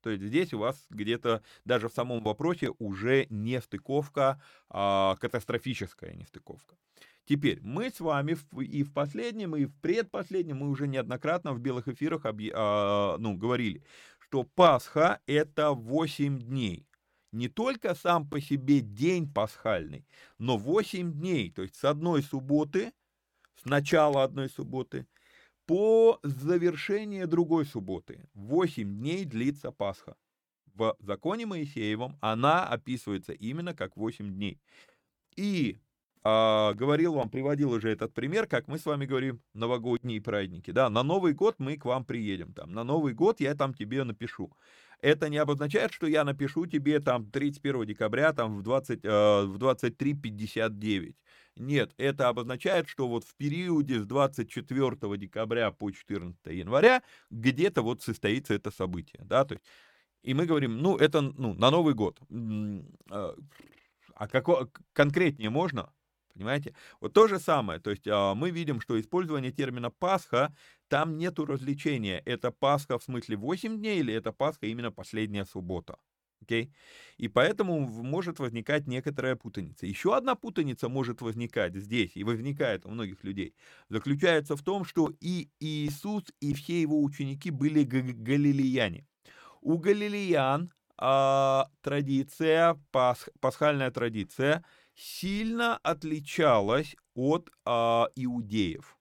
То 0.00 0.10
есть 0.10 0.24
здесь 0.24 0.54
у 0.54 0.58
вас 0.58 0.86
где-то 0.88 1.42
даже 1.64 1.88
в 1.88 1.92
самом 1.92 2.24
вопросе 2.24 2.70
уже 2.78 3.26
не 3.28 3.60
стыковка, 3.60 4.42
а 4.70 5.16
катастрофическая 5.16 6.14
нестыковка. 6.14 6.76
Теперь, 7.24 7.60
мы 7.62 7.90
с 7.90 8.00
вами 8.00 8.36
и 8.60 8.82
в 8.82 8.92
последнем, 8.92 9.54
и 9.54 9.66
в 9.66 9.74
предпоследнем, 9.80 10.58
мы 10.58 10.70
уже 10.70 10.88
неоднократно 10.88 11.52
в 11.52 11.60
белых 11.60 11.86
эфирах 11.86 12.22
а, 12.24 13.16
ну, 13.18 13.36
говорили, 13.36 13.84
что 14.18 14.42
Пасха— 14.42 15.20
это 15.26 15.70
8 15.70 16.40
дней. 16.40 16.88
Не 17.30 17.48
только 17.48 17.94
сам 17.94 18.28
по 18.28 18.40
себе 18.40 18.80
день 18.80 19.32
пасхальный, 19.32 20.04
но 20.38 20.58
8 20.58 21.12
дней, 21.12 21.50
то 21.50 21.62
есть 21.62 21.76
с 21.76 21.84
одной 21.84 22.22
субботы, 22.22 22.92
с 23.54 23.64
начала 23.64 24.24
одной 24.24 24.48
субботы, 24.48 25.06
по 25.66 26.18
завершение 26.24 27.26
другой 27.26 27.64
субботы. 27.66 28.28
8 28.34 28.98
дней 28.98 29.24
длится 29.24 29.70
Пасха. 29.70 30.16
В 30.74 30.96
законе 30.98 31.46
Моисеевом 31.46 32.18
она 32.20 32.66
описывается 32.66 33.32
именно 33.32 33.74
как 33.74 33.96
8 33.96 34.34
дней. 34.34 34.60
И 35.36 35.78
а, 36.24 36.72
говорил 36.74 37.14
вам, 37.14 37.28
приводил 37.28 37.72
уже 37.72 37.90
этот 37.90 38.14
пример, 38.14 38.46
как 38.46 38.68
мы 38.68 38.78
с 38.78 38.86
вами 38.86 39.06
говорим, 39.06 39.40
новогодние 39.54 40.20
праздники, 40.20 40.70
да, 40.70 40.88
на 40.88 41.02
Новый 41.02 41.32
год 41.32 41.56
мы 41.58 41.76
к 41.76 41.84
вам 41.84 42.04
приедем, 42.04 42.52
там, 42.52 42.72
на 42.72 42.84
Новый 42.84 43.12
год 43.12 43.40
я 43.40 43.54
там 43.54 43.74
тебе 43.74 44.04
напишу. 44.04 44.52
Это 45.00 45.28
не 45.28 45.38
обозначает, 45.38 45.92
что 45.92 46.06
я 46.06 46.22
напишу 46.22 46.66
тебе 46.66 47.00
там 47.00 47.28
31 47.28 47.86
декабря 47.86 48.32
там 48.32 48.56
в, 48.56 48.62
20, 48.62 49.00
э, 49.02 49.08
в 49.46 49.58
23.59. 49.58 51.16
Нет, 51.56 51.92
это 51.96 52.28
обозначает, 52.28 52.88
что 52.88 53.08
вот 53.08 53.24
в 53.24 53.34
периоде 53.34 54.00
с 54.00 54.06
24 54.06 55.16
декабря 55.16 55.72
по 55.72 55.90
14 55.90 56.38
января 56.46 57.02
где-то 57.30 57.82
вот 57.82 58.00
состоится 58.00 58.54
это 58.54 58.70
событие, 58.70 59.22
да, 59.24 59.44
то 59.44 59.54
есть, 59.54 59.64
и 60.22 60.34
мы 60.34 60.46
говорим, 60.46 60.78
ну, 60.78 60.96
это, 60.96 61.20
ну, 61.20 61.52
на 61.54 61.72
Новый 61.72 61.94
год. 61.94 62.20
А, 63.10 63.34
а 64.14 64.28
како, 64.28 64.70
конкретнее 64.92 65.50
можно? 65.50 65.90
Понимаете? 66.34 66.74
Вот 67.00 67.12
то 67.12 67.26
же 67.26 67.38
самое. 67.38 67.80
То 67.80 67.90
есть 67.90 68.06
а, 68.06 68.34
мы 68.34 68.50
видим, 68.50 68.80
что 68.80 68.98
использование 68.98 69.52
термина 69.52 69.90
Пасха, 69.90 70.54
там 70.88 71.16
нету 71.16 71.44
развлечения. 71.44 72.22
Это 72.24 72.50
Пасха 72.50 72.98
в 72.98 73.02
смысле 73.02 73.36
8 73.36 73.78
дней 73.78 74.00
или 74.00 74.14
это 74.14 74.32
Пасха 74.32 74.66
именно 74.66 74.90
последняя 74.90 75.44
суббота. 75.44 75.98
Okay? 76.44 76.70
И 77.18 77.28
поэтому 77.28 77.80
может 77.80 78.38
возникать 78.38 78.86
некоторая 78.86 79.36
путаница. 79.36 79.86
Еще 79.86 80.16
одна 80.16 80.34
путаница 80.34 80.88
может 80.88 81.20
возникать 81.20 81.76
здесь, 81.76 82.12
и 82.16 82.24
возникает 82.24 82.86
у 82.86 82.90
многих 82.90 83.22
людей, 83.24 83.54
заключается 83.88 84.56
в 84.56 84.62
том, 84.62 84.84
что 84.84 85.12
и 85.20 85.48
Иисус, 85.60 86.24
и 86.40 86.54
все 86.54 86.80
его 86.80 87.02
ученики 87.02 87.50
были 87.50 87.84
галилеяне. 87.84 89.06
У 89.60 89.78
галилеян 89.78 90.72
а, 90.98 91.68
традиция, 91.80 92.80
пасх, 92.90 93.28
пасхальная 93.40 93.90
традиция– 93.90 94.64
сильно 94.94 95.76
отличалась 95.78 96.96
от 97.14 97.50
а, 97.64 98.08
иудеев. 98.16 98.98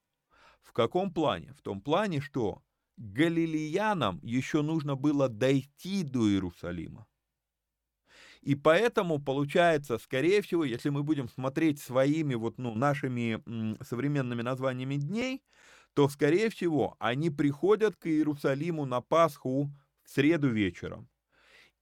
В 0.62 0.74
каком 0.74 1.14
плане? 1.14 1.54
В 1.54 1.62
том 1.62 1.82
плане, 1.82 2.22
что 2.22 2.64
галилеянам 2.98 4.20
еще 4.24 4.62
нужно 4.62 4.96
было 4.96 5.30
дойти 5.30 6.04
до 6.04 6.30
Иерусалима. 6.30 7.08
И 8.42 8.56
поэтому 8.56 9.20
получается, 9.20 9.98
скорее 9.98 10.42
всего, 10.42 10.64
если 10.64 10.90
мы 10.90 11.04
будем 11.04 11.28
смотреть 11.30 11.80
своими 11.80 12.34
вот, 12.36 12.58
ну, 12.58 12.74
нашими 12.76 13.42
м, 13.48 13.78
современными 13.84 14.42
названиями 14.42 14.96
дней, 14.96 15.44
то, 15.94 16.10
скорее 16.10 16.50
всего, 16.50 16.96
они 17.00 17.30
приходят 17.30 17.96
к 17.98 18.08
Иерусалиму 18.08 18.86
на 18.86 19.02
Пасху 19.02 19.70
в 20.04 20.10
среду 20.10 20.50
вечером. 20.50 21.08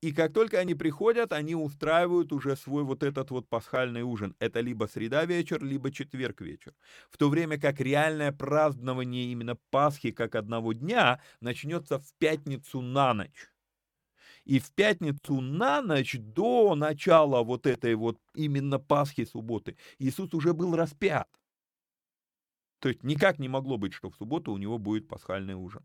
И 0.01 0.13
как 0.13 0.31
только 0.31 0.59
они 0.59 0.75
приходят, 0.75 1.33
они 1.33 1.55
устраивают 1.55 2.31
уже 2.31 2.55
свой 2.55 2.83
вот 2.83 3.03
этот 3.03 3.31
вот 3.31 3.49
пасхальный 3.49 4.01
ужин. 4.01 4.33
Это 4.39 4.61
либо 4.61 4.85
среда 4.85 5.25
вечер, 5.25 5.61
либо 5.61 5.91
четверг 5.91 6.39
вечер. 6.39 6.73
В 7.09 7.17
то 7.17 7.29
время 7.29 7.59
как 7.59 7.81
реальное 7.81 8.31
празднование 8.31 9.25
именно 9.25 9.57
Пасхи 9.71 10.11
как 10.11 10.35
одного 10.35 10.71
дня 10.71 11.21
начнется 11.41 11.99
в 11.99 12.13
пятницу 12.17 12.79
на 12.81 13.13
ночь. 13.13 13.49
И 14.45 14.59
в 14.59 14.71
пятницу 14.71 15.41
на 15.41 15.81
ночь 15.81 16.15
до 16.17 16.75
начала 16.75 17.43
вот 17.43 17.67
этой 17.67 17.95
вот 17.95 18.17
именно 18.33 18.79
Пасхи 18.79 19.25
субботы 19.25 19.75
Иисус 19.99 20.33
уже 20.33 20.53
был 20.53 20.77
распят. 20.77 21.27
То 22.79 22.87
есть 22.87 23.03
никак 23.03 23.39
не 23.39 23.49
могло 23.49 23.77
быть, 23.77 23.93
что 23.93 24.09
в 24.09 24.15
субботу 24.15 24.53
у 24.53 24.57
него 24.57 24.77
будет 24.77 25.09
пасхальный 25.09 25.55
ужин. 25.55 25.83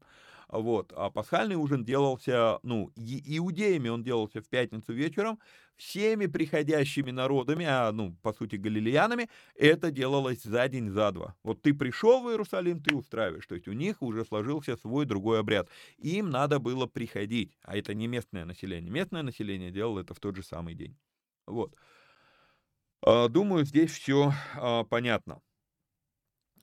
Вот. 0.48 0.92
А 0.96 1.10
пасхальный 1.10 1.56
ужин 1.56 1.84
делался, 1.84 2.58
ну, 2.62 2.90
иудеями 2.96 3.88
он 3.88 4.02
делался 4.02 4.40
в 4.40 4.48
пятницу 4.48 4.92
вечером, 4.92 5.38
всеми 5.76 6.26
приходящими 6.26 7.10
народами, 7.10 7.66
а, 7.66 7.90
ну, 7.92 8.16
по 8.22 8.32
сути, 8.32 8.56
галилеянами, 8.56 9.28
это 9.54 9.90
делалось 9.90 10.42
за 10.42 10.68
день, 10.68 10.90
за 10.90 11.10
два. 11.12 11.34
Вот 11.42 11.62
ты 11.62 11.74
пришел 11.74 12.22
в 12.22 12.30
Иерусалим, 12.30 12.80
ты 12.80 12.94
устраиваешь. 12.94 13.46
То 13.46 13.54
есть 13.54 13.68
у 13.68 13.72
них 13.72 14.02
уже 14.02 14.24
сложился 14.24 14.76
свой 14.76 15.06
другой 15.06 15.40
обряд. 15.40 15.68
Им 15.98 16.30
надо 16.30 16.58
было 16.58 16.86
приходить, 16.86 17.58
а 17.62 17.76
это 17.76 17.94
не 17.94 18.06
местное 18.06 18.44
население. 18.44 18.90
Местное 18.90 19.22
население 19.22 19.70
делало 19.70 20.00
это 20.00 20.14
в 20.14 20.20
тот 20.20 20.36
же 20.36 20.42
самый 20.42 20.74
день. 20.74 20.96
Вот. 21.46 21.74
А, 23.02 23.28
думаю, 23.28 23.64
здесь 23.64 23.90
все 23.90 24.32
а, 24.56 24.84
понятно. 24.84 25.40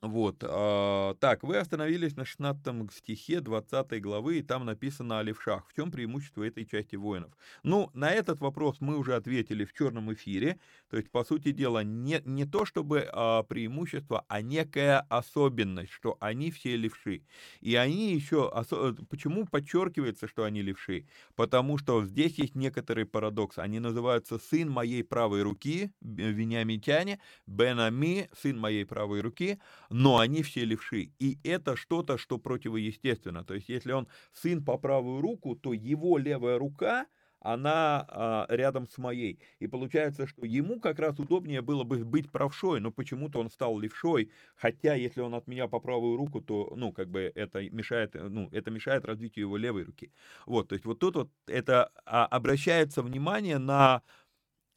Вот, 0.02 0.42
а, 0.42 1.14
так, 1.20 1.44
вы 1.44 1.58
остановились 1.58 2.16
на 2.16 2.24
16 2.24 2.92
стихе 2.92 3.40
20 3.40 4.02
главы, 4.02 4.38
и 4.38 4.42
там 4.42 4.64
написано 4.64 5.20
о 5.20 5.22
левшах. 5.22 5.68
В 5.68 5.76
чем 5.76 5.92
преимущество 5.92 6.42
этой 6.42 6.66
части 6.66 6.96
воинов? 6.96 7.30
Ну, 7.62 7.88
на 7.94 8.10
этот 8.10 8.40
вопрос 8.40 8.80
мы 8.80 8.96
уже 8.96 9.14
ответили 9.14 9.64
в 9.64 9.72
черном 9.72 10.12
эфире. 10.12 10.58
То 10.90 10.96
есть, 10.96 11.08
по 11.08 11.22
сути 11.22 11.52
дела, 11.52 11.84
не, 11.84 12.20
не 12.24 12.44
то 12.44 12.64
чтобы 12.64 13.08
а, 13.12 13.44
преимущество, 13.44 14.24
а 14.26 14.42
некая 14.42 15.06
особенность, 15.08 15.92
что 15.92 16.16
они 16.18 16.50
все 16.50 16.76
левши. 16.76 17.22
И 17.60 17.76
они 17.76 18.12
еще... 18.12 18.48
Осо... 18.48 18.96
Почему 19.08 19.46
подчеркивается, 19.46 20.26
что 20.26 20.42
они 20.42 20.62
левши? 20.62 21.06
Потому 21.36 21.78
что 21.78 22.04
здесь 22.04 22.38
есть 22.38 22.56
некоторый 22.56 23.06
парадокс. 23.06 23.58
Они 23.58 23.78
называются 23.78 24.40
сын 24.40 24.68
моей 24.68 25.04
правой 25.04 25.42
руки, 25.42 25.92
вениамитяне, 26.00 27.20
Бенами, 27.46 28.28
сын 28.36 28.58
моей 28.58 28.84
правой 28.84 29.20
руки, 29.20 29.60
но 29.92 30.18
они 30.18 30.42
все 30.42 30.64
левши. 30.64 31.12
И 31.18 31.38
это 31.44 31.76
что-то, 31.76 32.18
что 32.18 32.38
противоестественно. 32.38 33.44
То 33.44 33.54
есть, 33.54 33.68
если 33.68 33.92
он 33.92 34.08
сын 34.32 34.64
по 34.64 34.78
правую 34.78 35.20
руку, 35.20 35.54
то 35.54 35.72
его 35.72 36.18
левая 36.18 36.58
рука, 36.58 37.06
она 37.40 38.06
а, 38.08 38.46
рядом 38.48 38.86
с 38.86 38.98
моей. 38.98 39.40
И 39.58 39.66
получается, 39.66 40.26
что 40.26 40.46
ему 40.46 40.80
как 40.80 40.98
раз 41.00 41.18
удобнее 41.18 41.60
было 41.60 41.82
бы 41.82 42.04
быть 42.04 42.30
правшой, 42.30 42.80
но 42.80 42.92
почему-то 42.92 43.40
он 43.40 43.50
стал 43.50 43.78
левшой, 43.78 44.30
хотя 44.54 44.94
если 44.94 45.20
он 45.20 45.34
от 45.34 45.48
меня 45.48 45.66
по 45.66 45.80
правую 45.80 46.16
руку, 46.16 46.40
то, 46.40 46.72
ну, 46.76 46.92
как 46.92 47.10
бы 47.10 47.32
это 47.34 47.68
мешает, 47.70 48.14
ну, 48.14 48.48
это 48.52 48.70
мешает 48.70 49.04
развитию 49.04 49.46
его 49.46 49.56
левой 49.56 49.82
руки. 49.82 50.12
Вот, 50.46 50.68
то 50.68 50.74
есть 50.74 50.84
вот 50.84 51.00
тут 51.00 51.16
вот 51.16 51.30
это 51.48 51.90
а, 52.06 52.26
обращается 52.26 53.02
внимание 53.02 53.58
на 53.58 54.02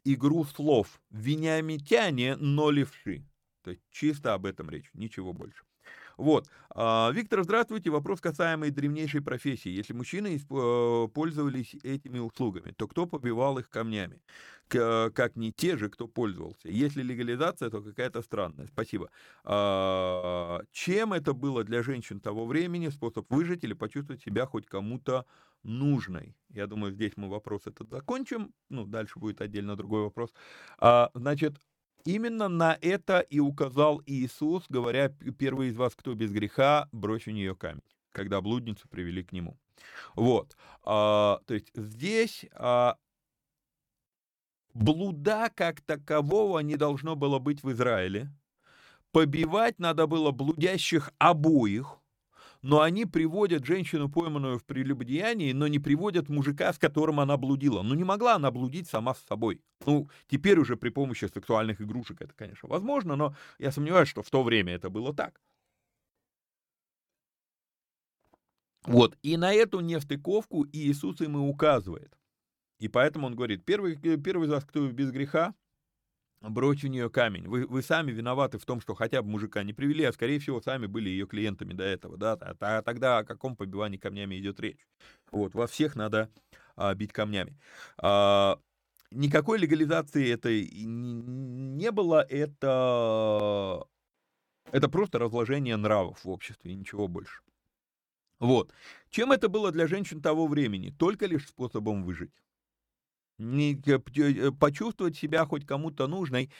игру 0.04 0.44
слов. 0.44 1.00
Вениамитяне, 1.12 2.36
но 2.36 2.72
левши. 2.72 3.24
То 3.66 3.72
есть 3.72 3.82
чисто 3.90 4.36
об 4.36 4.46
этом 4.46 4.70
речь, 4.70 4.92
ничего 4.94 5.34
больше. 5.34 5.64
Вот. 6.18 6.48
А, 6.70 7.10
Виктор, 7.12 7.44
здравствуйте. 7.44 7.90
Вопрос 7.90 8.22
касаемый 8.22 8.70
древнейшей 8.70 9.22
профессии. 9.22 9.70
Если 9.70 9.92
мужчины 9.92 10.38
э, 10.38 11.08
пользовались 11.12 11.74
этими 11.82 12.20
услугами, 12.20 12.74
то 12.78 12.88
кто 12.88 13.08
побивал 13.08 13.58
их 13.58 13.70
камнями? 13.70 14.22
Как 14.68 15.36
не 15.36 15.52
те 15.52 15.78
же, 15.78 15.90
кто 15.90 16.08
пользовался. 16.08 16.70
Если 16.70 17.02
легализация, 17.02 17.72
то 17.72 17.82
какая-то 17.82 18.22
странная. 18.22 18.68
Спасибо. 18.68 19.10
А, 19.44 20.62
чем 20.72 21.14
это 21.14 21.34
было 21.34 21.64
для 21.64 21.82
женщин 21.82 22.20
того 22.20 22.46
времени? 22.46 22.90
Способ 22.90 23.32
выжить 23.32 23.64
или 23.64 23.74
почувствовать 23.74 24.22
себя 24.22 24.46
хоть 24.46 24.68
кому-то 24.68 25.26
нужной? 25.64 26.36
Я 26.50 26.68
думаю, 26.68 26.94
здесь 26.94 27.14
мы 27.16 27.30
вопрос 27.30 27.64
этот 27.66 27.90
закончим. 27.90 28.54
Ну, 28.70 28.86
дальше 28.86 29.18
будет 29.18 29.42
отдельно 29.42 29.76
другой 29.76 30.04
вопрос. 30.04 30.32
А, 30.78 31.10
значит, 31.16 31.58
Именно 32.06 32.50
на 32.50 32.78
это 32.82 33.20
и 33.20 33.40
указал 33.40 34.02
Иисус, 34.06 34.66
говоря, 34.70 35.10
первый 35.10 35.70
из 35.70 35.76
вас, 35.76 35.96
кто 35.96 36.14
без 36.14 36.32
греха, 36.32 36.88
брось 36.92 37.28
у 37.28 37.32
нее 37.32 37.56
камень, 37.56 37.82
когда 38.12 38.42
блудницу 38.42 38.88
привели 38.88 39.24
к 39.24 39.32
нему. 39.32 39.58
Вот, 40.14 40.56
а, 40.84 41.42
то 41.48 41.54
есть 41.56 41.72
здесь 41.74 42.46
а, 42.54 42.98
блуда 44.76 45.52
как 45.54 45.82
такового 45.82 46.60
не 46.60 46.76
должно 46.76 47.16
было 47.16 47.40
быть 47.40 47.64
в 47.64 47.72
Израиле. 47.72 48.32
Побивать 49.12 49.80
надо 49.80 50.06
было 50.06 50.32
блудящих 50.32 51.12
обоих, 51.18 51.98
но 52.66 52.82
они 52.82 53.06
приводят 53.06 53.64
женщину, 53.64 54.10
пойманную 54.10 54.58
в 54.58 54.66
прелюбодеянии, 54.66 55.52
но 55.52 55.68
не 55.68 55.78
приводят 55.78 56.30
мужика, 56.30 56.74
с 56.74 56.80
которым 56.80 57.20
она 57.20 57.38
блудила. 57.38 57.84
Ну, 57.84 57.94
не 57.94 58.04
могла 58.04 58.34
она 58.34 58.50
блудить 58.50 58.90
сама 58.90 59.14
с 59.14 59.20
собой. 59.20 59.62
Ну, 59.86 60.10
теперь 60.26 60.58
уже 60.58 60.76
при 60.76 60.90
помощи 60.90 61.26
сексуальных 61.26 61.80
игрушек 61.80 62.24
это, 62.24 62.34
конечно, 62.34 62.68
возможно, 62.68 63.16
но 63.16 63.36
я 63.60 63.72
сомневаюсь, 63.72 64.10
что 64.10 64.24
в 64.24 64.32
то 64.32 64.42
время 64.42 64.74
это 64.74 64.90
было 64.90 65.14
так. 65.14 65.40
Вот, 68.88 69.16
и 69.22 69.38
на 69.38 69.54
эту 69.54 69.82
нестыковку 69.82 70.66
Иисус 70.72 71.22
им 71.22 71.38
и 71.38 71.42
указывает. 71.42 72.18
И 72.80 72.88
поэтому 72.88 73.28
он 73.28 73.36
говорит, 73.36 73.64
первый, 73.64 73.96
первый 73.96 74.48
из 74.48 74.52
вас, 74.52 74.66
кто 74.66 74.90
без 74.90 75.12
греха, 75.12 75.54
брось 76.42 76.84
у 76.84 76.88
нее 76.88 77.10
камень. 77.10 77.48
Вы, 77.48 77.66
вы 77.66 77.82
сами 77.82 78.12
виноваты 78.12 78.58
в 78.58 78.66
том, 78.66 78.82
что 78.82 78.94
хотя 78.94 79.22
бы 79.22 79.30
мужика 79.30 79.64
не 79.64 79.74
привели, 79.74 80.04
а 80.04 80.14
скорее 80.14 80.40
всего 80.40 80.62
сами 80.62 80.86
были 80.86 81.10
ее 81.10 81.28
клиентами 81.28 81.74
до 81.74 81.84
этого, 81.84 82.18
да, 82.18 82.34
а, 82.34 82.56
а 82.60 82.82
тогда 82.82 83.20
о 83.20 83.24
каком 83.24 83.56
побивании 83.56 83.98
камнями 83.98 84.38
идет 84.40 84.60
речь? 84.60 84.88
Вот, 85.32 85.54
во 85.54 85.68
всех 85.68 85.96
надо 85.96 86.30
а, 86.76 86.94
бить 86.94 87.14
камнями. 87.14 87.58
А, 87.98 88.60
никакой 89.12 89.60
легализации 89.60 90.32
это 90.32 90.50
не 90.52 91.92
было, 91.92 92.22
это, 92.22 93.86
это 94.72 94.90
просто 94.90 95.20
разложение 95.20 95.78
нравов 95.78 96.24
в 96.24 96.30
обществе, 96.30 96.72
и 96.72 96.76
ничего 96.76 97.08
больше. 97.08 97.42
Вот. 98.40 98.74
Чем 99.10 99.32
это 99.32 99.48
было 99.48 99.72
для 99.72 99.88
женщин 99.88 100.22
того 100.22 100.48
времени? 100.48 100.90
Только 100.92 101.26
лишь 101.26 101.48
способом 101.48 102.04
выжить 102.04 102.34
почувствовать 104.60 105.18
себя 105.18 105.46
хоть 105.46 105.66
кому-то 105.66 106.08
нужной, 106.08 106.52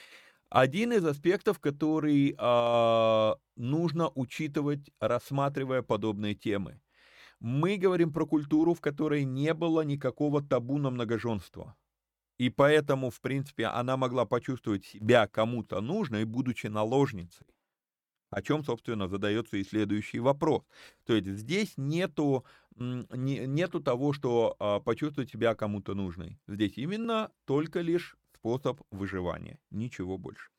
один 0.50 0.94
из 0.94 1.06
аспектов, 1.06 1.60
который 1.60 2.36
э, 2.38 3.36
нужно 3.56 4.12
учитывать, 4.16 4.92
рассматривая 5.00 5.82
подобные 5.82 6.36
темы. 6.36 6.80
Мы 7.40 7.78
говорим 7.78 8.14
про 8.14 8.26
культуру, 8.26 8.74
в 8.74 8.82
которой 8.82 9.26
не 9.26 9.54
было 9.54 9.82
никакого 9.82 10.42
табу 10.42 10.78
на 10.78 10.92
многоженство. 10.92 11.76
И 12.38 12.50
поэтому, 12.50 13.10
в 13.10 13.22
принципе, 13.22 13.66
она 13.66 13.98
могла 13.98 14.26
почувствовать 14.26 14.86
себя 14.86 15.28
кому-то 15.28 15.82
нужной, 15.82 16.26
будучи 16.26 16.68
наложницей 16.68 17.48
о 18.36 18.42
чем, 18.42 18.66
собственно, 18.66 19.08
задается 19.08 19.56
и 19.56 19.64
следующий 19.64 20.20
вопрос. 20.20 20.64
То 21.06 21.14
есть 21.14 21.26
здесь 21.28 21.74
нету, 21.78 22.44
нету 22.76 23.80
того, 23.80 24.12
что 24.12 24.58
а, 24.60 24.82
почувствовать 24.82 25.32
себя 25.32 25.56
кому-то 25.56 25.94
нужной. 25.94 26.38
Здесь 26.46 26.74
именно 26.76 27.32
только 27.46 27.80
лишь 27.80 28.18
способ 28.36 28.82
выживания, 28.92 29.58
ничего 29.72 30.18
больше. 30.18 30.50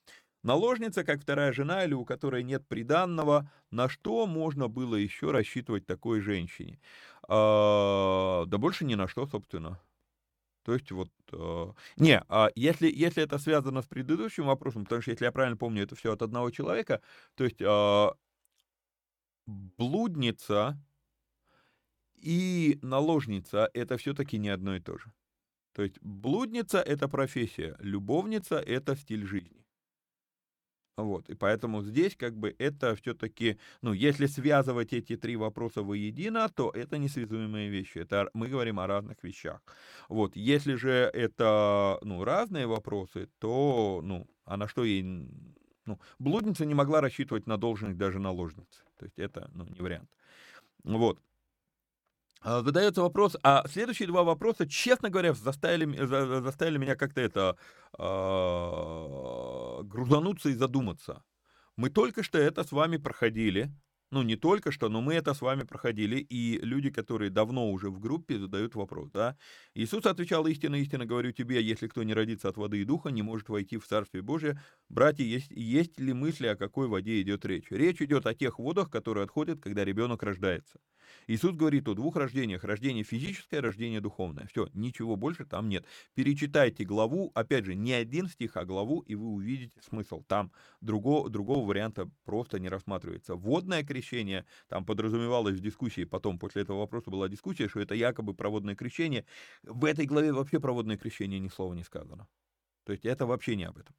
Наложница, 0.43 1.05
как 1.05 1.21
вторая 1.21 1.53
жена 1.53 1.85
или 1.85 1.93
у 1.93 2.07
которой 2.07 2.43
нет 2.45 2.67
приданного, 2.67 3.51
на 3.71 3.91
что 3.91 4.27
можно 4.27 4.69
было 4.69 4.95
еще 4.95 5.31
рассчитывать 5.31 5.85
такой 5.85 6.23
женщине? 6.23 6.81
А, 7.29 8.47
да 8.47 8.57
больше 8.57 8.87
ни 8.87 8.95
на 8.95 9.07
что, 9.07 9.27
собственно. 9.27 9.83
То 10.67 10.75
есть 10.75 10.91
вот... 10.91 11.11
Э, 11.33 11.73
не, 11.97 12.21
а 12.29 12.49
если, 12.57 12.91
если 12.91 13.23
это 13.23 13.39
связано 13.39 13.83
с 13.83 13.87
предыдущим 13.87 14.47
вопросом, 14.47 14.83
потому 14.83 15.01
что, 15.01 15.13
если 15.13 15.25
я 15.25 15.31
правильно 15.31 15.57
помню, 15.57 15.85
это 15.85 15.95
все 15.95 16.13
от 16.13 16.23
одного 16.23 16.51
человека, 16.51 17.01
то 17.37 17.45
есть 17.45 17.61
э, 17.61 18.07
блудница 19.47 20.77
и 22.17 22.81
наложница— 22.83 23.71
это 23.75 23.97
все-таки 23.97 24.39
не 24.39 24.49
одно 24.49 24.75
и 24.75 24.81
то 24.81 24.99
же. 24.99 25.13
То 25.73 25.85
есть 25.85 26.03
блудница— 26.03 26.81
это 26.87 27.07
профессия, 27.07 27.77
любовница— 27.79 28.57
это 28.67 28.97
стиль 28.97 29.25
жизни. 29.25 29.65
Вот, 30.97 31.29
и 31.29 31.35
поэтому 31.35 31.83
здесь 31.83 32.17
как 32.17 32.35
бы 32.39 32.55
это 32.59 32.95
все-таки, 32.95 33.59
ну, 33.83 33.93
если 33.93 34.25
связывать 34.27 34.95
эти 34.95 35.17
три 35.17 35.37
вопроса 35.37 35.83
воедино, 35.83 36.49
то 36.49 36.71
это 36.71 36.97
несвязуемые 36.97 37.69
вещи. 37.69 37.99
Это 37.99 38.31
мы 38.33 38.49
говорим 38.49 38.81
о 38.81 38.87
разных 38.87 39.23
вещах. 39.23 39.61
Вот, 40.09 40.37
если 40.37 40.75
же 40.75 41.11
это, 41.13 41.99
ну, 42.03 42.25
разные 42.25 42.67
вопросы, 42.67 43.29
то, 43.39 44.01
ну, 44.03 44.27
а 44.47 44.57
на 44.57 44.69
что 44.69 44.85
ей, 44.85 45.03
ну, 45.85 46.01
блудница 46.19 46.65
не 46.65 46.75
могла 46.75 47.03
рассчитывать 47.03 47.47
на 47.47 47.59
должность 47.59 47.99
даже 47.99 48.19
наложницы. 48.19 48.83
То 48.99 49.05
есть 49.05 49.19
это, 49.19 49.51
ну, 49.53 49.67
не 49.67 49.81
вариант. 49.81 50.09
Вот. 50.85 51.21
А, 52.49 52.63
задается 52.63 53.03
вопрос, 53.03 53.37
а 53.43 53.67
следующие 53.67 54.07
два 54.07 54.23
вопроса, 54.23 54.69
честно 54.69 55.11
говоря, 55.11 55.33
заставили, 55.33 55.97
заставили 56.43 56.79
меня 56.79 56.95
как-то 56.95 57.21
это 57.21 57.57
э, 57.99 59.83
грузануться 59.83 60.51
и 60.51 60.55
задуматься. 60.55 61.25
Мы 61.75 61.91
только 61.91 62.23
что 62.23 62.39
это 62.39 62.63
с 62.63 62.71
вами 62.71 62.99
проходили, 62.99 63.73
ну, 64.13 64.23
не 64.23 64.37
только 64.37 64.71
что, 64.71 64.89
но 64.89 65.01
мы 65.01 65.15
это 65.15 65.35
с 65.35 65.41
вами 65.41 65.65
проходили, 65.65 66.19
и 66.21 66.61
люди, 66.63 66.91
которые 66.91 67.31
давно 67.31 67.69
уже 67.69 67.91
в 67.91 67.99
группе, 67.99 68.39
задают 68.39 68.77
вопрос, 68.77 69.11
да. 69.11 69.37
Иисус 69.75 70.07
отвечал, 70.07 70.47
истинно, 70.47 70.77
истинно 70.77 71.05
говорю 71.05 71.33
тебе, 71.33 71.61
если 71.61 71.89
кто 71.89 72.05
не 72.05 72.15
родится 72.15 72.49
от 72.49 72.57
воды 72.57 72.81
и 72.81 72.85
духа, 72.85 73.09
не 73.09 73.23
может 73.23 73.49
войти 73.49 73.77
в 73.77 73.85
Царствие 73.89 74.23
Божие. 74.23 74.61
Братья, 74.89 75.25
есть, 75.25 75.51
есть 75.51 75.99
ли 75.99 76.13
мысли, 76.13 76.47
о 76.47 76.55
какой 76.55 76.87
воде 76.87 77.21
идет 77.21 77.45
речь? 77.45 77.67
Речь 77.71 78.01
идет 78.01 78.25
о 78.25 78.35
тех 78.35 78.61
водах, 78.61 78.89
которые 78.89 79.25
отходят, 79.25 79.61
когда 79.61 79.85
ребенок 79.85 80.23
рождается. 80.23 80.79
Иисус 81.27 81.55
говорит 81.55 81.89
о 81.89 81.95
двух 81.95 82.17
рождениях. 82.17 82.65
Рождение 82.65 83.05
физическое, 83.05 83.61
рождение 83.61 84.01
духовное. 84.01 84.47
Все, 84.47 84.69
ничего 84.75 85.17
больше 85.17 85.45
там 85.45 85.69
нет. 85.69 85.85
Перечитайте 86.15 86.85
главу, 86.85 87.33
опять 87.35 87.65
же, 87.65 87.75
не 87.75 87.93
один 87.93 88.29
стих, 88.29 88.57
а 88.57 88.65
главу, 88.65 89.01
и 89.01 89.15
вы 89.15 89.27
увидите 89.29 89.81
смысл. 89.83 90.23
Там 90.27 90.53
другого, 90.81 91.29
другого 91.31 91.67
варианта 91.67 92.11
просто 92.25 92.59
не 92.59 92.69
рассматривается. 92.69 93.35
Водное 93.35 93.85
крещение, 93.85 94.47
там 94.69 94.85
подразумевалось 94.85 95.57
в 95.57 95.61
дискуссии, 95.61 96.05
потом 96.05 96.39
после 96.39 96.63
этого 96.63 96.79
вопроса 96.79 97.11
была 97.11 97.29
дискуссия, 97.29 97.69
что 97.69 97.81
это 97.81 97.95
якобы 97.95 98.35
проводное 98.35 98.75
крещение. 98.75 99.25
В 99.63 99.85
этой 99.85 100.07
главе 100.07 100.33
вообще 100.33 100.61
проводное 100.61 100.97
крещение 100.97 101.41
ни 101.41 101.49
слова 101.49 101.75
не 101.75 101.83
сказано. 101.83 102.29
То 102.85 102.93
есть 102.93 103.05
это 103.05 103.27
вообще 103.27 103.57
не 103.57 103.65
об 103.65 103.79
этом. 103.79 103.95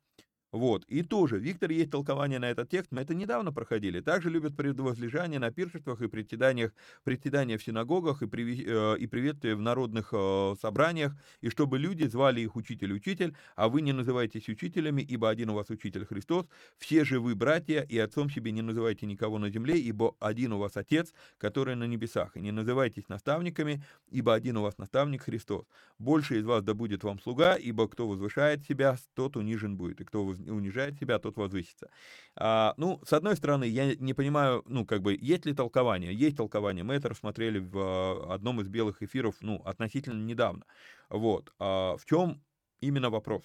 Вот. 0.51 0.85
И 0.85 1.03
тоже, 1.03 1.39
Виктор, 1.39 1.71
есть 1.71 1.91
толкование 1.91 2.39
на 2.39 2.49
этот 2.49 2.69
текст, 2.69 2.91
мы 2.91 3.01
это 3.01 3.13
недавно 3.13 3.51
проходили. 3.51 3.99
Также 3.99 4.29
любят 4.29 4.55
предвозлежание 4.55 5.39
на 5.39 5.51
пиршествах 5.51 6.01
и 6.01 6.07
председаниях, 6.07 6.71
председания 7.03 7.57
в 7.57 7.63
синагогах 7.63 8.21
и, 8.21 8.27
при, 8.27 8.65
э, 8.65 8.97
и 8.97 9.07
приветствия 9.07 9.55
в 9.55 9.61
народных 9.61 10.09
э, 10.13 10.55
собраниях, 10.61 11.13
и 11.41 11.49
чтобы 11.49 11.77
люди 11.79 12.05
звали 12.05 12.41
их 12.41 12.55
учитель-учитель, 12.55 13.35
а 13.57 13.67
вы 13.67 13.81
не 13.81 13.91
называетесь 13.91 14.47
учителями, 14.47 15.01
ибо 15.01 15.29
один 15.29 15.49
у 15.49 15.53
вас 15.53 15.69
учитель 15.69 16.05
Христос, 16.05 16.45
все 16.77 17.03
же 17.03 17.19
вы 17.19 17.35
братья, 17.35 17.81
и 17.81 17.97
отцом 17.97 18.29
себе 18.29 18.51
не 18.51 18.61
называйте 18.61 19.05
никого 19.05 19.39
на 19.39 19.49
земле, 19.49 19.77
ибо 19.77 20.15
один 20.19 20.53
у 20.53 20.59
вас 20.59 20.77
отец, 20.77 21.13
который 21.37 21.75
на 21.75 21.85
небесах, 21.85 22.37
и 22.37 22.41
не 22.41 22.51
называйтесь 22.51 23.09
наставниками, 23.09 23.83
ибо 24.09 24.33
один 24.33 24.55
у 24.57 24.61
вас 24.61 24.77
наставник 24.77 25.23
Христос. 25.23 25.65
Больше 25.99 26.39
из 26.39 26.45
вас 26.45 26.63
да 26.63 26.73
будет 26.73 27.03
вам 27.03 27.19
слуга, 27.19 27.55
ибо 27.55 27.89
кто 27.89 28.07
возвышает 28.07 28.63
себя, 28.63 28.95
тот 29.13 29.35
унижен 29.35 29.75
будет, 29.75 29.99
и 29.99 30.05
кто 30.05 30.23
унижает 30.45 30.97
себя, 30.97 31.19
тот 31.19 31.37
возвысится. 31.37 31.89
А, 32.35 32.73
ну, 32.77 33.01
с 33.05 33.13
одной 33.13 33.35
стороны, 33.35 33.65
я 33.65 33.95
не 33.95 34.13
понимаю, 34.13 34.63
ну, 34.67 34.85
как 34.85 35.01
бы, 35.01 35.17
есть 35.19 35.45
ли 35.45 35.53
толкование? 35.53 36.13
Есть 36.13 36.37
толкование. 36.37 36.83
Мы 36.83 36.95
это 36.95 37.09
рассмотрели 37.09 37.59
в 37.59 37.77
а, 37.77 38.33
одном 38.33 38.61
из 38.61 38.67
белых 38.67 39.01
эфиров, 39.01 39.35
ну, 39.41 39.61
относительно 39.65 40.23
недавно. 40.23 40.65
Вот. 41.09 41.53
А, 41.59 41.97
в 41.97 42.05
чем 42.05 42.41
именно 42.79 43.09
вопрос? 43.09 43.43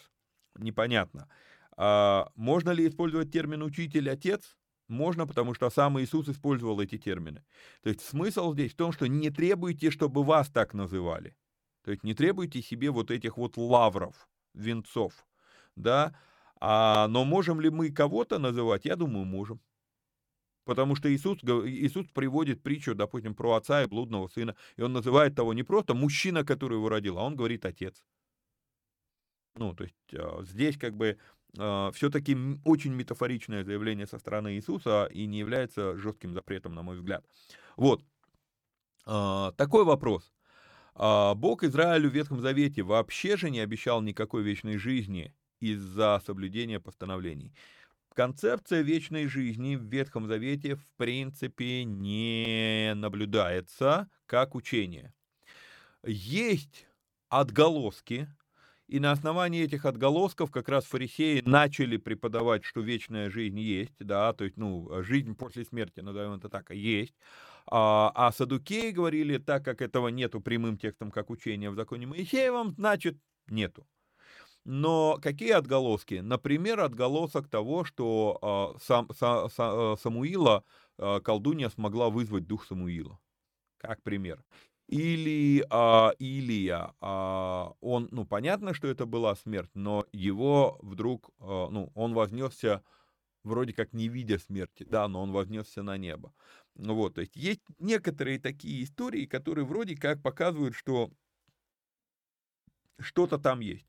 Непонятно. 0.56 1.28
А, 1.76 2.30
можно 2.36 2.70
ли 2.70 2.86
использовать 2.86 3.32
термин 3.32 3.62
«учитель», 3.62 4.10
«отец»? 4.10 4.56
Можно, 4.88 5.26
потому 5.26 5.54
что 5.54 5.70
сам 5.70 5.98
Иисус 6.00 6.28
использовал 6.28 6.78
эти 6.80 6.98
термины. 6.98 7.42
То 7.82 7.88
есть 7.88 8.02
смысл 8.02 8.52
здесь 8.52 8.72
в 8.72 8.76
том, 8.76 8.92
что 8.92 9.06
не 9.06 9.30
требуйте, 9.30 9.90
чтобы 9.90 10.22
вас 10.22 10.50
так 10.50 10.74
называли. 10.74 11.34
То 11.84 11.90
есть 11.90 12.04
не 12.04 12.14
требуйте 12.14 12.60
себе 12.62 12.90
вот 12.90 13.10
этих 13.10 13.36
вот 13.36 13.56
лавров, 13.56 14.28
венцов, 14.54 15.26
да, 15.76 16.14
А, 16.64 17.08
но 17.08 17.24
можем 17.24 17.60
ли 17.60 17.70
мы 17.70 17.90
кого-то 17.90 18.38
называть? 18.38 18.84
Я 18.84 18.94
думаю, 18.94 19.24
можем. 19.24 19.60
Потому 20.64 20.94
что 20.94 21.12
Иисус, 21.12 21.42
Иисус 21.42 22.06
приводит 22.14 22.62
притчу, 22.62 22.94
допустим, 22.94 23.34
про 23.34 23.54
отца 23.54 23.82
и 23.82 23.88
блудного 23.88 24.28
сына, 24.28 24.54
и 24.76 24.82
он 24.82 24.92
называет 24.92 25.34
того 25.34 25.54
не 25.54 25.64
просто 25.64 25.94
мужчина, 25.94 26.44
который 26.44 26.74
его 26.74 26.88
родил, 26.88 27.18
а 27.18 27.24
он 27.24 27.34
говорит 27.34 27.66
отец. 27.66 28.04
Ну, 29.56 29.74
то 29.74 29.82
есть 29.82 29.96
а, 30.14 30.44
здесь 30.44 30.78
как 30.78 30.96
бы 30.96 31.18
а, 31.58 31.90
все-таки 31.90 32.36
очень 32.64 32.94
метафоричное 32.94 33.64
заявление 33.64 34.06
со 34.06 34.20
стороны 34.20 34.54
Иисуса 34.54 35.06
и 35.06 35.26
не 35.26 35.40
является 35.40 35.96
жестким 35.96 36.32
запретом, 36.32 36.76
на 36.76 36.82
мой 36.82 36.94
взгляд. 36.94 37.24
Вот. 37.76 38.04
А, 39.04 39.50
такой 39.56 39.84
вопрос. 39.84 40.32
Бог 40.94 41.64
Израилю 41.64 42.08
в 42.08 42.14
Ветхом 42.14 42.40
Завете 42.40 42.82
вообще 42.82 43.36
же 43.36 43.50
не 43.50 43.58
обещал 43.58 44.00
никакой 44.00 44.44
вечной 44.44 44.76
жизни 44.76 45.34
из-за 45.62 46.20
соблюдения 46.26 46.80
постановлений. 46.80 47.54
Концепция 48.14 48.82
вечной 48.82 49.26
жизни 49.26 49.76
в 49.76 49.84
Ветхом 49.84 50.26
Завете 50.26 50.74
в 50.74 50.86
принципе 50.96 51.84
не 51.84 52.92
наблюдается 52.94 54.10
как 54.26 54.54
учение. 54.54 55.14
Есть 56.04 56.86
отголоски 57.28 58.28
и 58.88 59.00
на 59.00 59.12
основании 59.12 59.62
этих 59.62 59.86
отголосков 59.86 60.50
как 60.50 60.68
раз 60.68 60.84
фарисеи 60.84 61.40
начали 61.46 61.96
преподавать, 61.96 62.64
что 62.64 62.80
вечная 62.80 63.30
жизнь 63.30 63.58
есть, 63.58 63.94
да, 64.00 64.34
то 64.34 64.44
есть, 64.44 64.58
ну, 64.58 65.02
жизнь 65.02 65.34
после 65.34 65.64
смерти, 65.64 66.00
назовем 66.00 66.34
это 66.34 66.50
так, 66.50 66.70
есть. 66.72 67.14
А, 67.66 68.12
а 68.14 68.32
садукеи 68.32 68.90
говорили, 68.90 69.38
так 69.38 69.64
как 69.64 69.80
этого 69.80 70.08
нету 70.08 70.40
прямым 70.42 70.76
текстом, 70.76 71.10
как 71.10 71.30
учение 71.30 71.70
в 71.70 71.76
законе 71.76 72.06
Моисеевом, 72.06 72.74
значит, 72.74 73.16
нету. 73.48 73.86
Но 74.64 75.18
какие 75.20 75.52
отголоски? 75.52 76.14
Например, 76.14 76.80
отголосок 76.80 77.48
того, 77.48 77.84
что 77.84 78.74
э, 78.76 78.78
сам, 78.84 79.08
са, 79.12 79.48
са, 79.48 79.96
Самуила 80.00 80.64
э, 80.98 81.20
колдунья 81.20 81.68
смогла 81.68 82.10
вызвать 82.10 82.46
дух 82.46 82.64
Самуила. 82.66 83.18
Как 83.78 84.02
пример. 84.02 84.44
Или 84.88 85.64
а, 85.70 86.12
Илия, 86.18 86.92
а, 87.00 87.72
он, 87.80 88.08
ну, 88.10 88.26
понятно, 88.26 88.74
что 88.74 88.88
это 88.88 89.06
была 89.06 89.34
смерть, 89.36 89.70
но 89.74 90.04
его 90.12 90.78
вдруг, 90.82 91.30
а, 91.40 91.68
ну, 91.70 91.90
он 91.94 92.12
вознесся 92.12 92.82
вроде 93.44 93.72
как 93.72 93.92
не 93.92 94.08
видя 94.08 94.38
смерти, 94.38 94.84
да, 94.84 95.08
но 95.08 95.22
он 95.22 95.32
вознесся 95.32 95.82
на 95.82 95.96
небо. 95.96 96.32
Ну 96.74 96.94
вот, 96.94 97.14
то 97.14 97.20
есть 97.20 97.36
есть 97.36 97.62
некоторые 97.78 98.38
такие 98.38 98.84
истории, 98.84 99.26
которые 99.26 99.64
вроде 99.64 99.96
как 99.96 100.22
показывают, 100.22 100.74
что 100.74 101.10
что-то 103.00 103.38
там 103.38 103.60
есть. 103.60 103.86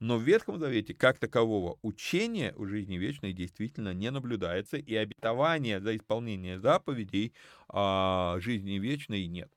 Но 0.00 0.16
в 0.16 0.22
Ветхом 0.22 0.58
Завете 0.58 0.94
как 0.94 1.18
такового 1.18 1.78
учения 1.82 2.54
у 2.56 2.66
жизни 2.66 2.96
вечной 2.96 3.32
действительно 3.32 3.92
не 3.92 4.10
наблюдается, 4.10 4.76
и 4.76 4.94
обетования 4.94 5.80
за 5.80 5.96
исполнение 5.96 6.60
заповедей 6.60 7.32
а, 7.68 8.38
жизни 8.40 8.78
вечной 8.78 9.26
нет. 9.26 9.52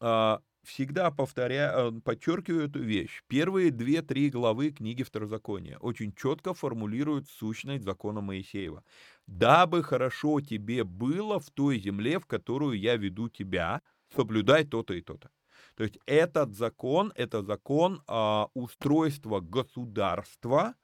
А, 0.00 0.40
всегда 0.64 1.10
повторяю, 1.10 1.96
э, 1.96 2.00
подчеркиваю 2.00 2.66
эту 2.68 2.80
вещь. 2.80 3.22
Первые 3.28 3.70
две-три 3.70 4.30
главы 4.30 4.70
книги 4.70 5.02
Второзакония 5.02 5.78
очень 5.78 6.12
четко 6.12 6.54
формулируют 6.54 7.28
сущность 7.28 7.84
закона 7.84 8.20
Моисеева. 8.20 8.84
«Дабы 9.26 9.82
хорошо 9.82 10.40
тебе 10.40 10.84
было 10.84 11.38
в 11.40 11.50
той 11.50 11.78
земле, 11.78 12.18
в 12.18 12.26
которую 12.26 12.78
я 12.78 12.96
веду 12.96 13.28
тебя, 13.28 13.80
соблюдай 14.14 14.64
то-то 14.64 14.94
и 14.94 15.00
то-то». 15.02 15.30
То 15.78 15.84
есть 15.84 16.00
этот 16.06 16.56
закон, 16.56 17.12
это 17.14 17.40
закон 17.44 18.02
а, 18.08 18.48
устройства 18.54 19.38
государства 19.38 20.74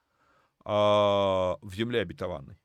а, 0.64 1.58
в 1.62 1.74
земле 1.74 2.02
обетованной. 2.02 2.56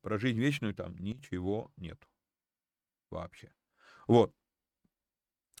Про 0.00 0.18
жизнь 0.18 0.40
вечную 0.40 0.74
там 0.74 0.96
ничего 0.98 1.70
нет 1.76 2.04
вообще. 3.10 3.52
Вот. 4.08 4.34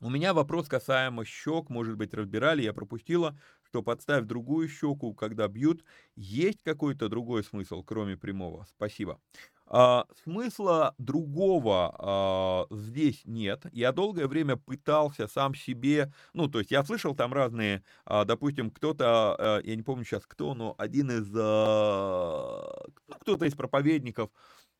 У 0.00 0.10
меня 0.10 0.34
вопрос 0.34 0.66
касаемо 0.66 1.24
щек, 1.24 1.70
может 1.70 1.96
быть, 1.96 2.14
разбирали, 2.14 2.62
я 2.62 2.72
пропустила, 2.72 3.38
что 3.72 3.82
подставь 3.82 4.26
другую 4.26 4.68
щеку, 4.68 5.14
когда 5.14 5.48
бьют. 5.48 5.82
Есть 6.14 6.62
какой-то 6.62 7.08
другой 7.08 7.42
смысл, 7.42 7.82
кроме 7.82 8.18
прямого? 8.18 8.66
Спасибо. 8.68 9.18
А, 9.66 10.04
смысла 10.24 10.94
другого 10.98 11.94
а, 11.98 12.66
здесь 12.70 13.22
нет. 13.24 13.64
Я 13.72 13.92
долгое 13.92 14.26
время 14.28 14.56
пытался 14.58 15.26
сам 15.26 15.54
себе, 15.54 16.12
ну, 16.34 16.48
то 16.48 16.58
есть 16.58 16.70
я 16.70 16.84
слышал 16.84 17.14
там 17.16 17.32
разные, 17.32 17.82
а, 18.04 18.26
допустим, 18.26 18.70
кто-то, 18.70 19.34
а, 19.38 19.60
я 19.64 19.74
не 19.74 19.82
помню 19.82 20.04
сейчас 20.04 20.24
кто, 20.26 20.52
но 20.54 20.74
один 20.76 21.10
из, 21.10 21.32
а, 21.34 22.70
кто-то 23.20 23.46
из 23.46 23.54
проповедников, 23.54 24.28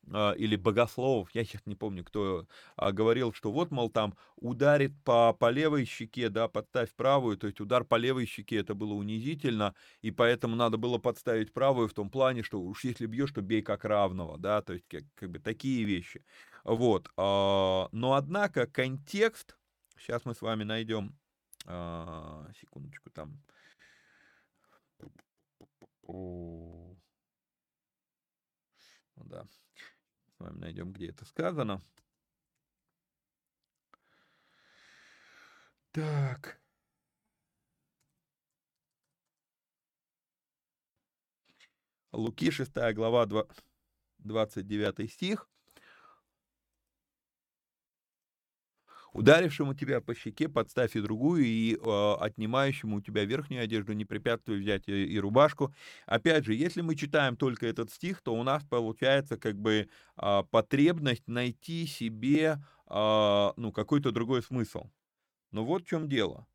или 0.07 0.55
богословов, 0.57 1.29
я 1.33 1.45
сейчас 1.45 1.65
не 1.65 1.75
помню, 1.75 2.03
кто 2.03 2.45
а, 2.75 2.91
говорил, 2.91 3.31
что 3.33 3.51
вот, 3.51 3.71
мол, 3.71 3.89
там 3.89 4.15
ударит 4.35 4.91
по, 5.03 5.33
по 5.33 5.49
левой 5.49 5.85
щеке, 5.85 6.29
да, 6.29 6.47
подставь 6.47 6.93
правую, 6.93 7.37
то 7.37 7.47
есть 7.47 7.61
удар 7.61 7.85
по 7.85 7.95
левой 7.95 8.25
щеке 8.25 8.57
это 8.57 8.75
было 8.75 8.93
унизительно, 8.93 9.73
и 10.01 10.11
поэтому 10.11 10.55
надо 10.55 10.77
было 10.77 10.97
подставить 10.97 11.53
правую 11.53 11.87
в 11.87 11.93
том 11.93 12.09
плане, 12.09 12.43
что 12.43 12.61
уж 12.61 12.83
если 12.83 13.05
бьешь, 13.05 13.31
то 13.31 13.41
бей 13.41 13.61
как 13.61 13.85
равного, 13.85 14.37
да, 14.37 14.61
то 14.61 14.73
есть 14.73 14.85
как, 14.89 15.03
как 15.15 15.29
бы 15.31 15.39
такие 15.39 15.83
вещи. 15.85 16.25
Вот, 16.65 17.09
а, 17.15 17.87
но 17.91 18.13
однако 18.13 18.67
контекст, 18.67 19.57
сейчас 19.97 20.25
мы 20.25 20.33
с 20.33 20.41
вами 20.41 20.63
найдем, 20.63 21.17
секундочку, 21.65 23.09
там, 23.09 23.41
ну 26.07 26.97
да, 29.15 29.45
вами 30.43 30.59
найдем, 30.59 30.91
где 30.91 31.09
это 31.09 31.25
сказано. 31.25 31.81
Так. 35.91 36.61
Луки 42.11 42.51
6 42.51 42.71
глава 42.93 43.25
29 44.19 45.11
стих. 45.11 45.49
Ударившему 49.13 49.75
тебя 49.75 50.01
по 50.01 50.15
щеке 50.15 50.49
подставь 50.49 50.95
и 50.95 51.01
другую, 51.01 51.45
и 51.45 51.75
э, 51.75 52.13
отнимающему 52.19 52.97
у 52.97 53.01
тебя 53.01 53.25
верхнюю 53.25 53.63
одежду 53.63 53.93
не 53.93 54.05
препятствуй 54.05 54.59
взять 54.59 54.87
и, 54.87 55.05
и 55.05 55.19
рубашку. 55.19 55.73
Опять 56.07 56.45
же, 56.45 56.55
если 56.55 56.81
мы 56.81 56.95
читаем 56.95 57.37
только 57.37 57.67
этот 57.67 57.91
стих, 57.91 58.21
то 58.21 58.33
у 58.33 58.41
нас 58.41 58.63
получается 58.63 59.37
как 59.37 59.55
бы 59.55 59.87
э, 60.17 60.43
потребность 60.49 61.27
найти 61.27 61.85
себе 61.85 62.57
э, 62.89 63.51
ну, 63.55 63.71
какой-то 63.71 64.11
другой 64.11 64.41
смысл. 64.41 64.89
Но 65.51 65.63
вот 65.63 65.83
в 65.83 65.87
чем 65.87 66.09
дело. 66.09 66.47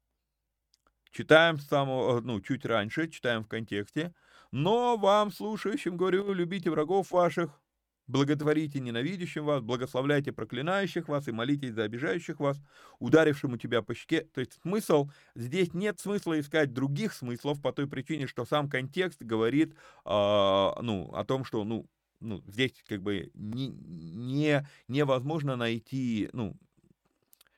Читаем 1.13 1.59
самого, 1.59 2.21
ну, 2.21 2.41
чуть 2.41 2.67
раньше, 2.67 3.09
читаем 3.09 3.45
в 3.45 3.49
контексте. 3.49 4.13
Но 4.51 4.97
вам, 4.97 5.31
слушающим, 5.31 5.97
говорю, 5.97 6.33
любите 6.33 6.71
врагов 6.71 7.13
ваших, 7.13 7.61
Благотворите 8.09 8.81
ненавидящим 8.81 9.45
вас, 9.45 9.63
благословляйте 9.63 10.33
проклинающих 10.33 11.09
вас 11.09 11.29
и 11.29 11.33
молитесь 11.33 11.75
за 11.75 11.85
обижающих 11.85 12.41
вас, 12.41 12.59
ударившему 12.99 13.59
тебя 13.59 13.83
по 13.83 13.95
щеке. 13.95 14.23
То 14.23 14.41
есть 14.41 14.59
смысл, 14.63 15.11
здесь 15.35 15.75
нет 15.75 16.01
смысла 16.01 16.41
искать 16.41 16.73
других 16.73 17.13
смыслов 17.13 17.61
по 17.61 17.71
той 17.71 17.87
причине, 17.87 18.27
что 18.27 18.47
сам 18.47 18.71
контекст 18.71 19.23
говорит 19.23 19.75
э, 19.75 19.77
ну, 20.07 21.11
о 21.13 21.25
том, 21.27 21.45
что 21.45 21.65
ну, 21.65 21.87
ну, 22.21 22.43
здесь 22.47 22.83
как 22.87 23.03
бы 23.03 23.31
не, 23.35 23.69
не, 23.69 24.67
невозможно 24.89 25.57
найти, 25.57 26.31
ну, 26.33 26.57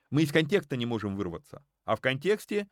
мы 0.09 0.23
из 0.23 0.33
контекста 0.33 0.75
не 0.75 0.85
можем 0.85 1.15
вырваться, 1.15 1.63
а 1.85 1.95
в 1.95 2.01
контексте 2.01 2.67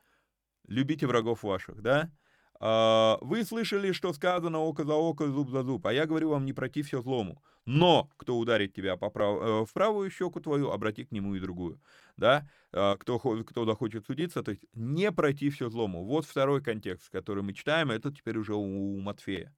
любите 0.67 1.07
врагов 1.07 1.43
ваших, 1.43 1.81
да, 1.81 2.11
вы 2.59 3.43
слышали, 3.45 3.93
что 3.93 4.13
сказано 4.13 4.59
око 4.59 4.83
за 4.83 4.93
око, 4.93 5.27
зуб 5.27 5.49
за 5.49 5.63
зуб, 5.63 5.87
а 5.87 5.93
я 5.93 6.05
говорю 6.05 6.29
вам, 6.29 6.45
не 6.45 6.53
протився 6.53 7.01
злому. 7.01 7.41
Но 7.65 8.09
кто 8.17 8.37
ударит 8.37 8.73
тебя 8.73 8.97
по 8.97 9.11
прав... 9.11 9.41
Э, 9.41 9.65
в 9.65 9.73
правую 9.73 10.09
щеку 10.09 10.39
твою, 10.39 10.71
обрати 10.71 11.05
к 11.05 11.11
нему 11.11 11.35
и 11.35 11.39
другую. 11.39 11.79
Да? 12.17 12.49
А, 12.71 12.97
кто, 12.97 13.19
кто 13.19 13.65
захочет 13.65 14.05
судиться, 14.07 14.41
то 14.41 14.51
есть 14.51 14.65
не 14.73 15.11
протився 15.11 15.69
злому. 15.69 16.03
Вот 16.03 16.25
второй 16.25 16.63
контекст, 16.63 17.11
который 17.11 17.43
мы 17.43 17.53
читаем, 17.53 17.91
это 17.91 18.11
теперь 18.11 18.39
уже 18.39 18.55
у 18.55 18.99
Матфея. 18.99 19.55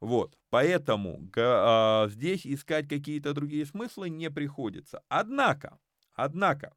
Вот, 0.00 0.38
поэтому 0.50 1.28
а, 1.36 2.08
здесь 2.10 2.46
искать 2.46 2.88
какие-то 2.88 3.34
другие 3.34 3.66
смыслы 3.66 4.08
не 4.08 4.30
приходится. 4.30 5.02
Однако, 5.08 5.80
однако, 6.14 6.74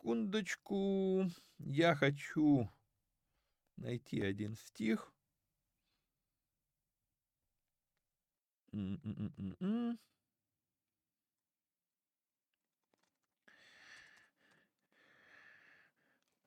секундочку, 0.00 1.30
я 1.58 1.94
хочу 1.94 2.70
найти 3.76 4.22
один 4.22 4.56
стих. 4.56 5.12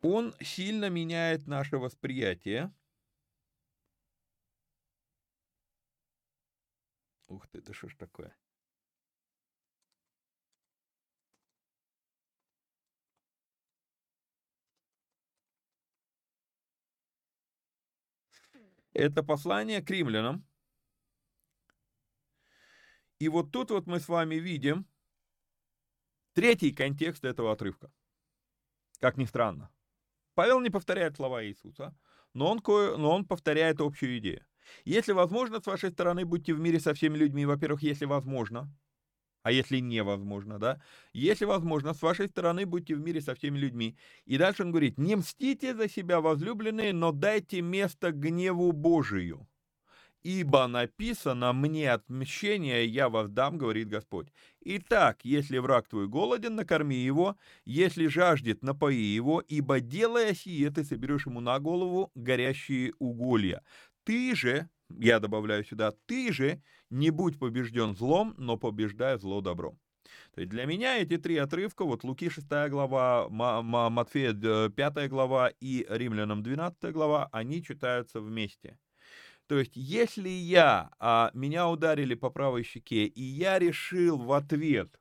он 0.01 0.35
сильно 0.41 0.89
меняет 0.89 1.47
наше 1.47 1.77
восприятие. 1.77 2.73
Ух 7.27 7.47
ты, 7.47 7.59
это 7.59 7.73
что 7.73 7.87
ж 7.87 7.95
такое? 7.95 8.35
Это 18.93 19.23
послание 19.23 19.81
к 19.81 19.89
римлянам. 19.89 20.45
И 23.19 23.29
вот 23.29 23.51
тут 23.51 23.71
вот 23.71 23.87
мы 23.87 23.99
с 23.99 24.07
вами 24.07 24.35
видим 24.35 24.85
третий 26.33 26.71
контекст 26.71 27.25
этого 27.25 27.51
отрывка. 27.51 27.91
Как 28.99 29.17
ни 29.17 29.25
странно. 29.25 29.71
Павел 30.35 30.59
не 30.59 30.69
повторяет 30.69 31.15
слова 31.15 31.45
Иисуса, 31.45 31.95
но 32.33 32.51
он, 32.51 32.59
кое, 32.59 32.97
но 32.97 33.11
он 33.11 33.25
повторяет 33.25 33.81
общую 33.81 34.17
идею. 34.17 34.45
Если 34.85 35.11
возможно, 35.11 35.61
с 35.61 35.65
вашей 35.65 35.91
стороны, 35.91 36.25
будьте 36.25 36.53
в 36.53 36.59
мире 36.59 36.79
со 36.79 36.93
всеми 36.93 37.17
людьми. 37.17 37.45
Во-первых, 37.45 37.83
если 37.83 38.05
возможно, 38.05 38.73
а 39.43 39.51
если 39.51 39.79
невозможно, 39.79 40.57
да? 40.57 40.81
Если 41.11 41.45
возможно, 41.45 41.93
с 41.93 42.01
вашей 42.01 42.27
стороны 42.29 42.65
будьте 42.65 42.95
в 42.95 43.01
мире 43.01 43.21
со 43.21 43.35
всеми 43.35 43.59
людьми. 43.59 43.97
И 44.25 44.37
дальше 44.37 44.63
он 44.63 44.71
говорит, 44.71 44.97
не 44.97 45.15
мстите 45.15 45.75
за 45.75 45.89
себя, 45.89 46.21
возлюбленные, 46.21 46.93
но 46.93 47.11
дайте 47.11 47.61
место 47.61 48.11
гневу 48.11 48.71
Божию. 48.71 49.47
Ибо 50.23 50.67
написано, 50.67 51.51
мне 51.51 51.91
отмщение 51.91 52.85
я 52.87 53.09
вас 53.09 53.29
дам, 53.29 53.57
говорит 53.57 53.89
Господь. 53.89 54.29
Итак, 54.61 55.19
если 55.23 55.57
враг 55.57 55.89
твой 55.89 56.07
голоден, 56.07 56.55
накорми 56.55 56.95
его, 56.95 57.35
если 57.65 58.07
жаждет, 58.07 58.63
напои 58.63 58.95
его, 58.95 59.41
ибо 59.41 59.81
делая 59.81 60.33
сие, 60.33 60.69
ты 60.69 60.85
соберешь 60.85 61.25
ему 61.25 61.41
на 61.41 61.59
голову 61.59 62.09
горящие 62.15 62.93
уголья. 62.99 63.61
Ты 64.05 64.33
же, 64.33 64.69
я 64.99 65.19
добавляю 65.19 65.63
сюда, 65.63 65.93
ты 66.05 66.31
же 66.31 66.61
не 66.89 67.09
будь 67.09 67.39
побежден 67.39 67.95
злом, 67.95 68.35
но 68.37 68.57
побеждай 68.57 69.17
зло 69.17 69.41
добром. 69.41 69.79
То 70.33 70.41
есть 70.41 70.51
для 70.51 70.65
меня 70.65 70.97
эти 70.97 71.17
три 71.17 71.37
отрывка, 71.37 71.85
вот 71.85 72.03
Луки 72.03 72.29
6 72.29 72.47
глава, 72.69 73.27
Матфея 73.29 74.33
5 74.69 75.09
глава 75.09 75.51
и 75.59 75.85
Римлянам 75.89 76.43
12 76.43 76.91
глава, 76.91 77.29
они 77.31 77.63
читаются 77.63 78.19
вместе. 78.19 78.77
То 79.47 79.59
есть 79.59 79.75
если 79.75 80.29
я, 80.29 80.89
а, 80.99 81.31
меня 81.33 81.69
ударили 81.69 82.15
по 82.15 82.29
правой 82.29 82.63
щеке, 82.63 83.05
и 83.05 83.21
я 83.21 83.59
решил 83.59 84.17
в 84.17 84.31
ответ 84.31 84.99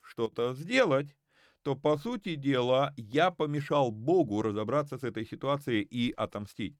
что-то 0.00 0.54
сделать, 0.54 1.16
то, 1.62 1.74
по 1.74 1.96
сути 1.96 2.34
дела, 2.34 2.94
я 2.96 3.30
помешал 3.30 3.90
Богу 3.90 4.42
разобраться 4.42 4.98
с 4.98 5.04
этой 5.04 5.26
ситуацией 5.26 5.82
и 5.82 6.12
отомстить 6.12 6.76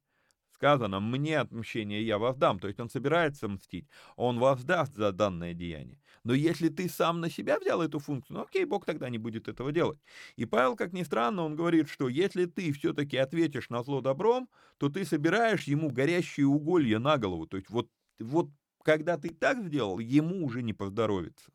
сказано, 0.58 0.98
мне 0.98 1.38
отмщение 1.38 2.02
я 2.02 2.18
воздам. 2.18 2.58
То 2.58 2.66
есть 2.66 2.80
он 2.80 2.90
собирается 2.90 3.48
мстить, 3.48 3.86
он 4.16 4.38
воздаст 4.38 4.94
за 4.94 5.12
данное 5.12 5.54
деяние. 5.54 6.00
Но 6.24 6.34
если 6.34 6.68
ты 6.68 6.88
сам 6.88 7.20
на 7.20 7.30
себя 7.30 7.58
взял 7.60 7.80
эту 7.80 8.00
функцию, 8.00 8.38
ну 8.38 8.42
окей, 8.42 8.64
Бог 8.64 8.84
тогда 8.84 9.08
не 9.08 9.18
будет 9.18 9.46
этого 9.46 9.70
делать. 9.70 10.00
И 10.36 10.46
Павел, 10.46 10.74
как 10.76 10.92
ни 10.92 11.04
странно, 11.04 11.44
он 11.44 11.54
говорит, 11.54 11.88
что 11.88 12.08
если 12.08 12.46
ты 12.46 12.72
все-таки 12.72 13.16
ответишь 13.16 13.70
на 13.70 13.82
зло 13.84 14.00
добром, 14.00 14.48
то 14.78 14.88
ты 14.88 15.04
собираешь 15.04 15.64
ему 15.64 15.90
горящие 15.90 16.46
уголья 16.46 16.98
на 16.98 17.18
голову. 17.18 17.46
То 17.46 17.56
есть 17.56 17.70
вот, 17.70 17.88
вот 18.18 18.50
когда 18.82 19.16
ты 19.16 19.30
так 19.30 19.62
сделал, 19.62 20.00
ему 20.00 20.44
уже 20.44 20.62
не 20.62 20.72
поздоровится. 20.72 21.52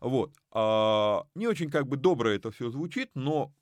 Вот. 0.00 0.32
А, 0.52 1.24
не 1.34 1.48
очень 1.48 1.70
как 1.70 1.88
бы 1.88 1.96
добро 1.96 2.30
это 2.30 2.52
все 2.52 2.70
звучит, 2.70 3.10
но 3.14 3.52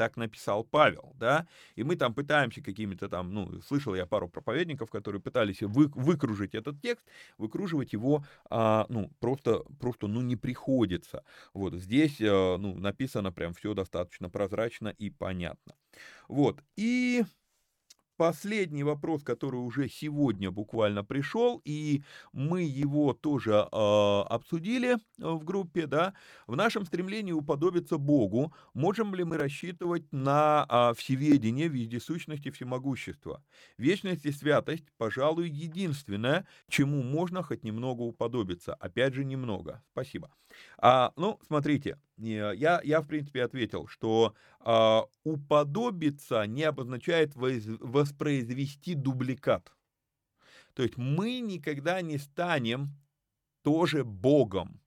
так 0.00 0.16
написал 0.16 0.64
Павел, 0.64 1.12
да, 1.18 1.46
и 1.76 1.82
мы 1.84 1.94
там 1.94 2.14
пытаемся 2.14 2.62
какими-то 2.62 3.10
там, 3.10 3.34
ну, 3.34 3.60
слышал 3.60 3.94
я 3.94 4.06
пару 4.06 4.30
проповедников, 4.30 4.88
которые 4.88 5.20
пытались 5.20 5.60
вы, 5.60 5.88
выкружить 5.88 6.54
этот 6.54 6.80
текст, 6.80 7.06
выкруживать 7.36 7.92
его, 7.92 8.24
а, 8.48 8.86
ну, 8.88 9.10
просто, 9.20 9.62
просто, 9.78 10.06
ну, 10.06 10.22
не 10.22 10.36
приходится. 10.36 11.22
Вот 11.52 11.74
здесь, 11.74 12.16
а, 12.22 12.56
ну, 12.56 12.74
написано 12.76 13.30
прям 13.30 13.52
все 13.52 13.74
достаточно 13.74 14.30
прозрачно 14.30 14.88
и 14.88 15.10
понятно. 15.10 15.74
Вот, 16.28 16.64
и 16.76 17.24
последний 18.20 18.84
вопрос, 18.84 19.22
который 19.22 19.56
уже 19.56 19.88
сегодня 19.88 20.50
буквально 20.50 21.02
пришел, 21.02 21.62
и 21.64 22.02
мы 22.34 22.64
его 22.64 23.14
тоже 23.14 23.52
э, 23.52 23.66
обсудили 23.72 24.98
в 25.16 25.42
группе, 25.42 25.86
да, 25.86 26.12
в 26.46 26.54
нашем 26.54 26.84
стремлении 26.84 27.32
уподобиться 27.32 27.96
Богу, 27.96 28.52
можем 28.74 29.14
ли 29.14 29.24
мы 29.24 29.38
рассчитывать 29.38 30.04
на 30.12 30.66
э, 30.68 30.94
всеведение, 30.98 31.68
вездесущность 31.68 32.52
всемогущество? 32.52 33.42
Вечность 33.78 34.26
и 34.26 34.32
святость, 34.32 34.84
пожалуй, 34.98 35.48
единственное, 35.48 36.46
чему 36.68 37.02
можно 37.02 37.42
хоть 37.42 37.64
немного 37.64 38.02
уподобиться. 38.02 38.74
Опять 38.74 39.14
же, 39.14 39.24
немного. 39.24 39.82
Спасибо. 39.92 40.30
А, 40.78 41.12
ну, 41.16 41.38
смотрите, 41.46 41.98
я, 42.16 42.80
я 42.82 43.00
в 43.00 43.06
принципе 43.06 43.44
ответил, 43.44 43.86
что 43.86 44.34
а, 44.60 45.04
уподобиться 45.24 46.44
не 46.46 46.64
обозначает 46.64 47.34
воспроизвести 47.34 48.94
дубликат. 48.94 49.72
То 50.74 50.82
есть 50.82 50.96
мы 50.96 51.40
никогда 51.40 52.00
не 52.00 52.18
станем 52.18 52.96
тоже 53.62 54.04
Богом. 54.04 54.80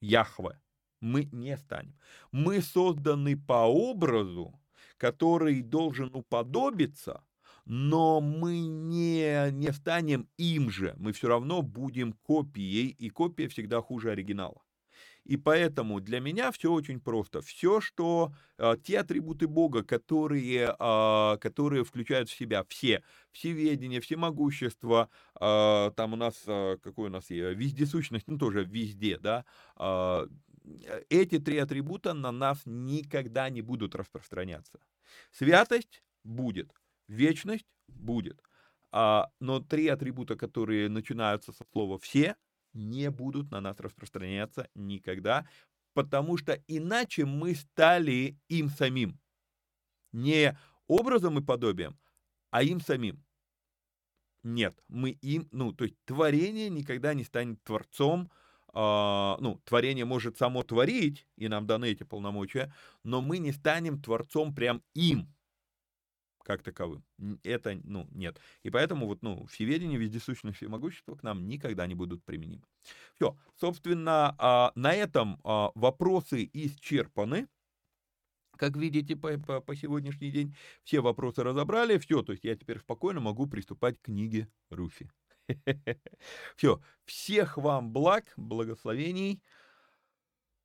Яхве. 0.00 0.60
Мы 1.00 1.24
не 1.32 1.56
станем. 1.56 1.98
Мы 2.30 2.60
созданы 2.60 3.36
по 3.36 3.66
образу, 3.66 4.60
который 4.98 5.62
должен 5.62 6.14
уподобиться, 6.14 7.24
но 7.64 8.20
мы 8.20 8.60
не, 8.60 9.50
не 9.52 9.72
станем 9.72 10.28
им 10.36 10.70
же. 10.70 10.94
Мы 10.98 11.12
все 11.12 11.28
равно 11.28 11.62
будем 11.62 12.12
копией, 12.12 12.88
и 12.88 13.10
копия 13.10 13.48
всегда 13.48 13.80
хуже 13.80 14.10
оригинала. 14.10 14.62
И 15.24 15.36
поэтому 15.36 16.00
для 16.00 16.18
меня 16.20 16.50
все 16.50 16.72
очень 16.72 17.00
просто. 17.00 17.40
Все, 17.40 17.80
что 17.80 18.32
э, 18.58 18.74
те 18.82 19.00
атрибуты 19.00 19.46
Бога, 19.46 19.84
которые, 19.84 20.74
э, 20.78 21.38
которые 21.38 21.84
включают 21.84 22.28
в 22.28 22.36
себя 22.36 22.64
все, 22.68 23.02
всеведение, 23.30 24.00
всемогущество, 24.00 25.08
э, 25.40 25.90
там 25.94 26.14
у 26.14 26.16
нас, 26.16 26.42
какой 26.82 27.08
у 27.08 27.12
нас 27.12 27.30
есть, 27.30 27.58
вездесущность, 27.58 28.26
ну 28.28 28.38
тоже 28.38 28.64
везде, 28.64 29.18
да, 29.18 29.44
эти 31.08 31.38
три 31.38 31.58
атрибута 31.58 32.12
на 32.12 32.32
нас 32.32 32.62
никогда 32.64 33.48
не 33.50 33.62
будут 33.62 33.94
распространяться. 33.94 34.78
Святость 35.32 36.02
будет, 36.22 36.74
вечность 37.10 37.66
будет. 37.88 38.42
А, 38.92 39.30
но 39.40 39.60
три 39.60 39.88
атрибута, 39.88 40.36
которые 40.36 40.88
начинаются 40.88 41.52
со 41.52 41.64
слова 41.72 41.98
«все», 41.98 42.36
не 42.72 43.10
будут 43.10 43.50
на 43.50 43.60
нас 43.60 43.80
распространяться 43.80 44.68
никогда, 44.74 45.46
потому 45.92 46.36
что 46.36 46.62
иначе 46.68 47.24
мы 47.24 47.54
стали 47.54 48.38
им 48.48 48.68
самим. 48.68 49.18
Не 50.12 50.56
образом 50.86 51.38
и 51.38 51.42
подобием, 51.42 51.98
а 52.50 52.62
им 52.62 52.80
самим. 52.80 53.24
Нет, 54.42 54.74
мы 54.88 55.10
им, 55.10 55.48
ну, 55.52 55.72
то 55.72 55.84
есть 55.84 55.96
творение 56.04 56.70
никогда 56.70 57.12
не 57.12 57.24
станет 57.24 57.62
творцом, 57.62 58.30
э, 58.72 59.36
ну, 59.40 59.60
творение 59.64 60.04
может 60.04 60.38
само 60.38 60.62
творить, 60.62 61.26
и 61.36 61.48
нам 61.48 61.66
даны 61.66 61.86
эти 61.90 62.04
полномочия, 62.04 62.72
но 63.04 63.20
мы 63.20 63.38
не 63.38 63.52
станем 63.52 64.00
творцом 64.00 64.54
прям 64.54 64.82
им, 64.94 65.28
как 66.50 66.64
таковым. 66.64 67.04
Это, 67.44 67.80
ну, 67.84 68.08
нет. 68.10 68.40
И 68.64 68.70
поэтому 68.70 69.06
вот, 69.06 69.22
ну, 69.22 69.46
всеведение, 69.46 70.00
вездесущность, 70.00 70.56
всемогущество 70.56 71.14
к 71.14 71.22
нам 71.22 71.46
никогда 71.46 71.86
не 71.86 71.94
будут 71.94 72.24
применимы. 72.24 72.64
Все, 73.14 73.36
собственно, 73.54 74.34
а, 74.36 74.72
на 74.74 74.92
этом 74.92 75.40
а, 75.44 75.70
вопросы 75.76 76.50
исчерпаны. 76.52 77.46
Как 78.56 78.76
видите, 78.76 79.14
по, 79.14 79.38
по, 79.38 79.60
по 79.60 79.76
сегодняшний 79.76 80.32
день 80.32 80.56
все 80.82 81.00
вопросы 81.00 81.44
разобрали. 81.44 81.98
Все, 81.98 82.22
то 82.24 82.32
есть 82.32 82.42
я 82.42 82.56
теперь 82.56 82.80
спокойно 82.80 83.20
могу 83.20 83.46
приступать 83.46 83.96
к 83.98 84.06
книге 84.06 84.48
Руфи. 84.70 85.08
Все, 86.56 86.80
всех 87.04 87.58
вам 87.58 87.92
благ, 87.92 88.24
благословений. 88.36 89.40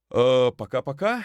Э, 0.09 0.51
пока-пока. 0.51 1.23